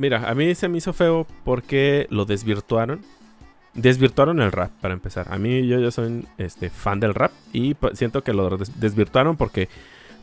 Mira, 0.00 0.30
a 0.30 0.34
mí 0.34 0.54
se 0.54 0.66
me 0.66 0.78
hizo 0.78 0.94
feo 0.94 1.26
porque 1.44 2.06
lo 2.08 2.24
desvirtuaron. 2.24 3.02
Desvirtuaron 3.74 4.40
el 4.40 4.50
rap, 4.50 4.70
para 4.80 4.94
empezar. 4.94 5.26
A 5.30 5.36
mí 5.36 5.66
yo, 5.66 5.78
yo 5.78 5.90
soy 5.90 6.24
este, 6.38 6.70
fan 6.70 7.00
del 7.00 7.12
rap 7.12 7.32
y 7.52 7.76
siento 7.92 8.24
que 8.24 8.32
lo 8.32 8.56
desvirtuaron 8.76 9.36
porque, 9.36 9.68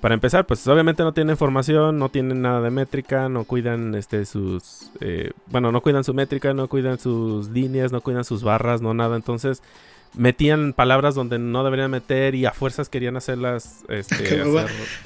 para 0.01 0.15
empezar, 0.15 0.47
pues 0.47 0.67
obviamente 0.67 1.03
no 1.03 1.13
tienen 1.13 1.37
formación, 1.37 1.99
no 1.99 2.09
tienen 2.09 2.41
nada 2.41 2.59
de 2.61 2.71
métrica, 2.71 3.29
no 3.29 3.43
cuidan 3.43 3.93
este, 3.93 4.25
sus... 4.25 4.89
Eh, 4.99 5.29
bueno, 5.45 5.71
no 5.71 5.81
cuidan 5.81 6.03
su 6.03 6.15
métrica, 6.15 6.55
no 6.55 6.67
cuidan 6.67 6.97
sus 6.97 7.49
líneas, 7.49 7.91
no 7.91 8.01
cuidan 8.01 8.25
sus 8.25 8.41
barras, 8.41 8.81
no 8.81 8.95
nada. 8.95 9.15
Entonces 9.15 9.61
metían 10.15 10.73
palabras 10.73 11.13
donde 11.13 11.37
no 11.37 11.63
deberían 11.63 11.91
meter 11.91 12.33
y 12.33 12.47
a 12.47 12.51
fuerzas 12.51 12.89
querían 12.89 13.15
hacerlas. 13.15 13.83
Este, 13.89 14.41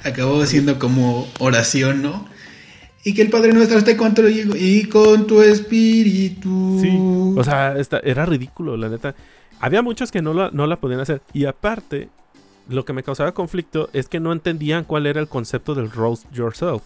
acabó 0.02 0.46
siendo 0.46 0.78
como 0.78 1.28
oración, 1.40 2.00
¿no? 2.00 2.26
Y 3.04 3.14
que 3.14 3.22
el 3.22 3.30
Padre 3.30 3.52
Nuestro 3.52 3.78
esté 3.78 3.96
con 3.96 4.14
tu, 4.14 4.22
y 4.26 4.84
con 4.84 5.26
tu 5.26 5.42
espíritu. 5.42 6.78
Sí, 6.80 6.96
o 7.36 7.42
sea, 7.44 7.74
era 8.02 8.26
ridículo, 8.26 8.76
la 8.76 8.88
neta. 8.88 9.14
Había 9.60 9.82
muchos 9.82 10.10
que 10.10 10.22
no 10.22 10.34
la, 10.34 10.50
no 10.52 10.66
la 10.66 10.80
podían 10.80 11.00
hacer. 11.00 11.22
Y 11.32 11.44
aparte, 11.46 12.08
lo 12.68 12.84
que 12.84 12.92
me 12.92 13.02
causaba 13.02 13.32
conflicto 13.32 13.90
es 13.92 14.08
que 14.08 14.20
no 14.20 14.32
entendían 14.32 14.84
cuál 14.84 15.06
era 15.06 15.20
el 15.20 15.28
concepto 15.28 15.74
del 15.74 15.90
roast 15.90 16.30
yourself. 16.32 16.82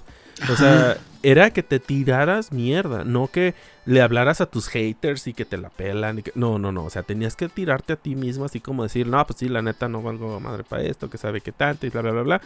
O 0.51 0.57
sea, 0.57 0.99
era 1.23 1.51
que 1.51 1.63
te 1.63 1.81
tiraras 1.81 2.53
mierda, 2.53 3.05
no 3.05 3.29
que 3.29 3.55
le 3.87 4.03
hablaras 4.03 4.43
a 4.43 4.47
tus 4.47 4.69
haters 4.69 5.27
y 5.27 5.33
que 5.33 5.47
te 5.47 5.57
la 5.57 5.71
pelan. 5.71 6.19
Y 6.19 6.23
que... 6.23 6.33
No, 6.35 6.59
no, 6.59 6.73
no. 6.73 6.85
O 6.85 6.91
sea, 6.91 7.03
tenías 7.03 7.37
que 7.37 7.49
tirarte 7.49 7.95
a 7.95 7.97
ti 7.97 8.15
mismo, 8.15 8.45
así 8.45 8.61
como 8.61 8.83
decir, 8.83 9.07
no, 9.07 9.27
pues 9.27 9.39
sí, 9.39 9.49
la 9.49 9.63
neta 9.63 9.89
no 9.89 10.03
valgo 10.03 10.39
madre 10.41 10.65
para 10.65 10.83
esto, 10.83 11.09
que 11.09 11.19
sabe 11.19 11.41
que 11.41 11.53
tanto 11.53 11.87
y 11.87 11.91
bla, 11.91 12.03
bla, 12.03 12.13
bla, 12.13 12.23
bla. 12.23 12.43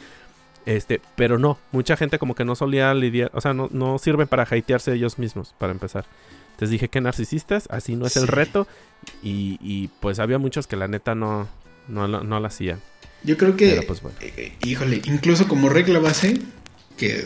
Este, 0.66 1.00
pero 1.16 1.38
no, 1.38 1.58
mucha 1.72 1.96
gente 1.96 2.18
como 2.18 2.34
que 2.34 2.44
no 2.44 2.54
solía 2.54 2.92
lidiar, 2.94 3.30
o 3.34 3.40
sea, 3.40 3.54
no, 3.54 3.68
no 3.72 3.98
sirven 3.98 4.28
para 4.28 4.42
hatearse 4.42 4.92
ellos 4.92 5.18
mismos, 5.18 5.54
para 5.58 5.72
empezar. 5.72 6.04
Entonces 6.52 6.72
dije 6.72 6.88
que 6.88 7.00
narcisistas, 7.00 7.66
así 7.70 7.96
no 7.96 8.06
es 8.06 8.18
el 8.18 8.26
reto. 8.26 8.66
Y, 9.22 9.58
y, 9.62 9.88
pues 10.00 10.18
había 10.18 10.38
muchos 10.38 10.66
que 10.66 10.76
la 10.76 10.88
neta 10.88 11.14
no, 11.14 11.48
no, 11.88 12.06
no, 12.06 12.40
lo 12.40 12.46
hacían. 12.46 12.80
Yo 13.22 13.38
creo 13.38 13.56
que, 13.56 13.82
pues, 13.86 14.02
eh, 14.20 14.34
eh, 14.36 14.52
híjole, 14.66 15.00
incluso 15.04 15.48
como 15.48 15.70
regla 15.70 16.00
base, 16.00 16.38
que 16.98 17.24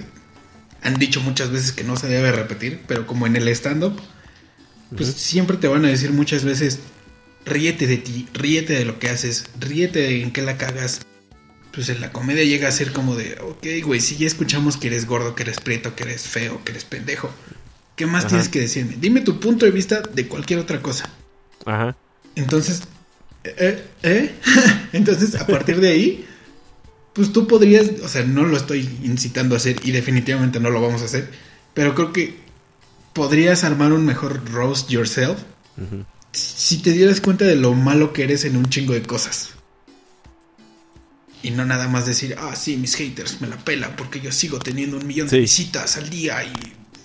han 0.83 0.95
dicho 1.01 1.21
muchas 1.21 1.51
veces 1.51 1.73
que 1.73 1.83
no 1.83 1.97
se 1.97 2.07
debe 2.07 2.31
repetir, 2.31 2.83
pero 2.87 3.09
como 3.09 3.27
en 3.27 3.35
el 3.35 3.49
stand-up, 3.49 4.01
pues 4.97 5.09
siempre 5.09 5.57
te 5.57 5.67
van 5.67 5.85
a 5.85 5.89
decir 5.89 6.13
muchas 6.13 6.45
veces, 6.45 6.79
ríete 7.45 7.89
de 7.89 7.97
ti, 7.97 8.29
ríete 8.33 8.75
de 8.75 8.85
lo 8.85 9.01
que 9.01 9.09
haces, 9.09 9.47
ríete 9.59 9.99
de 10.01 10.23
en 10.23 10.31
qué 10.31 10.43
la 10.43 10.59
cagas, 10.59 11.05
pues 11.75 11.89
en 11.89 12.01
la 12.01 12.13
comedia 12.13 12.45
llega 12.45 12.69
a 12.69 12.73
ser 12.73 12.93
como 12.93 13.17
de, 13.17 13.37
ok, 13.41 13.67
güey, 13.85 14.01
si 14.01 14.17
ya 14.17 14.27
escuchamos 14.27 14.77
que 14.77 14.89
eres 14.89 15.07
gordo, 15.07 15.35
que 15.35 15.43
eres 15.43 15.61
prieto, 15.61 15.95
que 15.95 16.05
eres 16.05 16.23
feo, 16.23 16.63
que 16.65 16.73
eres 16.73 16.85
pendejo, 16.85 17.31
¿qué 17.97 18.07
más 18.07 18.27
tienes 18.27 18.49
que 18.49 18.61
decirme? 18.61 18.97
Dime 18.99 19.21
tu 19.21 19.41
punto 19.41 19.67
de 19.67 19.73
vista 19.73 20.01
de 20.01 20.29
cualquier 20.29 20.61
otra 20.61 20.81
cosa. 20.81 21.09
Ajá. 21.65 21.97
Entonces, 22.37 22.83
¿eh? 23.45 23.85
¿eh? 24.03 24.35
Entonces, 24.93 25.35
a 25.35 25.47
partir 25.47 25.81
de 25.81 25.89
ahí, 25.89 26.27
pues 27.13 27.33
tú 27.33 27.47
podrías, 27.47 27.91
o 28.03 28.09
sea, 28.09 28.25
no 28.25 28.45
lo 28.45 28.57
estoy 28.57 28.81
incitando 29.03 29.55
a 29.55 29.59
hacer 29.59 29.77
y 29.85 29.93
definitivamente 29.93 30.61
no 30.61 30.71
lo 30.71 30.81
vamos 30.81 31.03
a 31.03 31.07
hacer, 31.07 31.31
pero 31.73 31.95
creo 31.95 32.13
que 32.13 32.37
podrías 33.13 33.65
armar 33.65 33.93
un 33.93 34.05
mejor 34.05 34.51
roast 34.51 34.91
yourself 34.91 35.39
si 36.33 36.83
te 36.83 36.93
dieras 36.93 37.21
cuenta 37.21 37.45
de 37.45 37.57
lo 37.57 37.75
malo 37.75 38.13
que 38.13 38.25
eres 38.25 38.45
en 38.45 38.57
un 38.57 38.69
chingo 38.69 38.93
de 38.93 39.03
cosas. 39.03 39.51
Y 41.45 41.51
no 41.51 41.67
nada 41.67 41.89
más 41.89 42.07
decir, 42.07 42.35
ah, 42.39 42.57
sí, 42.57 42.79
mis 42.79 42.95
haters 42.97 43.43
me 43.43 43.47
la 43.47 43.59
pela 43.59 43.95
porque 43.97 44.19
yo 44.19 44.33
sigo 44.33 44.59
teniendo 44.59 44.97
un 44.97 45.07
millón 45.07 45.29
de 45.29 45.41
visitas 45.41 45.99
al 45.99 46.09
día 46.09 46.43
y... 46.43 46.55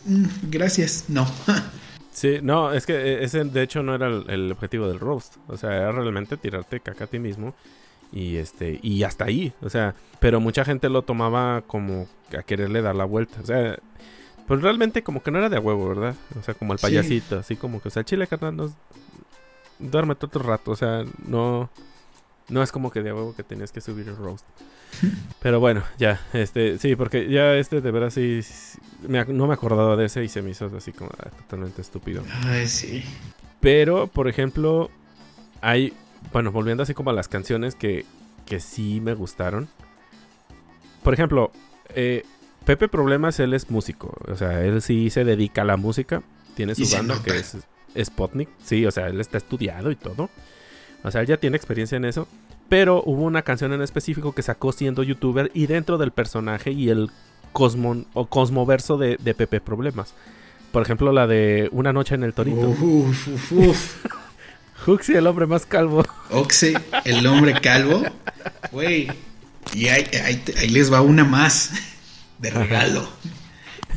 Mm, 0.09 0.27
gracias, 0.49 1.05
no. 1.09 1.29
sí, 2.13 2.37
no, 2.41 2.71
es 2.71 2.85
que 2.85 2.93
eh, 2.93 3.23
ese 3.25 3.43
de 3.43 3.61
hecho 3.61 3.83
no 3.83 3.93
era 3.95 4.07
el, 4.07 4.49
objetivo 4.53 4.87
del 4.87 5.01
roast. 5.01 5.35
O 5.49 5.57
sea, 5.57 5.75
era 5.75 5.91
realmente 5.91 6.37
tirarte 6.37 6.79
caca 6.79 7.03
a 7.03 7.07
ti 7.07 7.19
mismo. 7.19 7.53
Y 8.13 8.37
este, 8.37 8.79
y 8.81 9.03
hasta 9.03 9.25
ahí. 9.25 9.51
O 9.59 9.69
sea, 9.69 9.93
pero 10.21 10.39
mucha 10.39 10.63
gente 10.63 10.87
lo 10.87 11.01
tomaba 11.01 11.61
como 11.67 12.07
a 12.31 12.41
quererle 12.43 12.81
dar 12.81 12.95
la 12.95 13.03
vuelta. 13.03 13.41
O 13.41 13.45
sea, 13.45 13.77
pues 14.47 14.61
realmente 14.61 15.03
como 15.03 15.21
que 15.21 15.31
no 15.31 15.39
era 15.39 15.49
de 15.49 15.59
huevo, 15.59 15.89
¿verdad? 15.89 16.15
O 16.39 16.43
sea, 16.43 16.53
como 16.53 16.71
el 16.71 16.79
payasito, 16.79 17.39
así 17.39 17.57
como 17.57 17.81
que, 17.81 17.89
o 17.89 17.91
sea, 17.91 18.05
chile 18.05 18.25
carnal, 18.25 18.55
no, 18.55 18.73
duerme 19.79 20.15
todo 20.15 20.39
el 20.39 20.45
rato, 20.45 20.71
o 20.71 20.75
sea, 20.77 21.03
no 21.27 21.69
no 22.49 22.63
es 22.63 22.71
como 22.71 22.91
que 22.91 23.01
de 23.01 23.13
huevo 23.13 23.35
que 23.35 23.43
tenías 23.43 23.71
que 23.71 23.81
subir 23.81 24.07
el 24.07 24.17
roast. 24.17 24.45
Pero 25.41 25.59
bueno, 25.59 25.83
ya, 25.97 26.19
este, 26.33 26.77
sí, 26.77 26.95
porque 26.95 27.29
ya 27.29 27.55
este 27.55 27.81
de 27.81 27.91
verdad 27.91 28.09
sí, 28.09 28.41
no 29.07 29.47
me 29.47 29.53
acordaba 29.53 29.95
de 29.95 30.05
ese 30.05 30.23
y 30.23 30.29
se 30.29 30.41
me 30.41 30.51
hizo 30.51 30.71
así 30.75 30.91
como 30.91 31.11
ah, 31.19 31.29
totalmente 31.29 31.81
estúpido. 31.81 32.23
Ay, 32.45 32.67
sí. 32.67 33.03
Pero, 33.59 34.07
por 34.07 34.27
ejemplo, 34.27 34.89
hay, 35.61 35.93
bueno, 36.31 36.51
volviendo 36.51 36.83
así 36.83 36.93
como 36.93 37.09
a 37.09 37.13
las 37.13 37.27
canciones 37.27 37.75
que, 37.75 38.05
que 38.45 38.59
sí 38.59 38.99
me 39.01 39.13
gustaron. 39.13 39.69
Por 41.03 41.13
ejemplo, 41.13 41.51
eh, 41.95 42.23
Pepe 42.65 42.87
Problemas, 42.87 43.39
él 43.39 43.53
es 43.53 43.69
músico, 43.69 44.15
o 44.27 44.35
sea, 44.35 44.63
él 44.63 44.81
sí 44.81 45.09
se 45.09 45.23
dedica 45.23 45.61
a 45.61 45.65
la 45.65 45.77
música, 45.77 46.23
tiene 46.55 46.75
su 46.75 46.87
banda 46.89 47.21
que 47.23 47.37
es 47.37 47.57
Spotnik, 47.97 48.49
sí, 48.63 48.85
o 48.85 48.91
sea, 48.91 49.07
él 49.07 49.19
está 49.19 49.37
estudiado 49.37 49.91
y 49.91 49.95
todo. 49.95 50.29
O 51.03 51.11
sea, 51.11 51.21
él 51.21 51.27
ya 51.27 51.37
tiene 51.37 51.57
experiencia 51.57 51.95
en 51.95 52.05
eso. 52.05 52.27
Pero 52.67 53.01
hubo 53.05 53.23
una 53.23 53.41
canción 53.41 53.73
en 53.73 53.81
específico 53.81 54.33
que 54.33 54.43
sacó 54.43 54.71
siendo 54.71 55.01
youtuber 55.01 55.49
y 55.53 55.65
dentro 55.65 55.97
del 55.97 56.11
personaje 56.11 56.71
y 56.71 56.89
el 56.89 57.09
cosmo, 57.51 58.05
o 58.13 58.27
cosmoverso 58.27 58.97
de, 58.97 59.17
Pepe 59.17 59.59
Problemas. 59.59 60.13
Por 60.71 60.83
ejemplo, 60.83 61.11
la 61.11 61.25
de 61.25 61.67
Una 61.71 61.93
noche 61.93 62.13
en 62.13 62.23
el 62.23 62.33
Torito. 62.33 62.69
Uf, 62.69 63.27
uf, 63.27 63.51
uf. 63.51 64.05
Huxi, 64.87 65.13
el 65.13 65.27
hombre 65.27 65.45
más 65.45 65.65
calvo. 65.65 66.05
Oxy, 66.29 66.73
el 67.05 67.25
hombre 67.25 67.59
calvo. 67.59 68.03
Güey. 68.71 69.11
Y 69.73 69.87
ahí, 69.87 70.41
les 70.69 70.93
va 70.93 71.01
una 71.01 71.23
más 71.23 71.71
de 72.37 72.49
regalo. 72.51 73.07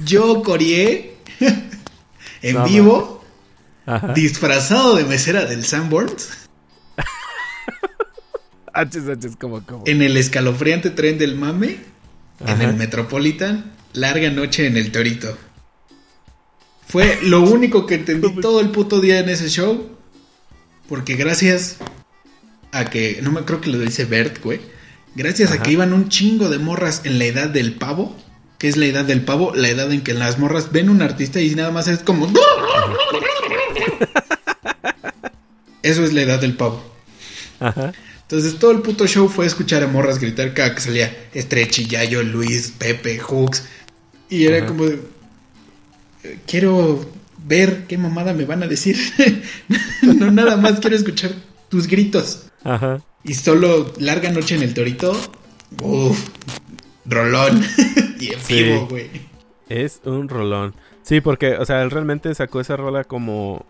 Yo 0.05 0.42
coreé 0.42 1.16
en 2.42 2.64
vivo, 2.64 3.22
disfrazado 4.14 4.96
de 4.96 5.05
mesera 5.05 5.44
del 5.44 5.64
Sanborns 5.64 6.41
como, 9.39 9.63
En 9.87 10.03
el 10.03 10.17
escalofriante 10.17 10.91
tren 10.91 11.19
del 11.19 11.37
mame, 11.37 11.79
en 12.47 12.63
el 12.63 12.75
Metropolitan, 12.75 13.73
larga 13.93 14.31
noche 14.31 14.67
en 14.67 14.77
el 14.77 14.93
Torito. 14.93 15.37
Fue 16.87 17.19
lo 17.23 17.41
único 17.41 17.87
que 17.87 17.95
entendí 17.95 18.29
todo 18.43 18.61
el 18.61 18.71
puto 18.71 19.01
día 19.01 19.19
en 19.19 19.29
ese 19.29 19.49
show. 19.49 19.91
Porque 20.89 21.17
gracias 21.17 21.79
a 22.71 22.91
que, 22.91 23.21
no 23.23 23.33
me 23.33 23.47
creo 23.47 23.61
que 23.61 23.71
lo 23.71 23.79
dice 23.79 24.05
Bert, 24.05 24.43
güey. 24.43 24.61
Gracias 25.15 25.53
a 25.53 25.63
que 25.63 25.73
iban 25.73 25.93
un 25.93 26.09
chingo 26.09 26.49
de 26.49 26.59
morras 26.59 27.03
en 27.05 27.19
la 27.19 27.25
edad 27.25 27.49
del 27.49 27.75
pavo. 27.75 28.17
Que 28.59 28.69
es 28.69 28.77
la 28.77 28.87
edad 28.87 29.05
del 29.05 29.25
pavo, 29.25 29.55
la 29.55 29.69
edad 29.71 29.91
en 29.91 30.03
que 30.03 30.15
las 30.15 30.39
morras 30.39 30.71
ven 30.71 30.89
un 30.91 31.03
artista 31.03 31.41
y 31.41 31.55
nada 31.55 31.71
más 31.71 31.89
es 31.89 32.01
como. 32.01 32.31
Eso 35.83 36.05
es 36.05 36.13
la 36.13 36.23
edad 36.23 36.41
del 36.41 36.57
pavo. 36.57 36.85
Ajá. 37.63 37.93
Entonces 38.23 38.59
todo 38.59 38.71
el 38.71 38.81
puto 38.81 39.07
show 39.07 39.29
fue 39.29 39.47
escuchar 39.47 39.83
a 39.83 39.87
morras 39.87 40.19
gritar 40.19 40.55
cada 40.55 40.75
que 40.75 40.81
salía 40.81 41.15
Estrechi, 41.35 41.87
Yayo, 41.87 42.23
Luis, 42.23 42.73
Pepe, 42.79 43.19
Hooks. 43.19 43.65
Y 44.31 44.47
era 44.47 44.65
como 44.67 44.87
quiero 46.47 47.05
ver 47.45 47.85
qué 47.87 47.99
mamada 47.99 48.33
me 48.33 48.45
van 48.45 48.63
a 48.63 48.67
decir. 48.67 48.97
no 50.03 50.31
nada 50.31 50.57
más 50.57 50.81
quiero 50.81 50.97
escuchar 50.97 51.33
tus 51.69 51.87
gritos. 51.87 52.47
Ajá. 52.65 53.03
Y 53.25 53.35
solo 53.35 53.93
larga 53.99 54.31
noche 54.31 54.55
en 54.55 54.63
el 54.63 54.75
torito. 54.75 55.13
Uf, 55.83 56.19
rolón. 57.05 57.63
y 58.21 58.33
en 58.33 58.41
vivo, 58.49 58.87
güey. 58.89 59.11
Es 59.69 60.01
un 60.05 60.29
rolón. 60.29 60.75
Sí, 61.03 61.21
porque, 61.21 61.57
o 61.57 61.65
sea, 61.65 61.83
él 61.83 61.91
realmente 61.91 62.35
sacó 62.35 62.61
esa 62.61 62.77
rola 62.77 63.05
como 63.05 63.67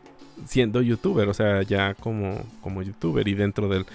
siendo 0.46 0.82
youtuber, 0.82 1.28
o 1.28 1.34
sea, 1.34 1.62
ya 1.62 1.94
como, 1.94 2.44
como 2.60 2.82
youtuber 2.82 3.26
y 3.28 3.34
dentro 3.34 3.68
del 3.68 3.86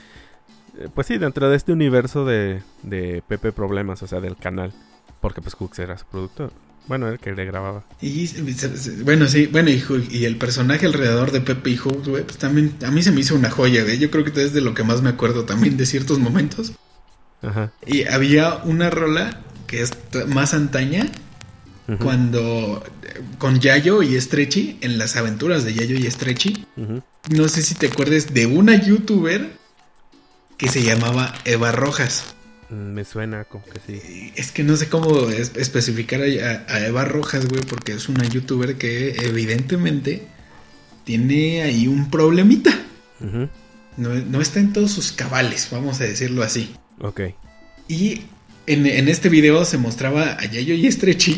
eh, 0.77 0.89
pues 0.93 1.07
sí, 1.07 1.17
dentro 1.17 1.49
de 1.49 1.57
este 1.57 1.73
universo 1.73 2.25
de, 2.25 2.61
de 2.83 3.23
Pepe 3.27 3.51
Problemas, 3.51 4.03
o 4.03 4.07
sea, 4.07 4.19
del 4.19 4.37
canal. 4.37 4.73
Porque 5.21 5.41
pues 5.41 5.55
Hooks 5.55 5.79
era 5.79 5.97
su 5.97 6.05
productor. 6.05 6.51
Bueno, 6.87 7.09
el 7.09 7.19
que 7.19 7.33
le 7.33 7.43
grababa. 7.45 7.83
Y 8.01 8.29
bueno, 9.03 9.27
sí, 9.27 9.47
bueno, 9.47 9.69
y, 9.69 10.25
el 10.25 10.37
personaje 10.37 10.85
alrededor 10.85 11.31
de 11.31 11.41
Pepe 11.41 11.71
y 11.71 11.77
Hooks, 11.77 12.07
güey, 12.07 12.23
pues 12.23 12.37
también 12.37 12.75
a 12.85 12.91
mí 12.91 13.01
se 13.01 13.11
me 13.11 13.21
hizo 13.21 13.35
una 13.35 13.49
joya, 13.49 13.83
güey. 13.83 13.97
Yo 13.97 14.09
creo 14.09 14.23
que 14.23 14.41
es 14.41 14.53
de 14.53 14.61
lo 14.61 14.73
que 14.73 14.83
más 14.83 15.01
me 15.01 15.09
acuerdo 15.09 15.43
también 15.43 15.75
de 15.75 15.85
ciertos 15.85 16.19
momentos. 16.19 16.73
Ajá. 17.41 17.71
Y 17.85 18.03
había 18.05 18.57
una 18.63 18.89
rola 18.89 19.41
que 19.65 19.81
es 19.81 19.91
más 20.27 20.53
antaña, 20.53 21.07
cuando 21.95 22.83
con 23.37 23.59
Yayo 23.59 24.03
y 24.03 24.19
Stretchy, 24.19 24.77
en 24.81 24.97
las 24.97 25.15
aventuras 25.15 25.63
de 25.63 25.73
Yayo 25.73 25.95
y 25.95 26.09
Stretchy. 26.11 26.65
No 27.29 27.47
sé 27.47 27.61
si 27.61 27.75
te 27.75 27.87
acuerdas 27.87 28.33
de 28.33 28.45
una 28.45 28.75
youtuber 28.75 29.51
que 30.57 30.67
se 30.67 30.83
llamaba 30.83 31.33
Eva 31.45 31.71
Rojas. 31.71 32.35
Mm, 32.69 32.93
me 32.93 33.05
suena 33.05 33.45
como 33.45 33.63
que 33.65 33.79
sí. 33.85 34.33
Es 34.35 34.51
que 34.51 34.63
no 34.63 34.75
sé 34.75 34.89
cómo 34.89 35.29
especificar 35.29 36.21
a, 36.21 36.85
Eva 36.85 37.05
Rojas, 37.05 37.47
güey, 37.47 37.63
porque 37.63 37.93
es 37.93 38.09
una 38.09 38.25
youtuber 38.25 38.75
que 38.75 39.11
evidentemente 39.25 40.27
tiene 41.05 41.63
ahí 41.63 41.87
un 41.87 42.09
problemita. 42.09 42.77
no, 43.95 44.41
está 44.41 44.59
en 44.59 44.73
todos 44.73 44.91
sus 44.91 45.13
cabales, 45.13 45.69
vamos 45.71 46.01
a 46.01 46.03
decirlo 46.03 46.43
así. 46.43 46.75
Ok. 46.99 47.21
Y 47.87 48.23
en, 48.65 49.07
este 49.07 49.29
video 49.29 49.63
se 49.63 49.77
mostraba 49.77 50.33
a 50.33 50.45
Yayo 50.45 50.73
y 50.73 50.87
Estrechi 50.87 51.37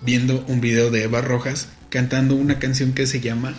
viendo 0.00 0.44
un 0.48 0.60
video 0.60 0.90
de 0.90 1.04
Eva 1.04 1.20
Rojas 1.20 1.68
cantando 1.90 2.34
una 2.34 2.58
canción 2.58 2.92
que 2.92 3.06
se 3.06 3.20
llama 3.20 3.54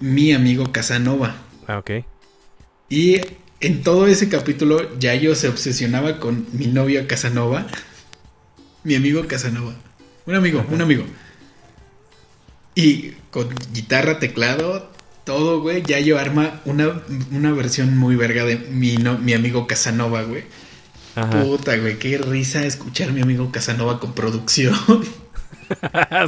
Mi 0.00 0.32
amigo 0.32 0.72
Casanova. 0.72 1.36
Ah, 1.66 1.78
ok. 1.78 1.90
Y 2.88 3.20
en 3.60 3.82
todo 3.82 4.06
ese 4.06 4.28
capítulo 4.28 4.98
Yayo 4.98 5.34
se 5.34 5.48
obsesionaba 5.48 6.18
con 6.18 6.46
mi 6.52 6.66
novio 6.66 7.06
Casanova. 7.06 7.66
Mi 8.84 8.94
amigo 8.94 9.26
Casanova. 9.26 9.74
Un 10.26 10.34
amigo, 10.34 10.64
un 10.70 10.80
amigo. 10.80 11.04
Y 12.74 13.12
con 13.30 13.48
guitarra, 13.72 14.18
teclado, 14.18 14.90
todo, 15.24 15.60
güey. 15.60 15.82
Yayo 15.82 16.18
arma 16.18 16.60
una, 16.64 17.02
una 17.30 17.52
versión 17.52 17.96
muy 17.96 18.16
verga 18.16 18.44
de 18.44 18.56
mi, 18.56 18.96
mi 18.96 19.32
amigo 19.32 19.66
Casanova, 19.66 20.22
güey. 20.22 20.44
Puta, 21.14 21.76
güey, 21.76 21.98
qué 21.98 22.16
risa 22.18 22.64
escuchar 22.64 23.12
mi 23.12 23.20
amigo 23.20 23.52
Casanova 23.52 24.00
con 24.00 24.14
producción. 24.14 24.74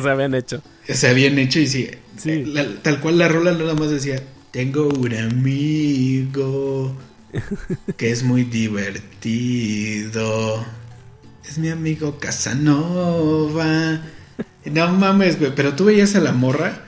se 0.03 0.11
habían 0.11 0.35
hecho. 0.35 0.63
Se 0.87 1.09
habían 1.09 1.39
hecho 1.39 1.61
y 1.61 1.67
sí. 1.67 1.91
tal 2.83 3.01
cual 3.01 3.19
la 3.19 3.29
rola 3.29 3.53
nada 3.53 3.75
más 3.75 3.91
decía, 3.91 4.23
tengo 4.51 4.89
un 4.89 5.15
amigo 5.15 6.95
que 7.97 8.11
es 8.11 8.23
muy 8.23 8.45
divertido. 8.45 9.85
Es 11.49 11.59
mi 11.59 11.71
amigo 11.71 12.19
Casanova. 12.19 14.01
No 14.65 14.93
mames, 14.93 15.39
güey, 15.39 15.55
pero 15.55 15.75
tú 15.75 15.87
veías 15.87 16.15
a 16.15 16.21
la 16.21 16.33
morra. 16.33 16.83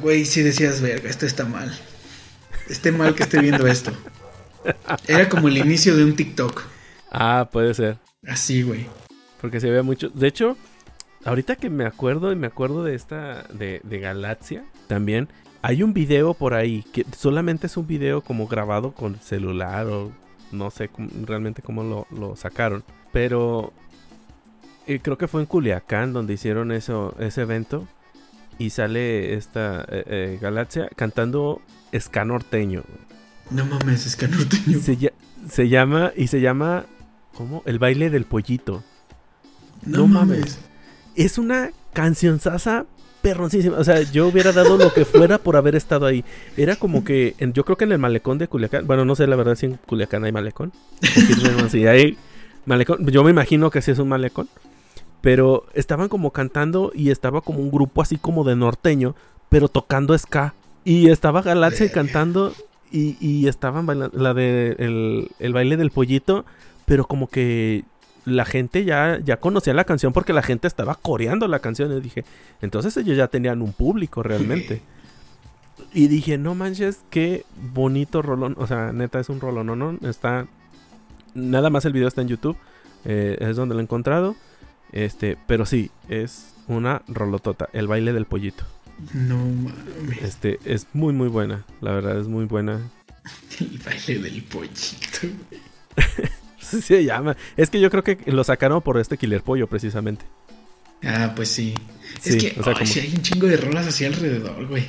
Güey, 0.00 0.24
si 0.24 0.42
decías, 0.42 0.80
verga, 0.80 1.10
esto 1.10 1.26
está 1.26 1.44
mal. 1.44 1.76
Esté 2.68 2.92
mal 2.92 3.14
que 3.14 3.24
esté 3.24 3.40
viendo 3.40 3.66
esto. 3.66 3.92
Era 5.06 5.28
como 5.28 5.48
el 5.48 5.58
inicio 5.58 5.96
de 5.96 6.04
un 6.04 6.16
TikTok. 6.16 6.62
Ah, 7.10 7.48
puede 7.50 7.74
ser. 7.74 7.98
Así, 8.26 8.62
güey. 8.62 8.86
Porque 9.40 9.60
se 9.60 9.70
ve 9.70 9.82
mucho. 9.82 10.08
De 10.10 10.26
hecho, 10.28 10.56
ahorita 11.24 11.56
que 11.56 11.70
me 11.70 11.84
acuerdo 11.84 12.32
y 12.32 12.36
me 12.36 12.46
acuerdo 12.46 12.82
de 12.82 12.94
esta, 12.94 13.44
de, 13.52 13.80
de 13.84 13.98
Galaxia, 14.00 14.64
también 14.86 15.28
hay 15.62 15.82
un 15.82 15.92
video 15.92 16.34
por 16.34 16.54
ahí 16.54 16.84
que 16.92 17.04
solamente 17.16 17.66
es 17.66 17.76
un 17.76 17.86
video 17.86 18.20
como 18.20 18.46
grabado 18.46 18.92
con 18.92 19.20
celular 19.20 19.86
o 19.86 20.12
no 20.52 20.70
sé 20.70 20.90
realmente 21.24 21.62
cómo 21.62 22.06
lo, 22.10 22.36
sacaron. 22.36 22.84
Pero 23.12 23.72
eh, 24.86 25.00
creo 25.02 25.18
que 25.18 25.28
fue 25.28 25.40
en 25.40 25.46
Culiacán 25.46 26.12
donde 26.12 26.34
hicieron 26.34 26.72
eso, 26.72 27.14
ese 27.18 27.42
evento. 27.42 27.88
Y 28.58 28.70
sale 28.70 29.34
esta 29.34 29.84
eh, 29.88 30.04
eh, 30.06 30.38
Galaxia 30.40 30.88
cantando 30.94 31.60
ska 31.92 32.24
norteño. 32.24 32.84
No 33.50 33.64
mames, 33.64 34.02
ska 34.10 34.28
norteño. 34.28 34.80
Se, 35.48 35.68
llama, 35.68 36.12
y 36.16 36.26
se 36.26 36.40
llama, 36.40 36.86
¿cómo? 37.34 37.62
El 37.66 37.78
baile 37.78 38.10
del 38.10 38.24
pollito. 38.24 38.82
No, 39.84 40.06
mames. 40.06 40.58
Es 41.14 41.38
una 41.38 41.70
canción 41.92 42.40
sasa 42.40 42.86
perroncísima. 43.22 43.78
O 43.78 43.84
sea, 43.84 44.02
yo 44.02 44.26
hubiera 44.28 44.52
dado 44.52 44.76
lo 44.76 44.92
que 44.92 45.04
fuera 45.04 45.38
por 45.38 45.56
haber 45.56 45.76
estado 45.76 46.06
ahí. 46.06 46.24
Era 46.56 46.76
como 46.76 47.04
que, 47.04 47.34
yo 47.38 47.64
creo 47.64 47.76
que 47.76 47.84
en 47.84 47.92
el 47.92 47.98
malecón 47.98 48.38
de 48.38 48.48
Culiacán, 48.48 48.86
bueno, 48.86 49.04
no 49.04 49.14
sé 49.14 49.26
la 49.26 49.36
verdad 49.36 49.54
si 49.54 49.66
en 49.66 49.78
Culiacán 49.86 50.24
hay 50.24 50.32
malecón. 50.32 50.72
si 51.70 51.86
hay 51.86 52.16
malecón, 52.64 53.06
yo 53.06 53.22
me 53.22 53.30
imagino 53.30 53.70
que 53.70 53.82
sí 53.82 53.92
es 53.92 53.98
un 53.98 54.08
malecón. 54.08 54.48
Pero 55.20 55.64
estaban 55.74 56.08
como 56.08 56.32
cantando 56.32 56.92
y 56.94 57.10
estaba 57.10 57.40
como 57.40 57.60
un 57.60 57.70
grupo 57.70 58.02
así 58.02 58.16
como 58.16 58.44
de 58.44 58.56
norteño, 58.56 59.14
pero 59.48 59.68
tocando 59.68 60.16
ska. 60.16 60.54
Y 60.84 61.10
estaba 61.10 61.42
Galaxia 61.42 61.90
cantando 61.90 62.52
y, 62.96 63.16
y 63.20 63.48
estaban 63.48 63.84
bailando 63.84 64.18
la 64.18 64.32
de 64.32 64.74
el, 64.78 65.30
el 65.38 65.52
baile 65.52 65.76
del 65.76 65.90
pollito, 65.90 66.46
pero 66.86 67.06
como 67.06 67.28
que 67.28 67.84
la 68.24 68.44
gente 68.44 68.84
ya, 68.84 69.20
ya 69.22 69.36
conocía 69.36 69.74
la 69.74 69.84
canción 69.84 70.12
porque 70.12 70.32
la 70.32 70.42
gente 70.42 70.66
estaba 70.66 70.94
coreando 70.94 71.46
la 71.46 71.58
canción. 71.58 71.92
Y 71.92 72.00
dije, 72.00 72.24
entonces 72.62 72.96
ellos 72.96 73.16
ya 73.16 73.28
tenían 73.28 73.62
un 73.62 73.72
público 73.72 74.22
realmente. 74.22 74.82
Y 75.92 76.08
dije, 76.08 76.36
no 76.36 76.54
manches, 76.54 77.04
qué 77.10 77.44
bonito 77.72 78.20
rolón. 78.20 78.54
O 78.58 78.66
sea, 78.66 78.92
neta, 78.92 79.20
es 79.20 79.28
un 79.28 79.40
rolón, 79.40 79.66
¿no? 79.66 79.76
no 79.76 79.98
Está. 80.08 80.46
Nada 81.34 81.70
más 81.70 81.84
el 81.84 81.92
video 81.92 82.08
está 82.08 82.22
en 82.22 82.28
YouTube. 82.28 82.56
Eh, 83.04 83.36
es 83.40 83.56
donde 83.56 83.74
lo 83.74 83.80
he 83.80 83.84
encontrado. 83.84 84.36
Este, 84.92 85.38
pero 85.46 85.64
sí, 85.64 85.90
es 86.08 86.54
una 86.66 87.02
rolotota. 87.08 87.68
El 87.72 87.88
baile 87.88 88.12
del 88.12 88.24
pollito. 88.24 88.64
No 89.12 89.36
mames. 89.36 90.22
Este, 90.22 90.58
es 90.64 90.86
muy, 90.92 91.12
muy 91.12 91.28
buena. 91.28 91.64
La 91.80 91.92
verdad, 91.92 92.18
es 92.18 92.26
muy 92.26 92.46
buena. 92.46 92.80
El 93.60 93.78
baile 93.78 94.18
del 94.18 94.42
pollito, 94.42 95.28
se 96.60 97.04
llama. 97.04 97.36
Es 97.56 97.70
que 97.70 97.80
yo 97.80 97.90
creo 97.90 98.04
que 98.04 98.18
lo 98.26 98.44
sacaron 98.44 98.82
por 98.82 98.98
este 98.98 99.16
Killer 99.16 99.42
Pollo, 99.42 99.66
precisamente. 99.66 100.24
Ah, 101.02 101.32
pues 101.36 101.50
sí. 101.50 101.74
es 102.24 102.36
que 102.36 103.00
hay 103.00 103.14
un 103.14 103.22
chingo 103.22 103.46
de 103.46 103.56
rolas 103.56 103.86
así 103.86 104.04
alrededor, 104.04 104.66
güey. 104.66 104.86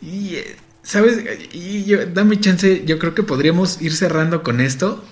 Y, 0.00 0.36
eh, 0.36 0.56
¿sabes? 0.82 1.22
Y 1.52 1.84
yo, 1.84 2.06
dame 2.06 2.40
chance, 2.40 2.84
yo 2.84 2.98
creo 2.98 3.14
que 3.14 3.22
podríamos 3.22 3.80
ir 3.82 3.92
cerrando 3.92 4.42
con 4.42 4.60
esto. 4.60 5.04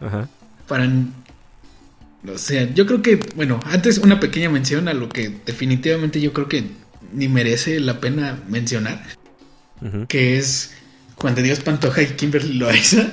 Ajá. 0.00 0.28
Para... 0.68 0.88
O 2.28 2.36
sea, 2.36 2.72
yo 2.74 2.86
creo 2.86 3.00
que, 3.00 3.16
bueno, 3.34 3.60
antes 3.64 3.96
una 3.98 4.20
pequeña 4.20 4.50
mención 4.50 4.88
a 4.88 4.94
lo 4.94 5.08
que 5.08 5.40
definitivamente 5.46 6.20
yo 6.20 6.34
creo 6.34 6.48
que 6.48 6.70
ni 7.12 7.28
merece 7.28 7.80
la 7.80 8.00
pena 8.00 8.38
mencionar. 8.48 9.02
Que 10.08 10.36
es 10.38 10.72
Juan 11.16 11.34
de 11.34 11.42
Dios 11.42 11.60
Pantoja 11.60 12.02
y 12.02 12.06
Kimberly 12.08 12.54
Loaiza. 12.54 13.08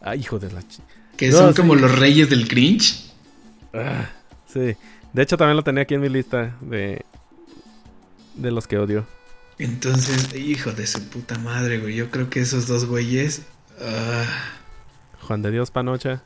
Ay, 0.00 0.20
hijo 0.20 0.38
de 0.38 0.52
la... 0.52 0.62
Que 1.16 1.32
son 1.32 1.52
como 1.54 1.74
los 1.74 1.98
reyes 1.98 2.30
del 2.30 2.46
cringe. 2.46 3.10
Ah, 3.74 4.08
sí. 4.46 4.76
De 5.12 5.22
hecho, 5.22 5.36
también 5.36 5.56
lo 5.56 5.64
tenía 5.64 5.82
aquí 5.82 5.94
en 5.94 6.00
mi 6.00 6.08
lista 6.08 6.56
de. 6.60 7.04
De 8.36 8.52
los 8.52 8.68
que 8.68 8.78
odio. 8.78 9.04
Entonces, 9.58 10.32
hijo 10.36 10.70
de 10.70 10.86
su 10.86 11.02
puta 11.08 11.36
madre, 11.38 11.78
güey. 11.80 11.96
Yo 11.96 12.10
creo 12.10 12.30
que 12.30 12.40
esos 12.40 12.68
dos 12.68 12.84
güeyes. 12.84 13.42
Ah. 13.80 14.24
Juan 15.22 15.42
de 15.42 15.50
Dios 15.50 15.72
Panocha. 15.72 16.22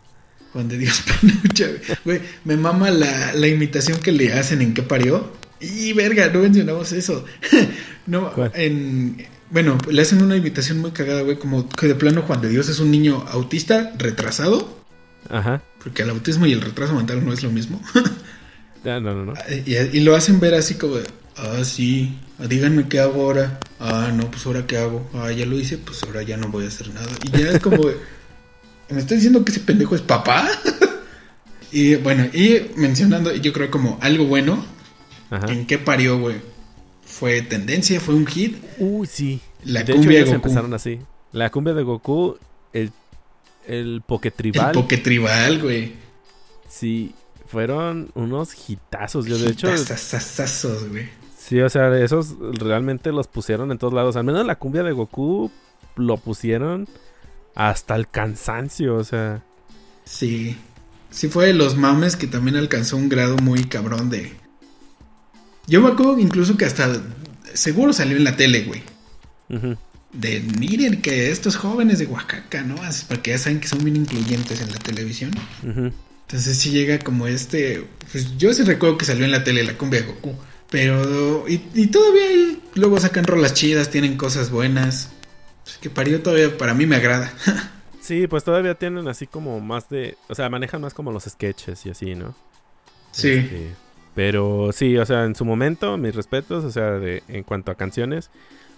Juan 0.52 0.68
de 0.68 0.76
Dios 0.76 1.02
Panocha, 1.06 1.68
güey. 2.04 2.20
Me 2.44 2.58
mama 2.58 2.90
la, 2.90 3.32
la 3.32 3.46
imitación 3.46 3.98
que 3.98 4.12
le 4.12 4.34
hacen 4.34 4.60
en 4.60 4.74
qué 4.74 4.82
parió. 4.82 5.32
Y 5.62 5.92
verga, 5.92 6.28
no 6.28 6.40
mencionamos 6.40 6.92
eso. 6.92 7.24
no, 8.06 8.32
en 8.54 9.26
bueno, 9.52 9.76
le 9.90 10.00
hacen 10.00 10.22
una 10.22 10.34
invitación 10.34 10.78
muy 10.78 10.92
cagada, 10.92 11.20
güey, 11.20 11.36
como 11.36 11.68
que 11.68 11.86
de 11.86 11.94
plano 11.94 12.22
Juan 12.22 12.40
de 12.40 12.48
Dios 12.48 12.70
es 12.70 12.80
un 12.80 12.90
niño 12.90 13.22
autista 13.28 13.92
retrasado. 13.98 14.80
Ajá. 15.28 15.62
Porque 15.82 16.02
el 16.02 16.10
autismo 16.10 16.46
y 16.46 16.52
el 16.52 16.62
retraso 16.62 16.94
mental 16.94 17.22
no 17.22 17.34
es 17.34 17.42
lo 17.42 17.50
mismo. 17.50 17.78
no, 18.84 19.00
no, 19.00 19.26
no. 19.26 19.34
Y, 19.66 20.00
lo 20.00 20.16
hacen 20.16 20.40
ver 20.40 20.54
así 20.54 20.76
como 20.76 20.96
de, 20.96 21.04
ah, 21.36 21.62
sí, 21.64 22.18
ah, 22.38 22.46
díganme 22.46 22.88
qué 22.88 23.00
hago 23.00 23.24
ahora. 23.24 23.60
Ah, 23.78 24.10
no, 24.14 24.30
pues 24.30 24.46
ahora 24.46 24.66
qué 24.66 24.78
hago. 24.78 25.06
Ah, 25.12 25.30
ya 25.30 25.44
lo 25.44 25.58
hice, 25.58 25.76
pues 25.76 26.02
ahora 26.04 26.22
ya 26.22 26.38
no 26.38 26.48
voy 26.48 26.64
a 26.64 26.68
hacer 26.68 26.88
nada. 26.88 27.08
Y 27.22 27.30
ya 27.38 27.50
es 27.50 27.60
como, 27.60 27.82
¿me 28.88 28.98
está 29.00 29.14
diciendo 29.14 29.44
que 29.44 29.52
ese 29.52 29.60
pendejo 29.60 29.94
es 29.94 30.00
papá? 30.00 30.48
y 31.70 31.96
bueno, 31.96 32.24
y 32.32 32.70
mencionando, 32.76 33.34
yo 33.34 33.52
creo 33.52 33.70
como 33.70 33.98
algo 34.00 34.24
bueno, 34.24 34.64
Ajá. 35.32 35.46
¿en 35.52 35.66
qué 35.66 35.78
parió, 35.78 36.18
güey? 36.18 36.36
fue 37.12 37.42
tendencia, 37.42 38.00
fue 38.00 38.14
un 38.14 38.26
hit. 38.26 38.56
Uy, 38.78 39.06
sí. 39.06 39.40
La 39.64 39.84
cumbia 39.84 40.18
de 40.18 40.24
Goku. 40.24 40.34
empezaron 40.34 40.74
así. 40.74 40.98
La 41.32 41.50
cumbia 41.50 41.74
de 41.74 41.82
Goku, 41.82 42.36
el, 42.72 42.90
el 43.66 44.02
Poketribal. 44.06 44.68
El 44.68 44.72
Poketribal, 44.72 45.60
güey. 45.60 45.92
Sí, 46.68 47.14
fueron 47.46 48.10
unos 48.14 48.54
hitazos. 48.68 49.26
Yo, 49.26 49.38
de 49.38 49.50
hecho. 49.50 49.68
Hitazazazos, 49.68 50.88
güey. 50.88 51.08
Sí, 51.36 51.60
o 51.60 51.68
sea, 51.68 51.94
esos 51.98 52.36
realmente 52.40 53.12
los 53.12 53.28
pusieron 53.28 53.70
en 53.70 53.78
todos 53.78 53.92
lados. 53.92 54.16
Al 54.16 54.24
menos 54.24 54.46
la 54.46 54.56
cumbia 54.56 54.82
de 54.82 54.92
Goku 54.92 55.50
lo 55.96 56.16
pusieron 56.16 56.88
hasta 57.54 57.94
el 57.94 58.08
cansancio, 58.08 58.96
o 58.96 59.04
sea. 59.04 59.42
Sí. 60.04 60.56
Sí 61.10 61.28
fue 61.28 61.48
de 61.48 61.52
los 61.52 61.76
mames 61.76 62.16
que 62.16 62.26
también 62.26 62.56
alcanzó 62.56 62.96
un 62.96 63.10
grado 63.10 63.36
muy 63.36 63.64
cabrón 63.64 64.08
de, 64.08 64.32
yo 65.66 65.80
me 65.80 65.88
acuerdo 65.88 66.18
incluso 66.18 66.56
que 66.56 66.64
hasta 66.64 67.02
seguro 67.54 67.92
salió 67.92 68.16
en 68.16 68.24
la 68.24 68.36
tele, 68.36 68.64
güey. 68.64 68.82
De 70.12 70.40
miren 70.58 71.00
que 71.02 71.30
estos 71.30 71.56
jóvenes 71.56 71.98
de 71.98 72.06
Oaxaca, 72.06 72.62
¿no? 72.62 72.76
Porque 73.08 73.30
ya 73.30 73.38
saben 73.38 73.60
que 73.60 73.68
son 73.68 73.84
bien 73.84 73.96
incluyentes 73.96 74.60
en 74.60 74.70
la 74.70 74.78
televisión. 74.78 75.32
Entonces 75.62 76.58
sí 76.58 76.70
llega 76.70 76.98
como 76.98 77.26
este. 77.26 77.86
Pues 78.10 78.36
yo 78.38 78.52
sí 78.54 78.62
recuerdo 78.62 78.96
que 78.98 79.04
salió 79.04 79.24
en 79.24 79.30
la 79.30 79.44
tele 79.44 79.64
la 79.64 79.76
cumbia 79.76 80.00
de 80.00 80.06
Goku. 80.06 80.34
Pero. 80.70 81.46
Y, 81.46 81.86
todavía 81.88 82.56
luego 82.74 82.98
sacan 82.98 83.24
rolas 83.24 83.52
chidas, 83.52 83.90
tienen 83.90 84.16
cosas 84.16 84.50
buenas. 84.50 85.10
Pues 85.64 85.76
que 85.76 85.90
parió 85.90 86.22
todavía 86.22 86.56
para 86.56 86.72
mí 86.72 86.86
me 86.86 86.96
agrada. 86.96 87.32
sí, 88.00 88.26
pues 88.26 88.42
todavía 88.42 88.74
tienen 88.74 89.06
así 89.08 89.26
como 89.26 89.60
más 89.60 89.90
de. 89.90 90.16
O 90.28 90.34
sea, 90.34 90.48
manejan 90.48 90.80
más 90.80 90.94
como 90.94 91.12
los 91.12 91.24
sketches 91.24 91.84
y 91.84 91.90
así, 91.90 92.14
¿no? 92.14 92.34
Sí. 93.10 93.30
Este, 93.30 93.74
pero 94.14 94.70
sí, 94.72 94.96
o 94.96 95.06
sea, 95.06 95.24
en 95.24 95.34
su 95.34 95.44
momento, 95.44 95.96
mis 95.96 96.14
respetos, 96.14 96.64
o 96.64 96.70
sea, 96.70 96.92
de, 96.92 97.22
en 97.28 97.44
cuanto 97.44 97.70
a 97.70 97.76
canciones, 97.76 98.30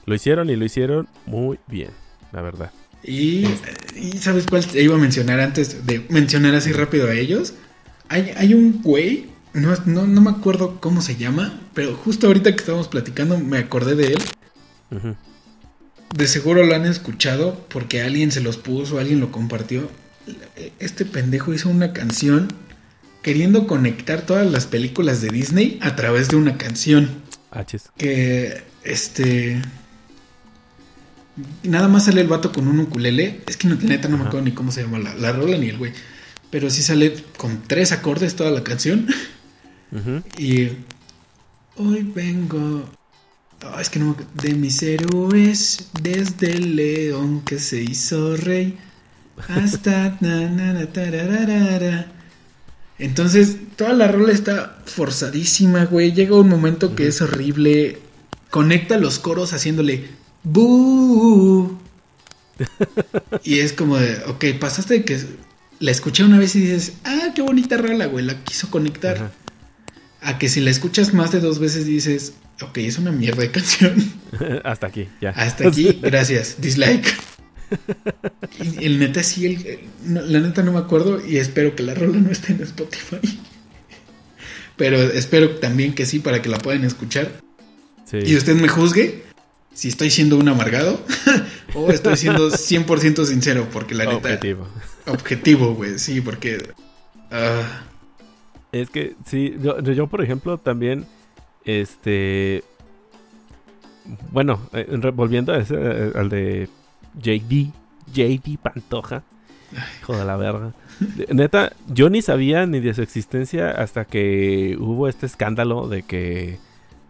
lo 0.07 0.15
hicieron 0.15 0.51
y 0.51 0.57
lo 0.57 0.65
hicieron 0.65 1.09
muy 1.27 1.59
bien, 1.67 1.91
la 2.33 2.43
verdad. 2.43 2.71
Y, 3.03 3.45
¿sabes 4.19 4.47
cuál 4.47 4.67
te 4.67 4.83
iba 4.83 4.95
a 4.95 4.99
mencionar 4.99 5.41
antes 5.41 5.87
de 5.87 6.05
mencionar 6.09 6.55
así 6.55 6.73
rápido 6.73 7.09
a 7.09 7.15
ellos? 7.15 7.55
Hay, 8.09 8.33
hay 8.37 8.55
un 8.55 8.81
güey, 8.83 9.27
no, 9.53 9.75
no, 9.87 10.07
no, 10.07 10.21
me 10.21 10.31
acuerdo 10.31 10.81
cómo 10.81 11.03
se 11.03 11.17
llama, 11.17 11.61
pero 11.75 11.95
justo 11.95 12.29
ahorita 12.29 12.53
que 12.53 12.61
estábamos 12.61 12.89
platicando 12.89 13.39
me 13.39 13.59
acordé 13.59 13.95
de 13.95 14.07
él. 14.15 15.17
De 16.15 16.27
seguro 16.29 16.65
lo 16.65 16.75
han 16.75 16.87
escuchado 16.87 17.67
porque 17.69 18.03
alguien 18.03 18.31
se 18.31 18.41
los 18.41 18.57
puso, 18.57 18.99
alguien 18.99 19.21
lo 19.21 19.33
compartió. 19.33 19.89
Este 20.79 21.05
pendejo 21.05 21.53
hizo 21.53 21.69
una 21.69 21.93
canción 21.93 22.49
queriendo 23.25 23.67
conectar 23.67 24.23
todas 24.23 24.49
las 24.49 24.67
películas 24.67 25.23
de 25.23 25.31
Disney 25.31 25.79
a 25.81 25.97
través 25.97 26.29
de 26.29 26.37
una 26.37 26.57
canción. 26.59 27.09
Ah, 27.51 27.65
que, 27.97 28.63
este... 28.85 29.61
Nada 31.65 31.89
más 31.89 32.05
sale 32.05 32.21
el 32.21 32.29
vato 32.29 32.53
con 32.53 32.69
un 32.69 32.79
ukulele. 32.79 33.41
Es 33.49 33.57
que 33.57 33.67
no, 33.67 33.75
neta 33.77 34.09
no 34.09 34.19
me 34.19 34.25
acuerdo 34.25 34.45
ni 34.45 34.53
cómo 34.53 34.71
se 34.71 34.83
llama 34.83 34.99
la, 34.99 35.33
rola 35.33 35.57
ni 35.57 35.71
el 35.71 35.79
güey. 35.79 35.93
Pero 36.51 36.71
sí 36.71 36.83
sale 36.83 37.17
con 37.39 37.63
tres 37.63 37.91
acordes 37.91 38.37
toda 38.37 38.51
la 38.51 38.63
canción. 38.63 39.09
Y... 40.39 40.69
Hoy 41.77 42.03
vengo... 42.15 42.89
es 43.81 43.89
que 43.89 44.01
no 44.01 44.15
me 44.17 44.49
De 44.49 44.55
mis 44.55 44.83
héroes, 44.83 45.89
desde 46.03 46.53
el 46.53 46.77
león 46.77 47.41
que 47.41 47.59
se 47.59 47.83
hizo 47.83 48.37
rey, 48.37 48.79
hasta... 49.49 50.19
na, 50.21 50.49
na, 50.51 50.75
na, 50.75 52.14
entonces, 52.99 53.57
toda 53.77 53.93
la 53.93 54.09
rola 54.09 54.33
está 54.33 54.79
forzadísima, 54.87 55.85
güey. 55.87 56.13
Llega 56.13 56.39
un 56.39 56.49
momento 56.49 56.95
que 56.95 57.09
es 57.09 57.21
horrible. 57.21 57.99
Conecta 58.51 58.99
los 58.99 59.19
coros 59.19 59.53
haciéndole 59.53 60.09
¡Bú! 60.45 61.79
y 63.43 63.59
es 63.59 63.73
como 63.73 63.97
de, 63.97 64.23
ok, 64.27 64.45
pasaste 64.61 64.95
de 64.95 65.05
que 65.05 65.21
la 65.81 65.91
escuché 65.91 66.23
una 66.23 66.39
vez 66.39 66.55
y 66.55 66.61
dices, 66.61 66.95
ah, 67.05 67.33
qué 67.35 67.43
bonita 67.43 67.77
rola, 67.79 68.07
güey, 68.07 68.25
la 68.25 68.45
quiso 68.45 68.71
conectar. 68.71 69.33
A 70.21 70.39
que 70.39 70.49
si 70.49 70.61
la 70.61 70.71
escuchas 70.71 71.13
más 71.13 71.33
de 71.33 71.41
dos 71.41 71.59
veces 71.59 71.87
dices, 71.87 72.35
ok, 72.63 72.79
es 72.79 72.99
una 72.99 73.11
mierda 73.11 73.43
de 73.43 73.51
canción. 73.51 74.13
Hasta 74.65 74.87
aquí, 74.87 75.09
ya. 75.21 75.31
Hasta 75.31 75.69
aquí, 75.69 75.99
gracias, 76.03 76.61
dislike 76.61 77.13
el 78.81 78.99
neta 78.99 79.23
sí, 79.23 79.47
el, 79.47 79.79
la 80.07 80.41
neta 80.41 80.63
no 80.63 80.73
me 80.73 80.79
acuerdo 80.79 81.25
y 81.25 81.39
espero 81.39 81.75
que 81.75 81.83
la 81.83 81.95
rola 81.95 82.19
no 82.19 82.31
esté 82.31 82.53
en 82.53 82.63
Spotify. 82.63 83.19
Pero 84.77 85.01
espero 85.01 85.51
también 85.57 85.95
que 85.95 86.05
sí 86.07 86.19
para 86.19 86.43
que 86.43 86.49
la 86.49 86.59
puedan 86.59 86.85
escuchar. 86.85 87.31
Y 88.13 88.37
usted 88.37 88.55
me 88.55 88.69
juzgue 88.69 89.23
si 89.73 89.89
estoy 89.89 90.11
siendo 90.11 90.37
un 90.37 90.49
amargado 90.49 91.05
o 91.75 91.91
estoy 91.91 92.17
siendo 92.17 92.51
100% 92.51 93.25
sincero, 93.25 93.69
porque 93.73 93.95
la 93.95 94.05
neta... 94.05 94.17
Objetivo. 94.17 94.69
Objetivo, 95.07 95.75
güey, 95.75 95.99
sí, 95.99 96.21
porque... 96.21 96.59
Ah. 97.31 97.83
Es 98.71 98.91
que 98.91 99.15
sí, 99.27 99.55
yo, 99.61 99.81
yo 99.81 100.07
por 100.07 100.23
ejemplo 100.23 100.59
también 100.59 101.07
Este. 101.65 102.63
Bueno, 104.31 104.69
eh, 104.73 104.87
volviendo 105.15 105.53
a 105.53 105.59
ese, 105.59 105.75
eh, 105.79 106.13
al 106.15 106.29
de 106.29 106.69
JD, 107.21 107.73
JD 108.13 108.59
Pantoja. 108.63 109.23
Hijo 110.01 110.17
de 110.17 110.25
la 110.25 110.37
verga. 110.37 110.73
Neta, 111.33 111.73
yo 111.89 112.09
ni 112.09 112.23
sabía 112.23 112.67
ni 112.67 112.81
de 112.81 112.95
su 112.95 113.03
existencia 113.03 113.71
hasta 113.71 114.05
que 114.05 114.77
hubo 114.79 115.09
este 115.09 115.27
escándalo 115.27 115.89
de 115.89 116.03
que 116.03 116.59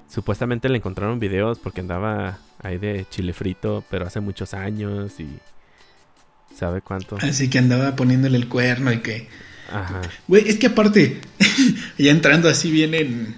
supuestamente 0.08 0.68
le 0.68 0.78
encontraron 0.78 1.18
videos 1.20 1.58
porque 1.58 1.80
andaba 1.80 2.38
ahí 2.62 2.78
de 2.78 3.06
chile 3.10 3.32
frito, 3.32 3.84
pero 3.90 4.06
hace 4.06 4.20
muchos 4.20 4.54
años 4.54 5.20
y 5.20 5.28
sabe 6.56 6.80
cuánto. 6.80 7.16
Así 7.20 7.50
que 7.50 7.58
andaba 7.58 7.96
poniéndole 7.96 8.38
el 8.38 8.48
cuerno 8.48 8.92
y 8.92 9.00
que... 9.00 9.28
Ajá. 9.70 10.02
Güey, 10.28 10.48
es 10.48 10.56
que 10.56 10.68
aparte, 10.68 11.20
ya 11.98 12.10
entrando 12.10 12.48
así 12.48 12.70
bien 12.70 12.94
en, 12.94 13.34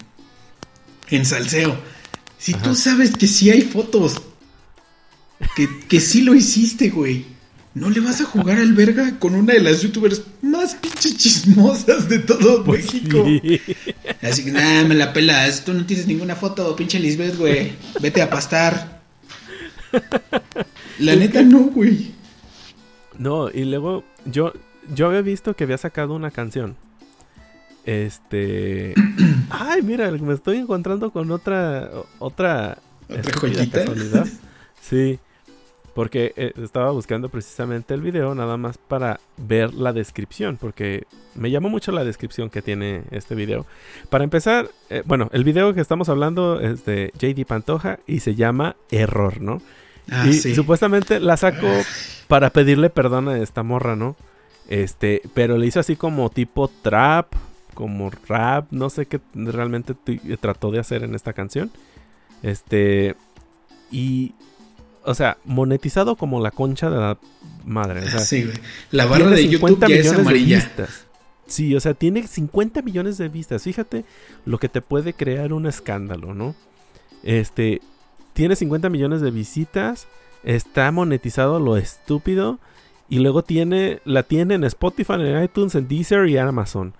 en 1.08 1.24
salseo, 1.24 1.76
si 2.38 2.54
tú 2.54 2.74
sabes 2.74 3.16
que 3.16 3.26
sí 3.26 3.50
hay 3.50 3.62
fotos, 3.62 4.22
que, 5.54 5.68
que 5.88 6.00
sí 6.00 6.22
lo 6.22 6.34
hiciste, 6.34 6.90
güey. 6.90 7.36
¿No 7.76 7.90
le 7.90 8.00
vas 8.00 8.22
a 8.22 8.24
jugar 8.24 8.58
al 8.58 8.72
verga 8.72 9.18
con 9.18 9.34
una 9.34 9.52
de 9.52 9.60
las 9.60 9.82
youtubers 9.82 10.22
más 10.40 10.76
pinches 10.76 11.18
chismosas 11.18 12.08
de 12.08 12.20
todo 12.20 12.64
pues 12.64 12.86
México? 12.94 13.22
Así 14.22 14.44
que 14.46 14.50
nada, 14.50 14.84
me 14.84 14.94
la 14.94 15.12
pelas. 15.12 15.62
Tú 15.62 15.74
no 15.74 15.84
tienes 15.84 16.06
ninguna 16.06 16.34
foto, 16.36 16.74
pinche 16.74 16.98
Lisbeth, 16.98 17.36
güey. 17.36 17.72
Vete 18.00 18.22
a 18.22 18.30
pastar. 18.30 19.02
La 20.98 21.16
neta 21.16 21.42
no, 21.42 21.64
güey. 21.64 22.12
No, 23.18 23.50
y 23.50 23.66
luego 23.66 24.04
yo, 24.24 24.54
yo 24.94 25.08
había 25.08 25.20
visto 25.20 25.54
que 25.54 25.64
había 25.64 25.76
sacado 25.76 26.14
una 26.14 26.30
canción. 26.30 26.76
Este. 27.84 28.94
Ay, 29.50 29.82
mira, 29.82 30.10
me 30.10 30.32
estoy 30.32 30.56
encontrando 30.56 31.10
con 31.10 31.30
otra. 31.30 31.90
Otra. 32.20 32.78
¿Otra 33.08 33.32
joyita? 33.38 33.84
Sí. 34.80 35.18
Porque 35.96 36.34
eh, 36.36 36.52
estaba 36.62 36.90
buscando 36.90 37.30
precisamente 37.30 37.94
el 37.94 38.02
video 38.02 38.34
nada 38.34 38.56
más 38.56 38.76
para 38.76 39.18
ver 39.38 39.72
la 39.72 39.92
descripción, 39.92 40.58
porque 40.58 41.06
me 41.34 41.50
llamó 41.50 41.70
mucho 41.70 41.90
la 41.90 42.04
descripción 42.04 42.50
que 42.50 42.60
tiene 42.62 43.02
este 43.10 43.34
video. 43.34 43.66
Para 44.10 44.22
empezar, 44.22 44.68
eh, 44.90 45.02
bueno, 45.06 45.30
el 45.32 45.42
video 45.42 45.74
que 45.74 45.80
estamos 45.80 46.10
hablando 46.10 46.60
es 46.60 46.84
de 46.84 47.12
JD 47.18 47.46
Pantoja 47.46 47.98
y 48.06 48.20
se 48.20 48.34
llama 48.34 48.76
Error, 48.90 49.40
¿no? 49.40 49.62
Ah, 50.10 50.26
y 50.28 50.34
supuestamente 50.34 51.18
la 51.18 51.38
sacó 51.38 51.72
para 52.28 52.50
pedirle 52.50 52.90
perdón 52.90 53.28
a 53.28 53.38
esta 53.38 53.62
morra, 53.62 53.96
¿no? 53.96 54.16
Este, 54.68 55.22
pero 55.34 55.56
le 55.56 55.66
hizo 55.66 55.80
así 55.80 55.96
como 55.96 56.28
tipo 56.28 56.68
trap, 56.82 57.32
como 57.72 58.10
rap, 58.28 58.70
no 58.70 58.90
sé 58.90 59.06
qué 59.06 59.18
realmente 59.34 59.94
trató 60.40 60.70
de 60.70 60.78
hacer 60.78 61.04
en 61.04 61.14
esta 61.14 61.32
canción. 61.32 61.70
Este, 62.42 63.16
y 63.90 64.34
o 65.06 65.14
sea, 65.14 65.38
monetizado 65.44 66.16
como 66.16 66.40
la 66.40 66.50
concha 66.50 66.90
de 66.90 66.96
la 66.96 67.18
madre. 67.64 68.04
O 68.04 68.10
sea, 68.10 68.20
sí, 68.20 68.44
güey. 68.44 68.56
La 68.90 69.06
barra 69.06 69.30
de 69.30 69.48
YouTube 69.48 69.78
ya 69.88 69.94
es 69.96 70.12
amarilla. 70.12 70.56
vistas. 70.56 71.06
Sí, 71.46 71.74
o 71.76 71.80
sea, 71.80 71.94
tiene 71.94 72.26
50 72.26 72.82
millones 72.82 73.18
de 73.18 73.28
vistas. 73.28 73.62
Fíjate 73.62 74.04
lo 74.44 74.58
que 74.58 74.68
te 74.68 74.82
puede 74.82 75.12
crear 75.14 75.52
un 75.52 75.66
escándalo, 75.66 76.34
¿no? 76.34 76.54
Este, 77.22 77.80
tiene 78.32 78.56
50 78.56 78.90
millones 78.90 79.20
de 79.20 79.30
visitas, 79.30 80.08
está 80.42 80.90
monetizado 80.90 81.60
lo 81.60 81.76
estúpido 81.76 82.58
y 83.08 83.20
luego 83.20 83.42
tiene 83.42 84.00
la 84.04 84.24
tiene 84.24 84.54
en 84.54 84.64
Spotify, 84.64 85.14
en 85.14 85.42
iTunes, 85.42 85.74
en 85.76 85.86
Deezer 85.86 86.28
y 86.28 86.36
en 86.36 86.48
Amazon. 86.48 86.94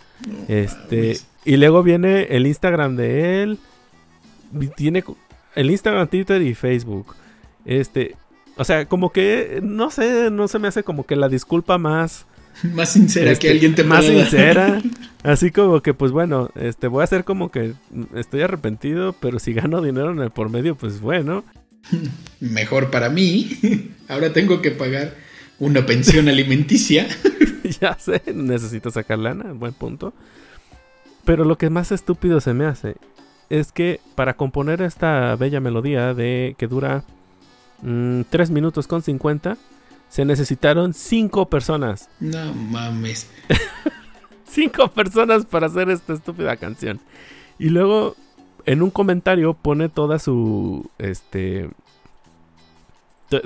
este, 0.49 1.19
y 1.45 1.57
luego 1.57 1.83
viene 1.83 2.23
el 2.31 2.47
Instagram 2.47 2.97
de 2.97 3.43
él, 3.43 3.59
tiene 4.77 5.05
el 5.57 5.71
Instagram, 5.71 6.09
Twitter 6.09 6.41
y 6.43 6.55
Facebook. 6.55 7.15
Este, 7.67 8.15
o 8.57 8.65
sea, 8.65 8.87
como 8.87 9.13
que, 9.13 9.61
no 9.63 9.91
sé, 9.91 10.31
no 10.31 10.49
se 10.49 10.59
me 10.59 10.69
hace 10.69 10.83
como 10.83 11.05
que 11.05 11.17
la 11.17 11.29
disculpa 11.29 11.77
más... 11.77 12.27
Más 12.73 12.91
sincera 12.91 13.27
que 13.27 13.33
este, 13.33 13.51
alguien 13.51 13.75
te 13.75 13.85
Más 13.85 14.07
sincera. 14.07 14.81
Así 15.23 15.51
como 15.51 15.83
que, 15.83 15.93
pues 15.93 16.11
bueno, 16.11 16.49
este, 16.55 16.87
voy 16.87 17.03
a 17.03 17.05
hacer 17.05 17.25
como 17.25 17.51
que 17.51 17.75
estoy 18.15 18.41
arrepentido, 18.41 19.15
pero 19.21 19.39
si 19.39 19.53
gano 19.53 19.83
dinero 19.83 20.11
en 20.11 20.21
el 20.21 20.31
por 20.31 20.49
medio, 20.49 20.75
pues 20.75 21.03
bueno. 21.03 21.45
Mejor 22.41 22.91
para 22.91 23.11
mí. 23.11 23.91
Ahora 24.09 24.33
tengo 24.33 24.63
que 24.63 24.71
pagar 24.71 25.17
una 25.59 25.85
pensión 25.85 26.29
alimenticia. 26.29 27.07
ya 27.79 27.99
sé, 27.99 28.23
necesito 28.33 28.91
sacar 28.91 29.19
lana, 29.19 29.53
buen 29.53 29.75
punto. 29.75 30.15
Pero 31.27 31.45
lo 31.45 31.59
que 31.59 31.69
más 31.69 31.93
estúpido 31.93 32.41
se 32.41 32.55
me 32.55 32.65
hace 32.65 32.97
es 33.51 33.71
que 33.71 34.01
para 34.15 34.35
componer 34.35 34.81
esta 34.81 35.37
bella 35.37 35.61
melodía 35.61 36.15
de 36.15 36.55
que 36.57 36.69
dura 36.69 37.05
3 37.81 38.51
mm, 38.51 38.53
minutos 38.53 38.87
con 38.87 39.03
50, 39.03 39.57
se 40.09 40.25
necesitaron 40.25 40.95
5 40.95 41.49
personas. 41.49 42.09
No 42.21 42.53
mames. 42.55 43.31
5 44.45 44.89
personas 44.89 45.45
para 45.45 45.67
hacer 45.67 45.91
esta 45.91 46.13
estúpida 46.13 46.57
canción. 46.57 47.01
Y 47.59 47.71
luego 47.71 48.17
en 48.65 48.83
un 48.83 48.91
comentario 48.91 49.55
pone 49.55 49.89
toda 49.89 50.19
su 50.19 50.91
este 50.99 51.71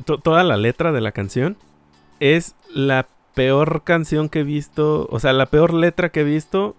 toda 0.04 0.44
la 0.44 0.56
letra 0.56 0.92
de 0.92 1.00
la 1.00 1.12
canción 1.12 1.56
es 2.18 2.54
la 2.74 3.06
peor 3.34 3.82
canción 3.82 4.28
que 4.28 4.40
he 4.40 4.44
visto, 4.44 5.08
o 5.10 5.20
sea, 5.20 5.32
la 5.32 5.46
peor 5.46 5.72
letra 5.72 6.10
que 6.10 6.20
he 6.20 6.24
visto. 6.24 6.76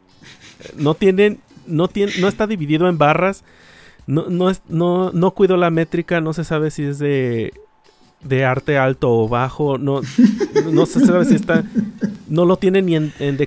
No 0.76 0.94
tiene 0.94 1.40
no 1.66 1.88
tiene 1.88 2.14
no 2.20 2.28
está 2.28 2.46
dividido 2.46 2.88
en 2.88 2.98
barras 2.98 3.44
no, 4.12 4.26
no, 4.28 4.50
es, 4.50 4.62
no, 4.68 5.12
no 5.14 5.32
cuido 5.32 5.56
la 5.56 5.70
métrica, 5.70 6.20
no 6.20 6.34
se 6.34 6.44
sabe 6.44 6.70
si 6.70 6.84
es 6.84 7.00
de, 7.00 7.54
de 8.26 8.44
arte 8.44 8.78
alto 8.78 9.10
o 9.10 9.30
bajo, 9.30 9.78
no, 9.78 10.02
no 10.70 10.86
se 10.86 11.00
sabe 11.00 11.24
si 11.24 11.36
está, 11.36 11.64
no 12.28 12.44
lo 12.44 12.58
tiene 12.58 12.82
ni 12.82 12.98
en, 12.98 13.14
en, 13.20 13.38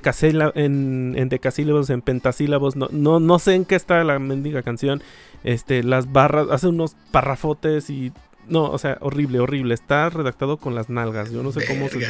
en, 0.55 1.15
en 1.19 1.29
decasílabos, 1.29 1.91
en 1.91 2.01
pentasílabos, 2.01 2.77
no, 2.77 2.89
no, 2.93 3.21
no 3.21 3.39
sé 3.39 3.57
en 3.57 3.67
qué 3.67 3.75
está 3.75 4.03
la 4.05 4.19
mendiga 4.19 4.63
canción, 4.63 5.03
este, 5.43 5.83
las 5.83 6.11
barras, 6.11 6.47
hace 6.51 6.69
unos 6.69 6.97
parrafotes 7.11 7.91
y, 7.91 8.15
no, 8.49 8.65
o 8.71 8.79
sea, 8.79 8.97
horrible, 9.03 9.41
horrible, 9.41 9.75
está 9.75 10.09
redactado 10.09 10.57
con 10.57 10.75
las 10.75 10.89
nalgas, 10.89 11.31
yo 11.31 11.43
no 11.43 11.53
sé 11.53 11.67
cómo 11.67 11.91
se 11.91 12.07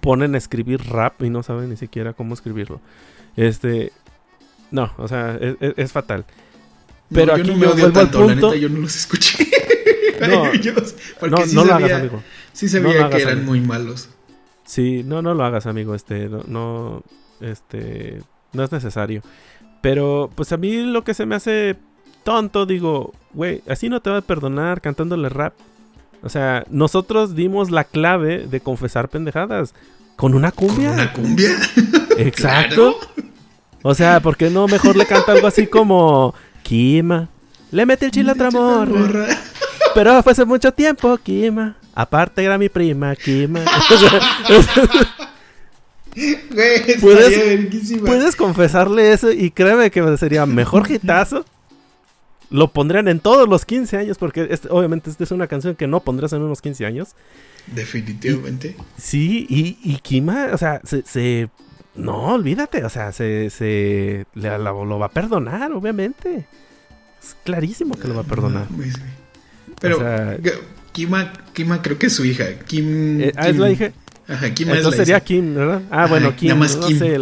ponen 0.00 0.34
a 0.34 0.38
escribir 0.38 0.80
rap 0.88 1.22
y 1.22 1.28
no 1.28 1.42
saben 1.42 1.68
ni 1.68 1.76
siquiera 1.76 2.14
cómo 2.14 2.32
escribirlo, 2.32 2.80
este, 3.36 3.92
no, 4.70 4.92
o 4.96 5.08
sea, 5.08 5.38
es 5.38 5.92
fatal. 5.92 6.24
Pero 7.10 7.34
aquí 7.34 7.42
yo 7.42 7.52
no 7.52 7.58
me 7.58 7.66
vuelvo 7.66 8.00
al 8.00 8.10
punto. 8.10 8.54
yo 8.54 8.68
no 8.68 8.80
los 8.80 8.96
escuché. 8.96 9.46
No, 10.20 10.50
no, 11.28 11.46
no 11.46 11.64
lo 11.64 11.74
hagas, 11.74 11.92
amigo. 11.92 12.22
Sí 12.52 12.68
sabía 12.68 13.08
que 13.08 13.22
eran 13.22 13.46
muy 13.46 13.60
malos. 13.60 14.08
Sí, 14.64 15.04
no, 15.04 15.22
no 15.22 15.32
lo 15.32 15.44
hagas, 15.44 15.66
amigo. 15.66 15.94
Este, 15.94 16.28
no, 16.28 16.42
no, 16.48 17.02
este, 17.40 18.20
no 18.52 18.64
es 18.64 18.72
necesario. 18.72 19.22
Pero, 19.80 20.28
pues 20.34 20.50
a 20.50 20.56
mí 20.56 20.82
lo 20.82 21.04
que 21.04 21.14
se 21.14 21.24
me 21.24 21.36
hace 21.36 21.76
tonto, 22.24 22.66
digo, 22.66 23.14
güey, 23.32 23.62
así 23.68 23.88
no 23.88 24.02
te 24.02 24.10
va 24.10 24.18
a 24.18 24.22
perdonar 24.22 24.80
cantándole 24.80 25.28
rap. 25.28 25.54
O 26.22 26.28
sea, 26.28 26.64
nosotros 26.68 27.36
dimos 27.36 27.70
la 27.70 27.84
clave 27.84 28.46
de 28.48 28.60
confesar 28.60 29.08
pendejadas 29.08 29.74
con 30.16 30.34
una 30.34 30.50
cumbia. 30.50 30.88
¿Con 30.88 30.98
una 30.98 31.12
cumbia? 31.12 31.50
Exacto. 32.18 32.98
O 33.82 33.94
sea, 33.94 34.20
¿por 34.20 34.36
qué 34.36 34.50
no 34.50 34.66
mejor 34.66 34.96
le 34.96 35.06
canta 35.06 35.32
algo 35.32 35.46
así 35.46 35.68
como 35.68 36.34
Kima. 36.68 37.28
Le 37.70 37.86
mete 37.86 38.04
el 38.06 38.12
chile 38.12 38.30
a 38.30 38.34
otra 38.34 38.50
morra. 38.50 39.26
Pero 39.94 40.22
fue 40.22 40.32
hace 40.32 40.44
mucho 40.44 40.70
tiempo, 40.70 41.16
Kima. 41.16 41.78
Aparte 41.94 42.44
era 42.44 42.58
mi 42.58 42.68
prima, 42.68 43.16
Kima. 43.16 43.64
¿Puedes, 48.04 48.36
confesarle 48.36 49.12
eso 49.12 49.32
y 49.32 49.50
créeme 49.50 49.90
que 49.90 50.18
sería 50.18 50.44
mejor 50.44 50.90
hitazo. 50.90 51.46
Lo 52.50 52.70
pondrían 52.72 53.08
en 53.08 53.20
todos 53.20 53.48
los 53.48 53.64
15 53.64 53.96
años, 53.96 54.18
porque 54.18 54.58
obviamente 54.68 55.08
esta 55.10 55.24
es 55.24 55.30
una 55.30 55.46
canción 55.46 55.74
que 55.74 55.86
no 55.86 56.00
pondrás 56.00 56.34
en 56.34 56.42
unos 56.42 56.60
15 56.60 56.84
años. 56.84 57.14
Definitivamente. 57.66 58.76
sí, 58.96 59.46
y, 59.48 59.96
Kima, 60.00 60.48
o 60.52 60.58
sea, 60.58 60.80
se, 60.84 61.48
No, 61.98 62.34
olvídate, 62.34 62.84
o 62.84 62.88
sea, 62.88 63.12
se, 63.12 63.50
se 63.50 64.24
lo 64.34 64.98
va 64.98 65.06
a 65.06 65.10
perdonar, 65.10 65.72
obviamente. 65.72 66.46
Es 67.20 67.36
clarísimo 67.44 67.96
que 67.96 68.06
lo 68.06 68.14
va 68.14 68.20
a 68.20 68.24
perdonar. 68.24 68.66
Pero 69.80 69.98
Kima, 70.92 71.32
Kima 71.52 71.82
creo 71.82 71.98
que 71.98 72.06
es 72.06 72.12
su 72.12 72.24
hija. 72.24 72.44
Kim, 72.66 73.20
eh, 73.20 73.32
ah, 73.36 73.48
es 73.48 73.56
la 73.56 73.70
hija. 73.70 73.92
Ajá, 74.28 74.54
Kima 74.54 74.76
Entonces 74.76 75.00
es 75.00 75.06
sería 75.06 75.20
Kim, 75.20 75.54
¿verdad? 75.54 75.82
Ah, 75.90 76.06
bueno, 76.06 76.34
Kim. 76.36 76.58
no 76.58 76.68
Sé, 76.68 77.18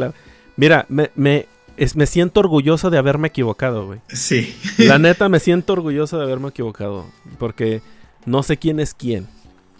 Mira, 0.57 0.87
me, 0.89 1.11
me, 1.14 1.47
me 1.95 2.07
siento 2.07 2.41
orgulloso 2.41 2.91
de 2.91 2.99
haberme 2.99 3.29
equivocado, 3.29 3.87
güey. 3.87 4.01
Sí. 4.09 4.57
La 4.79 4.99
neta, 5.01 5.29
me 5.29 5.41
siento 5.41 5.72
orgulloso 5.72 6.18
de 6.18 6.24
haberme 6.24 6.49
equivocado. 6.49 7.07
Porque 7.39 7.81
no 8.24 8.43
sé 8.43 8.57
quién 8.57 8.81
es 8.81 8.95
quién. 8.95 9.27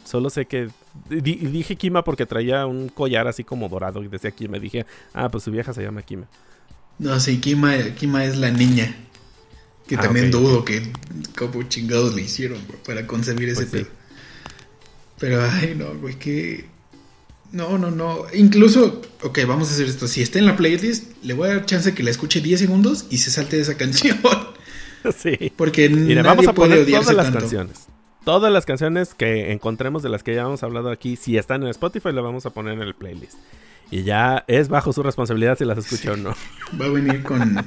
Solo 0.05 0.31
sé 0.31 0.47
que. 0.47 0.69
Dije 1.09 1.77
Kima 1.77 2.03
porque 2.05 2.27
traía 2.27 2.67
un 2.67 2.89
collar 2.89 3.27
así 3.29 3.45
como 3.45 3.69
dorado 3.69 4.03
y 4.03 4.09
decía 4.09 4.31
Kima. 4.31 4.59
Dije, 4.59 4.87
ah, 5.15 5.29
pues 5.31 5.45
su 5.45 5.51
vieja 5.51 5.73
se 5.73 5.83
llama 5.83 6.03
Kima. 6.03 6.27
No, 6.99 7.19
sí, 7.21 7.39
Kima, 7.39 7.75
Kima 7.97 8.25
es 8.25 8.37
la 8.39 8.51
niña. 8.51 8.95
Que 9.87 9.97
Ah, 9.97 10.01
también 10.01 10.31
dudo 10.31 10.65
que 10.65 10.83
como 11.39 11.63
chingados 11.65 12.15
le 12.15 12.23
hicieron, 12.23 12.59
para 12.85 13.07
concebir 13.07 13.49
ese 13.51 13.67
Pues 13.67 13.83
sí. 13.85 13.89
Pero, 15.19 15.43
ay, 15.51 15.75
no, 15.77 15.95
güey, 16.01 16.19
que... 16.19 16.67
No, 17.53 17.79
no, 17.79 17.91
no. 17.91 18.25
Incluso, 18.35 19.01
ok, 19.23 19.39
vamos 19.47 19.71
a 19.71 19.73
hacer 19.73 19.87
esto. 19.87 20.09
Si 20.09 20.21
está 20.21 20.39
en 20.41 20.47
la 20.47 20.57
playlist, 20.57 21.13
le 21.23 21.33
voy 21.35 21.49
a 21.49 21.55
dar 21.55 21.65
chance 21.67 21.95
que 21.95 22.03
la 22.03 22.11
escuche 22.11 22.41
10 22.41 22.59
segundos 22.61 23.07
y 23.09 23.19
se 23.19 23.31
salte 23.31 23.57
de 23.57 23.63
esa 23.63 23.77
canción. 23.77 24.19
sí. 25.17 25.53
Porque 25.57 25.89
Mira, 25.89 26.23
nadie 26.23 26.37
vamos 26.37 26.49
a 26.49 26.53
puede 26.55 26.71
poner 26.71 26.85
odiarse 26.85 27.13
todas 27.13 27.17
las 27.17 27.27
tanto. 27.27 27.39
canciones. 27.41 27.87
Todas 28.27 28.53
las 28.53 28.67
canciones 28.67 29.15
que 29.15 29.53
encontremos 29.53 30.03
de 30.03 30.09
las 30.09 30.25
que 30.25 30.35
ya 30.35 30.41
hemos 30.41 30.65
hablado 30.65 30.91
aquí, 30.91 31.15
si 31.15 31.39
están 31.39 31.63
en 31.63 31.69
Spotify, 31.69 32.11
las 32.13 32.25
vamos 32.25 32.45
a 32.45 32.51
poner 32.51 32.73
en 32.73 32.81
el 32.83 32.93
playlist. 32.93 33.35
Y 33.93 34.03
ya 34.03 34.43
es 34.49 34.69
bajo 34.69 34.93
su 34.93 35.05
responsabilidad 35.05 35.57
si 35.57 35.65
las 35.65 35.79
escucha 35.79 36.11
o 36.11 36.17
no. 36.17 36.35
Va 36.81 36.87
a 36.87 36.89
venir 36.89 37.23
con, 37.23 37.65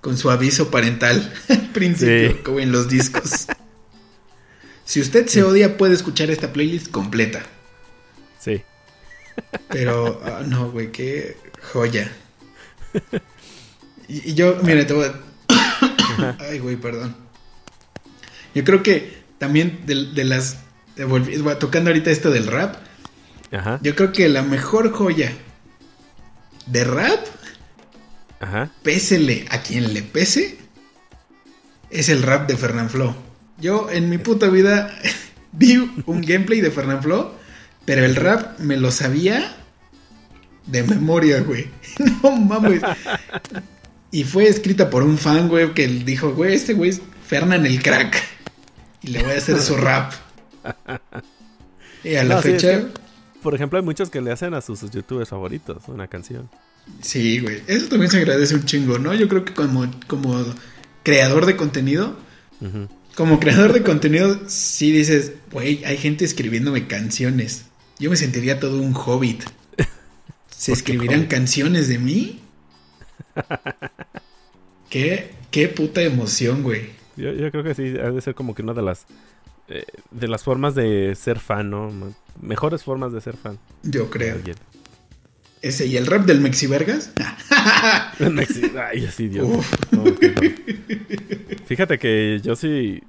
con 0.00 0.16
su 0.18 0.28
aviso 0.28 0.72
parental 0.72 1.32
al 1.48 1.68
principio, 1.72 2.30
Sí. 2.32 2.36
como 2.42 2.58
en 2.58 2.72
los 2.72 2.88
discos. 2.88 3.46
Si 4.84 5.00
usted 5.00 5.28
se 5.28 5.44
odia, 5.44 5.76
puede 5.76 5.94
escuchar 5.94 6.30
esta 6.30 6.52
playlist 6.52 6.90
completa. 6.90 7.44
Sí. 8.40 8.62
Pero, 9.68 10.20
ah, 10.24 10.42
no, 10.44 10.68
güey, 10.72 10.90
qué 10.90 11.36
joya. 11.72 12.10
Y, 14.08 14.30
y 14.32 14.34
yo, 14.34 14.56
mira, 14.64 14.84
te 14.84 14.94
voy 14.94 15.06
a... 15.06 16.36
Ay, 16.40 16.58
güey, 16.58 16.74
perdón. 16.74 17.14
Yo 18.52 18.64
creo 18.64 18.82
que 18.82 19.25
también 19.38 19.80
de, 19.86 20.06
de 20.12 20.24
las... 20.24 20.58
de 20.96 21.56
tocando 21.58 21.90
ahorita 21.90 22.10
esto 22.10 22.30
del 22.30 22.46
rap, 22.46 22.76
Ajá. 23.52 23.78
yo 23.82 23.94
creo 23.94 24.12
que 24.12 24.28
la 24.28 24.42
mejor 24.42 24.92
joya 24.92 25.32
de 26.66 26.84
rap, 26.84 27.24
Ajá. 28.40 28.70
pésele 28.82 29.46
a 29.50 29.60
quien 29.62 29.94
le 29.94 30.02
pese, 30.02 30.58
es 31.90 32.08
el 32.08 32.22
rap 32.22 32.48
de 32.48 32.56
Fernanfloo. 32.56 33.14
Yo 33.58 33.88
en 33.90 34.10
mi 34.10 34.18
puta 34.18 34.48
vida 34.48 34.90
vi 35.52 35.76
un 35.76 36.20
gameplay 36.22 36.60
de 36.60 36.70
Fernanfloo, 36.70 37.32
pero 37.84 38.04
el 38.04 38.16
rap 38.16 38.58
me 38.58 38.76
lo 38.76 38.90
sabía 38.90 39.56
de 40.66 40.82
memoria, 40.82 41.40
güey. 41.40 41.68
No 42.22 42.36
mames. 42.36 42.82
Y 44.12 44.24
fue 44.24 44.46
escrita 44.48 44.88
por 44.88 45.02
un 45.02 45.18
fan, 45.18 45.48
güey, 45.48 45.74
que 45.74 45.88
dijo, 45.88 46.32
güey, 46.32 46.54
este 46.54 46.72
güey 46.74 46.90
es 46.90 47.02
Fernan 47.26 47.66
el 47.66 47.82
crack. 47.82 48.16
Y 49.06 49.10
le 49.10 49.22
voy 49.22 49.32
a 49.32 49.38
hacer 49.38 49.60
su 49.62 49.76
rap. 49.76 50.12
Y 52.02 52.16
a 52.16 52.24
la 52.24 52.36
No, 52.36 52.42
sí, 52.42 52.52
es 52.54 52.64
fecha, 52.64 52.68
que, 52.68 52.92
por 53.42 53.54
ejemplo, 53.54 53.78
hay 53.78 53.84
muchos 53.84 54.10
que 54.10 54.20
le 54.20 54.32
hacen 54.32 54.54
a 54.54 54.60
sus 54.60 54.80
youtubers 54.90 55.30
favoritos 55.30 55.88
una 55.88 56.08
canción. 56.08 56.50
sí, 57.00 57.40
güey. 57.40 57.62
Eso 57.66 57.88
también 57.88 58.10
se 58.10 58.18
agradece 58.18 58.54
un 58.54 58.64
chingo, 58.64 58.98
¿no? 58.98 59.14
Yo 59.14 59.28
creo 59.28 59.44
que 59.44 59.54
como, 59.54 59.90
como 60.06 60.44
creador 61.02 61.46
de 61.46 61.56
contenido. 61.56 62.16
Como 63.14 63.40
creador 63.40 63.72
de 63.72 63.82
contenido, 63.82 64.40
sí 64.48 64.92
dices, 64.92 65.34
güey, 65.52 65.84
hay 65.84 65.98
gente 65.98 66.24
escribiéndome 66.24 66.86
canciones. 66.86 67.66
Yo 67.98 68.10
me 68.10 68.16
sentiría 68.16 68.60
todo 68.60 68.80
un 68.82 68.94
hobbit. 68.94 69.44
¿Se 70.56 70.72
¿Por 70.72 70.82
qué 70.84 70.94
escribirán 70.96 71.26
hobbit? 71.26 71.28
canciones 71.28 71.88
de 71.88 71.98
mí? 71.98 72.40
¿Qué, 74.90 75.34
qué 75.50 75.68
puta 75.68 76.02
emoción, 76.02 76.62
güey. 76.62 76.95
Yo, 77.16 77.32
yo 77.32 77.50
creo 77.50 77.64
que 77.64 77.74
sí, 77.74 77.94
ha 77.98 78.10
de 78.10 78.20
ser 78.20 78.34
como 78.34 78.54
que 78.54 78.62
una 78.62 78.74
de 78.74 78.82
las 78.82 79.06
eh, 79.68 79.84
de 80.10 80.28
las 80.28 80.44
formas 80.44 80.74
de 80.74 81.14
ser 81.16 81.38
fan, 81.38 81.70
¿no? 81.70 81.90
Me- 81.90 82.14
Mejores 82.40 82.84
formas 82.84 83.12
de 83.12 83.20
ser 83.20 83.36
fan. 83.36 83.58
Yo 83.82 84.10
creo. 84.10 84.36
Ese, 85.62 85.86
¿y 85.86 85.96
el 85.96 86.06
rap 86.06 86.26
del 86.26 86.40
Mexivergas? 86.40 87.10
Mexi- 88.18 88.70
Ay, 88.78 89.06
así, 89.06 89.28
Dios. 89.28 89.48
No, 89.90 90.04
no. 90.04 90.14
Fíjate 91.66 91.98
que 91.98 92.40
yo 92.42 92.54
sí. 92.54 93.02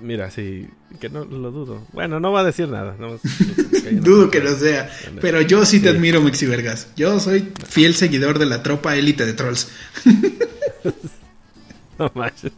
Mira, 0.00 0.30
sí. 0.30 0.66
Que 0.98 1.10
no 1.10 1.24
lo 1.26 1.50
dudo. 1.50 1.86
Bueno, 1.92 2.18
no 2.20 2.32
va 2.32 2.40
a 2.40 2.44
decir 2.44 2.68
nada. 2.68 2.96
Dudo 3.92 4.30
que 4.30 4.40
lo 4.40 4.54
sea. 4.56 4.90
Pero 5.20 5.42
yo 5.42 5.64
sí 5.66 5.80
te 5.80 5.90
admiro, 5.90 6.22
Mexivergas. 6.22 6.88
Yo 6.96 7.20
soy 7.20 7.52
fiel 7.68 7.94
seguidor 7.94 8.38
de 8.38 8.46
la 8.46 8.62
tropa 8.62 8.96
élite 8.96 9.26
de 9.26 9.34
trolls. 9.34 9.70
No 11.98 12.10
manches. 12.14 12.52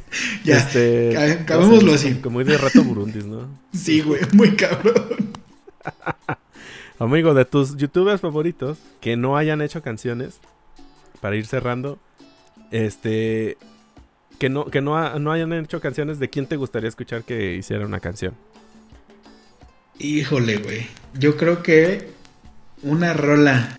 Ya, 0.44 0.56
Este, 0.58 1.16
acabémoslo 1.16 1.92
así. 1.94 2.14
Como, 2.14 2.34
muy 2.34 2.44
de 2.44 2.58
rato 2.58 2.82
burundis, 2.82 3.24
¿no? 3.24 3.48
Sí, 3.72 4.00
güey, 4.00 4.20
muy 4.32 4.54
cabrón. 4.56 5.32
Amigo, 6.98 7.34
de 7.34 7.44
tus 7.44 7.76
youtubers 7.76 8.20
favoritos 8.20 8.78
que 9.00 9.16
no 9.16 9.36
hayan 9.36 9.60
hecho 9.60 9.82
canciones, 9.82 10.38
para 11.20 11.36
ir 11.36 11.46
cerrando, 11.46 11.98
este, 12.70 13.56
que 14.38 14.48
no, 14.48 14.66
que 14.66 14.80
no, 14.80 14.96
ha- 14.96 15.18
no 15.18 15.32
hayan 15.32 15.52
hecho 15.52 15.80
canciones, 15.80 16.18
¿de 16.20 16.30
quién 16.30 16.46
te 16.46 16.56
gustaría 16.56 16.88
escuchar 16.88 17.24
que 17.24 17.54
hiciera 17.56 17.86
una 17.86 18.00
canción? 18.00 18.34
Híjole, 19.98 20.56
güey. 20.58 20.86
Yo 21.14 21.36
creo 21.36 21.62
que 21.62 22.10
una 22.82 23.12
rola 23.12 23.78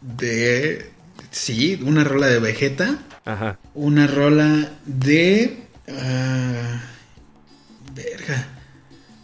de... 0.00 0.90
Sí, 1.30 1.80
una 1.84 2.04
rola 2.04 2.26
de 2.28 2.38
Vegeta. 2.38 2.98
Ajá, 3.26 3.58
Una 3.74 4.06
rola 4.06 4.70
de... 4.86 5.66
ah, 5.88 6.80
verga. 7.94 8.46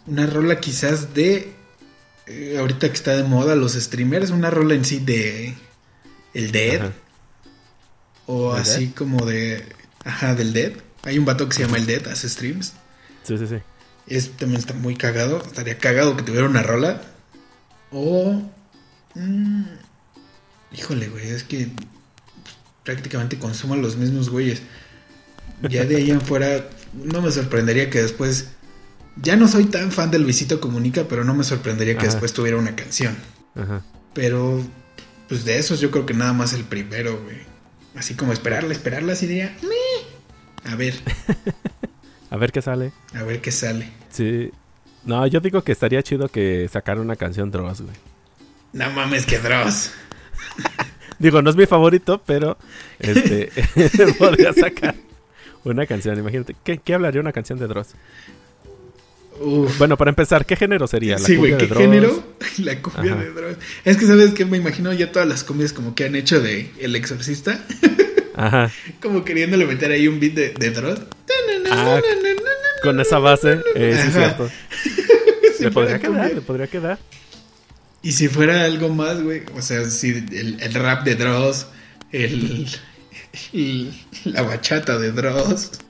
Una 0.05 0.25
rola 0.27 0.59
quizás 0.59 1.13
de... 1.13 1.53
eh, 2.27 2.57
ahorita 2.59 2.89
que 2.89 2.93
está 2.95 3.15
de 3.15 3.23
moda 3.23 3.55
los 3.55 3.73
streamers. 3.73 4.29
Una 4.29 4.49
rola 4.51 4.75
en 4.75 4.85
sí 4.85 4.99
de... 4.99 5.55
El 6.33 6.51
Dead. 6.51 6.81
Ajá. 6.81 6.91
O 8.25 8.55
¿El 8.55 8.61
así 8.61 8.87
como 8.89 9.25
de... 9.25 9.65
Ajá, 10.03 10.35
del 10.35 10.53
Dead. 10.53 10.73
Hay 11.03 11.17
un 11.17 11.25
vato 11.25 11.47
que 11.47 11.55
se 11.55 11.63
llama 11.63 11.77
El 11.77 11.85
Dead, 11.85 12.05
hace 12.07 12.27
streams. 12.29 12.73
sí, 13.23 13.37
sí, 13.37 13.47
sí. 13.47 13.57
Es, 14.07 14.31
también 14.35 14.59
está 14.59 14.73
muy 14.73 14.95
cagado. 14.97 15.41
Estaría 15.45 15.77
cagado 15.77 16.17
que 16.17 16.23
tuviera 16.23 16.45
una 16.45 16.61
rola. 16.61 17.01
O. 17.91 18.41
mm, 19.15 19.63
híjole, 20.73 21.07
güey. 21.07 21.29
Es 21.29 21.43
que 21.45 21.69
prácticamente 22.83 23.37
consuman 23.39 23.81
los 23.81 23.95
mismos 23.97 24.29
güeyes. 24.29 24.61
Ya 25.69 25.85
de 25.85 25.97
ahí 25.97 26.11
en 26.11 26.21
fuera. 26.21 26.69
No 26.93 27.21
me 27.21 27.31
sorprendería 27.31 27.89
que 27.89 28.01
después. 28.01 28.49
Ya 29.21 29.35
no 29.35 29.47
soy 29.47 29.65
tan 29.65 29.91
fan 29.91 30.09
de 30.11 30.19
Luisito 30.19 30.59
Comunica, 30.59 31.05
pero 31.07 31.23
no 31.23 31.33
me 31.35 31.43
sorprendería 31.43 31.93
que 31.93 31.99
Ajá. 31.99 32.07
después 32.07 32.33
tuviera 32.33 32.57
una 32.57 32.75
canción. 32.75 33.15
Ajá. 33.55 33.81
Pero. 34.13 34.61
Pues 35.29 35.45
de 35.45 35.57
esos 35.57 35.79
yo 35.79 35.89
creo 35.89 36.05
que 36.05 36.13
nada 36.13 36.33
más 36.33 36.53
el 36.53 36.63
primero, 36.63 37.21
güey. 37.23 37.37
Así 37.95 38.13
como 38.15 38.33
esperarla, 38.33 38.73
esperarla, 38.73 39.13
así 39.13 39.25
diría. 39.27 39.55
"Meh". 39.61 40.71
A 40.71 40.75
ver, 40.75 40.95
A 42.29 42.37
ver 42.37 42.51
qué 42.51 42.61
sale. 42.61 42.91
a 43.13 43.23
ver 43.23 43.41
qué 43.41 43.51
sale. 43.51 43.91
Sí. 44.09 44.51
No, 45.05 45.25
yo 45.27 45.39
digo 45.39 45.63
que 45.63 45.71
estaría 45.71 46.01
chido 46.01 46.29
que 46.29 46.67
sacara 46.71 46.99
una 47.01 47.15
canción 47.15 47.51
Dross, 47.51 47.81
güey. 47.81 47.95
No 48.73 48.89
mames, 48.91 49.25
que 49.25 49.37
Dross. 49.39 49.91
Digo, 51.19 51.41
no 51.41 51.49
es 51.49 51.55
mi 51.55 51.65
favorito, 51.65 52.21
pero 52.25 52.57
este 52.99 53.49
podría 54.17 54.53
sacar 54.53 54.95
una 55.63 55.85
canción. 55.85 56.17
Imagínate, 56.19 56.55
¿qué, 56.63 56.77
qué 56.79 56.93
hablaría 56.93 57.21
una 57.21 57.31
canción 57.31 57.59
de 57.59 57.67
Dross? 57.67 57.89
Uf. 59.39 59.77
Bueno, 59.79 59.97
para 59.97 60.09
empezar, 60.09 60.45
¿qué 60.45 60.55
género 60.55 60.85
sería? 60.87 61.17
¿La 61.17 61.25
Sí, 61.25 61.35
güey, 61.35 61.51
¿qué 61.57 61.63
de 61.63 61.67
Dross? 61.67 61.81
género? 61.81 62.23
La 62.59 62.81
cumbia 62.81 63.13
Ajá. 63.13 63.23
de 63.23 63.31
Dross. 63.31 63.57
Es 63.83 63.97
que, 63.97 64.05
¿sabes 64.05 64.33
qué? 64.33 64.45
Me 64.45 64.57
imagino 64.57 64.93
ya 64.93 65.11
todas 65.11 65.27
las 65.27 65.43
cumbias 65.43 65.73
como 65.73 65.95
que 65.95 66.05
han 66.05 66.15
hecho 66.15 66.39
de 66.41 66.71
El 66.79 66.95
Exorcista. 66.95 67.59
Ajá. 68.35 68.71
como 69.01 69.23
queriéndole 69.23 69.65
meter 69.65 69.91
ahí 69.91 70.07
un 70.07 70.19
beat 70.19 70.33
de, 70.33 70.49
de 70.53 70.69
Dross. 70.71 70.99
Ah, 71.71 71.99
con 72.83 72.99
esa 72.99 73.17
base, 73.19 73.59
eh, 73.75 73.97
sí 73.99 74.07
es 74.07 74.13
cierto. 74.13 74.49
Le 75.59 75.71
podría 75.71 75.99
quedar, 75.99 76.33
le 76.33 76.41
podría 76.41 76.67
quedar. 76.67 76.99
Y 78.03 78.11
si 78.11 78.27
fuera 78.27 78.65
algo 78.65 78.89
más, 78.89 79.21
güey. 79.23 79.43
O 79.55 79.61
sea, 79.61 79.89
si 79.89 80.09
el, 80.11 80.57
el 80.61 80.73
rap 80.75 81.03
de 81.05 81.15
Dross, 81.15 81.67
el, 82.11 82.67
el- 83.53 83.93
la 84.25 84.41
bachata 84.43 84.97
de 84.99 85.11
Dross. 85.11 85.71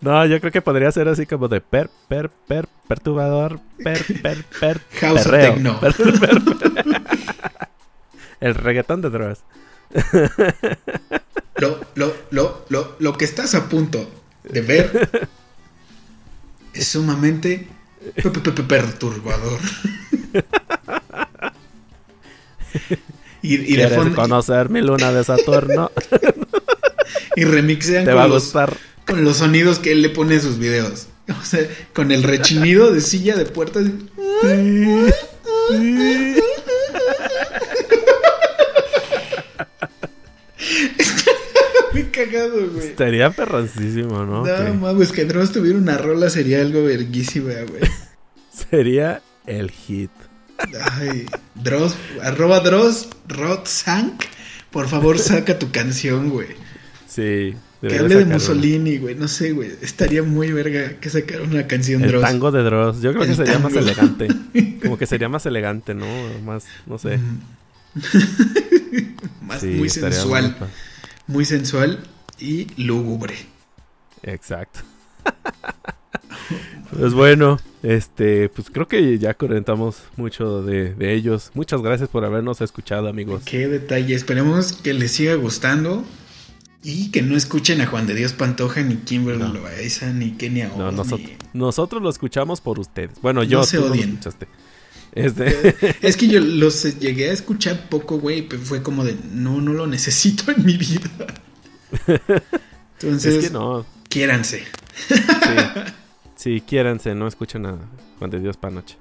No, 0.00 0.24
yo 0.26 0.38
creo 0.38 0.52
que 0.52 0.62
podría 0.62 0.92
ser 0.92 1.08
así 1.08 1.26
como 1.26 1.48
de 1.48 1.60
per, 1.60 1.90
per, 2.06 2.30
per, 2.30 2.68
perturbador, 2.86 3.58
per, 3.82 3.98
per, 4.22 4.44
per, 4.44 4.80
House 5.00 5.22
of 5.22 5.26
perreo. 5.26 5.54
Techno. 5.54 5.80
Per, 5.80 5.92
per, 5.96 6.40
per. 6.72 7.02
El 8.38 8.54
reggaetón 8.54 9.02
de 9.02 9.10
Dross. 9.10 9.40
Lo, 11.56 11.80
lo, 11.96 12.14
lo, 12.30 12.64
lo, 12.68 12.96
lo 13.00 13.18
que 13.18 13.24
estás 13.24 13.56
a 13.56 13.68
punto 13.68 14.08
de 14.44 14.60
ver 14.60 15.28
es 16.74 16.86
sumamente 16.86 17.66
pe- 18.14 18.30
pe- 18.30 18.52
pe- 18.52 18.62
perturbador. 18.62 19.58
Y, 23.40 23.54
y, 23.54 23.58
de 23.58 23.66
¿Quieres 23.66 23.94
fondo, 23.94 24.16
conocer 24.16 24.68
mi 24.68 24.80
luna 24.80 25.12
de 25.12 25.22
Saturno? 25.22 25.92
y 27.36 27.44
remixean 27.44 28.04
Te 28.04 28.10
con 28.10 28.28
los, 28.30 28.52
con 29.06 29.24
los 29.24 29.36
sonidos 29.36 29.78
que 29.78 29.92
él 29.92 30.02
le 30.02 30.10
pone 30.10 30.36
a 30.36 30.40
sus 30.40 30.58
videos. 30.58 31.06
O 31.28 31.44
sea, 31.44 31.60
con 31.92 32.10
el 32.10 32.22
rechinido 32.22 32.90
de 32.90 33.02
silla 33.02 33.36
de 33.36 33.44
puertas. 33.44 33.84
Muy 41.92 42.04
cagado, 42.04 42.70
güey. 42.70 42.86
Estaría 42.88 43.30
perroncísimo, 43.30 44.24
¿no? 44.24 44.46
No, 44.46 44.74
mames, 44.74 45.12
que 45.12 45.26
Dross 45.26 45.52
tuviera 45.52 45.76
una 45.76 45.98
rola 45.98 46.30
sería 46.30 46.62
algo 46.62 46.82
verguísima, 46.82 47.52
güey. 47.68 47.82
sería 48.70 49.20
el 49.46 49.70
hit. 49.70 50.10
Ay, 50.92 51.26
Dross, 51.54 51.96
arroba 52.22 52.60
Dross, 52.60 53.08
Sank. 53.64 54.24
Por 54.70 54.88
favor, 54.88 55.18
saca 55.18 55.58
tu 55.58 55.70
canción, 55.70 56.30
güey. 56.30 56.48
Sí. 57.06 57.54
Que 57.80 57.96
hable 57.96 58.16
de 58.16 58.24
Mussolini, 58.24 58.98
güey. 58.98 59.14
No 59.14 59.28
sé, 59.28 59.52
güey. 59.52 59.70
Estaría 59.80 60.22
muy 60.22 60.52
verga 60.52 60.98
que 61.00 61.08
sacara 61.10 61.42
una 61.44 61.66
canción 61.66 62.02
el 62.02 62.10
Dross. 62.10 62.22
Tango 62.22 62.50
de 62.50 62.62
Dross. 62.62 63.00
Yo 63.00 63.12
creo 63.12 63.24
que 63.24 63.34
sería 63.34 63.58
más 63.58 63.74
elegante. 63.74 64.28
Como 64.82 64.98
que 64.98 65.06
sería 65.06 65.28
más 65.28 65.46
elegante, 65.46 65.94
¿no? 65.94 66.06
Más, 66.44 66.64
no 66.86 66.98
sé. 66.98 67.18
más 69.42 69.62
muy 69.62 69.88
sensual. 69.88 70.56
Muy, 71.28 71.44
sensual 71.44 72.00
y 72.38 72.66
lúgubre. 72.82 73.36
Exacto. 74.22 74.80
pues 76.96 77.14
bueno, 77.14 77.58
este, 77.82 78.48
pues 78.48 78.70
creo 78.70 78.88
que 78.88 79.18
ya 79.18 79.34
comentamos 79.34 80.02
mucho 80.16 80.62
de, 80.62 80.94
de, 80.94 81.14
ellos. 81.14 81.50
Muchas 81.54 81.82
gracias 81.82 82.08
por 82.08 82.24
habernos 82.24 82.60
escuchado, 82.60 83.08
amigos. 83.08 83.42
Qué 83.44 83.68
detalle. 83.68 84.14
Esperemos 84.14 84.72
que 84.72 84.94
les 84.94 85.12
siga 85.12 85.34
gustando. 85.34 86.04
Y 86.82 87.10
que 87.10 87.22
no 87.22 87.36
escuchen 87.36 87.80
a 87.80 87.86
Juan 87.86 88.06
de 88.06 88.14
Dios 88.14 88.32
Pantoja, 88.32 88.82
ni 88.82 88.94
Kimberly 88.96 89.42
no. 89.42 89.52
Loaiza, 89.52 90.12
ni 90.12 90.30
Kenia 90.30 90.70
No, 90.76 90.92
nosotros, 90.92 91.30
nosotros 91.52 92.00
lo 92.00 92.08
escuchamos 92.08 92.60
por 92.60 92.78
ustedes. 92.78 93.20
Bueno, 93.20 93.42
yo 93.42 93.58
no 93.58 93.64
se 93.64 93.78
tú 93.78 93.86
odien. 93.86 93.96
lo 93.96 94.12
escuchaste. 94.12 94.46
Este... 95.12 95.96
Es 96.06 96.16
que 96.16 96.28
yo 96.28 96.40
los 96.40 96.98
llegué 97.00 97.30
a 97.30 97.32
escuchar 97.32 97.88
poco, 97.88 98.18
güey, 98.18 98.42
pero 98.48 98.62
fue 98.62 98.82
como 98.82 99.04
de, 99.04 99.16
no, 99.32 99.60
no 99.60 99.72
lo 99.72 99.86
necesito 99.88 100.52
en 100.52 100.64
mi 100.64 100.76
vida. 100.76 101.10
Entonces, 103.00 103.34
es 103.36 103.44
que 103.48 103.50
no. 103.50 103.84
quiéranse. 104.08 104.64
Sí, 105.08 105.14
sí 106.38 106.62
quiéranse, 106.66 107.14
no 107.14 107.26
escuchen 107.26 107.66
a 107.66 107.76
Juan 108.18 108.30
de 108.30 108.40
Dios 108.40 108.56
Panoche. 108.56 108.96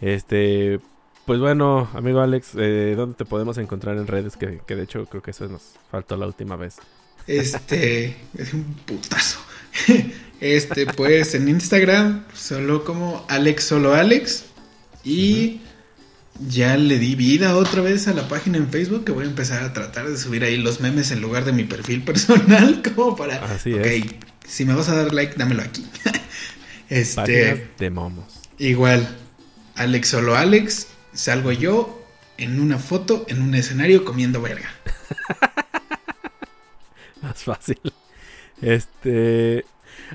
Este, 0.00 0.80
pues 1.26 1.38
bueno, 1.38 1.88
amigo 1.94 2.20
Alex, 2.20 2.52
eh, 2.56 2.94
¿dónde 2.96 3.14
te 3.14 3.24
podemos 3.24 3.58
encontrar 3.58 3.96
en 3.96 4.06
redes? 4.08 4.36
Que, 4.36 4.60
que, 4.66 4.74
de 4.74 4.82
hecho 4.82 5.06
creo 5.06 5.22
que 5.22 5.30
eso 5.30 5.46
nos 5.46 5.74
faltó 5.90 6.16
la 6.16 6.26
última 6.26 6.56
vez. 6.56 6.78
Este, 7.26 8.16
es 8.38 8.52
un 8.52 8.64
putazo. 8.86 9.38
Este, 10.42 10.86
pues 10.86 11.36
en 11.36 11.46
Instagram, 11.46 12.24
solo 12.34 12.84
como 12.84 13.24
Alex 13.28 13.62
Solo 13.62 13.94
Alex. 13.94 14.46
Y 15.04 15.60
ya 16.48 16.76
le 16.76 16.98
di 16.98 17.14
vida 17.14 17.56
otra 17.56 17.80
vez 17.80 18.08
a 18.08 18.12
la 18.12 18.26
página 18.26 18.58
en 18.58 18.68
Facebook 18.68 19.04
que 19.04 19.12
voy 19.12 19.24
a 19.24 19.28
empezar 19.28 19.62
a 19.62 19.72
tratar 19.72 20.08
de 20.08 20.16
subir 20.16 20.42
ahí 20.42 20.56
los 20.56 20.80
memes 20.80 21.12
en 21.12 21.20
lugar 21.20 21.44
de 21.44 21.52
mi 21.52 21.62
perfil 21.62 22.02
personal, 22.04 22.82
como 22.82 23.14
para... 23.14 23.36
Así 23.44 23.72
okay, 23.72 24.18
si 24.44 24.64
me 24.64 24.74
vas 24.74 24.88
a 24.88 24.96
dar 24.96 25.14
like, 25.14 25.34
dámelo 25.36 25.62
aquí. 25.62 25.86
Este... 27.00 27.20
Páginas 27.22 27.78
de 27.78 27.90
momos. 27.90 28.40
Igual, 28.58 29.08
Alex 29.74 30.08
Solo 30.08 30.36
Alex, 30.36 30.88
salgo 31.12 31.52
yo 31.52 32.02
en 32.38 32.60
una 32.60 32.78
foto 32.78 33.24
en 33.28 33.42
un 33.42 33.54
escenario 33.54 34.04
comiendo 34.04 34.40
verga. 34.42 34.70
Más 37.22 37.42
fácil. 37.44 37.80
Este. 38.60 39.64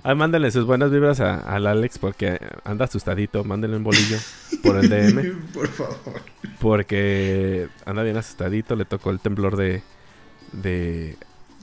Ah, 0.04 0.14
mándenle 0.16 0.52
sus 0.52 0.66
buenas 0.66 0.92
vibras 0.92 1.20
al 1.20 1.68
Alex 1.68 1.98
porque 1.98 2.40
anda 2.64 2.86
asustadito. 2.86 3.44
Mándenle 3.44 3.78
un 3.78 3.84
bolillo 3.84 4.18
por 4.62 4.78
el 4.78 4.90
DM. 4.90 5.38
por 5.54 5.68
favor. 5.68 6.22
Porque 6.60 7.70
anda 7.86 8.04
bien 8.04 8.18
asustadito. 8.18 8.76
Le 8.76 8.86
tocó 8.86 9.12
el 9.12 9.20
temblor 9.20 9.56
de. 9.56 9.82
de 10.52 11.18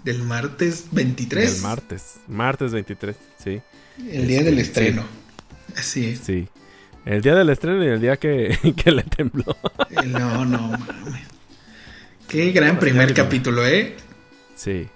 del 0.05 0.23
martes 0.23 0.87
23. 0.93 1.55
Del 1.55 1.63
martes. 1.63 2.17
Martes 2.29 2.73
23, 2.73 3.17
sí. 3.43 3.61
El 4.11 4.29
día 4.29 4.43
del 4.43 4.59
estreno. 4.59 5.03
Sí. 5.03 5.75
Así 5.77 6.07
es. 6.11 6.19
Sí. 6.21 6.49
El 7.05 7.23
día 7.23 7.35
del 7.35 7.51
estreno 7.51 7.85
y 7.85 7.89
el 7.89 8.01
día 8.01 8.17
que, 8.17 8.57
que 8.85 8.93
le 8.93 9.03
tembló. 9.03 9.57
No, 10.07 10.45
no, 10.45 10.69
mames. 10.69 11.27
Qué 12.29 12.53
gran 12.53 12.79
primer 12.79 13.13
capítulo, 13.15 13.67
¿eh? 13.67 13.97
Sí. 14.55 14.89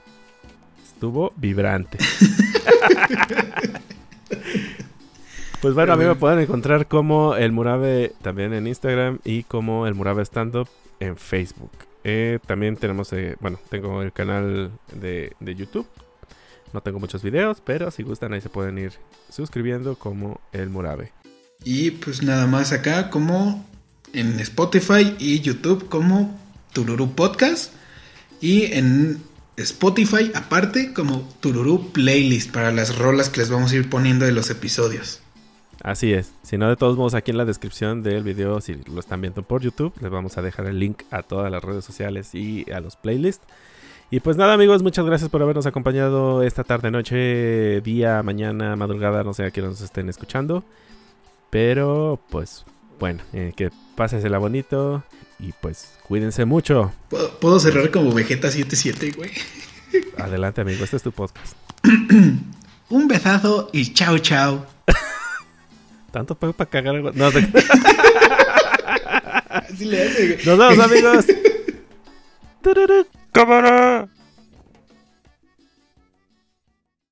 Estuvo 0.84 1.32
vibrante. 1.36 1.98
pues 5.60 5.74
bueno, 5.74 5.92
a 5.92 5.96
mí 5.96 6.04
me 6.04 6.14
pueden 6.16 6.40
encontrar 6.40 6.86
como 6.86 7.36
el 7.36 7.52
Murabe 7.52 8.12
también 8.22 8.52
en 8.52 8.66
Instagram 8.66 9.20
y 9.24 9.44
como 9.44 9.86
el 9.86 9.94
Murabe 9.94 10.22
Stand 10.22 10.56
Up 10.56 10.68
en 11.00 11.16
Facebook. 11.16 11.87
Eh, 12.04 12.38
también 12.46 12.76
tenemos, 12.76 13.12
eh, 13.12 13.36
bueno, 13.40 13.58
tengo 13.70 14.02
el 14.02 14.12
canal 14.12 14.70
de, 14.92 15.32
de 15.40 15.54
YouTube. 15.54 15.86
No 16.72 16.82
tengo 16.82 16.98
muchos 17.00 17.22
videos, 17.22 17.62
pero 17.64 17.90
si 17.90 18.02
gustan 18.02 18.32
ahí 18.32 18.40
se 18.40 18.50
pueden 18.50 18.78
ir 18.78 18.92
suscribiendo 19.30 19.96
como 19.96 20.40
el 20.52 20.68
Murabe. 20.68 21.12
Y 21.64 21.92
pues 21.92 22.22
nada 22.22 22.46
más 22.46 22.72
acá 22.72 23.10
como 23.10 23.66
en 24.12 24.38
Spotify 24.40 25.16
y 25.18 25.40
YouTube 25.40 25.88
como 25.88 26.38
Tururu 26.72 27.14
Podcast. 27.14 27.72
Y 28.40 28.72
en 28.72 29.20
Spotify 29.56 30.30
aparte 30.34 30.92
como 30.92 31.28
Tururu 31.40 31.90
Playlist 31.92 32.52
para 32.52 32.70
las 32.70 32.96
rolas 32.96 33.28
que 33.28 33.40
les 33.40 33.50
vamos 33.50 33.72
a 33.72 33.76
ir 33.76 33.90
poniendo 33.90 34.24
de 34.24 34.32
los 34.32 34.50
episodios. 34.50 35.20
Así 35.82 36.12
es. 36.12 36.32
Si 36.42 36.58
no, 36.58 36.68
de 36.68 36.76
todos 36.76 36.96
modos, 36.96 37.14
aquí 37.14 37.30
en 37.30 37.38
la 37.38 37.44
descripción 37.44 38.02
del 38.02 38.22
video, 38.22 38.60
si 38.60 38.74
lo 38.74 39.00
están 39.00 39.20
viendo 39.20 39.42
por 39.42 39.62
YouTube, 39.62 39.92
les 40.00 40.10
vamos 40.10 40.36
a 40.36 40.42
dejar 40.42 40.66
el 40.66 40.78
link 40.78 41.02
a 41.10 41.22
todas 41.22 41.50
las 41.50 41.62
redes 41.62 41.84
sociales 41.84 42.34
y 42.34 42.70
a 42.70 42.80
los 42.80 42.96
playlists. 42.96 43.46
Y 44.10 44.20
pues 44.20 44.36
nada, 44.36 44.54
amigos, 44.54 44.82
muchas 44.82 45.04
gracias 45.04 45.30
por 45.30 45.42
habernos 45.42 45.66
acompañado 45.66 46.42
esta 46.42 46.64
tarde, 46.64 46.90
noche, 46.90 47.80
día, 47.82 48.22
mañana, 48.22 48.74
madrugada, 48.74 49.22
no 49.22 49.34
sé 49.34 49.44
a 49.44 49.50
quién 49.50 49.66
nos 49.66 49.80
estén 49.82 50.08
escuchando. 50.08 50.64
Pero, 51.50 52.18
pues, 52.30 52.64
bueno, 52.98 53.22
eh, 53.32 53.52
que 53.54 53.70
pásensela 53.96 54.38
bonito 54.38 55.02
y 55.38 55.52
pues 55.52 55.98
cuídense 56.06 56.44
mucho. 56.44 56.92
¿Puedo, 57.10 57.38
puedo 57.38 57.60
cerrar 57.60 57.90
como 57.90 58.12
Vegeta 58.12 58.50
77, 58.50 59.12
güey? 59.16 59.30
Adelante, 60.16 60.62
amigo, 60.62 60.84
este 60.84 60.96
es 60.96 61.02
tu 61.02 61.12
podcast. 61.12 61.54
Un 62.90 63.08
besazo 63.08 63.68
y 63.72 63.92
chao, 63.92 64.18
chao. 64.18 64.77
Tanto 66.10 66.34
para 66.34 66.52
cagar 66.68 66.96
algo. 66.96 67.12
No, 67.12 67.30
te... 67.30 67.40
Así 69.48 69.84
le 69.84 70.02
hace, 70.02 70.34
güey. 70.34 70.46
Nos 70.46 70.58
vemos, 70.58 70.84
amigos. 70.84 71.26
¡Cámara! 73.32 74.08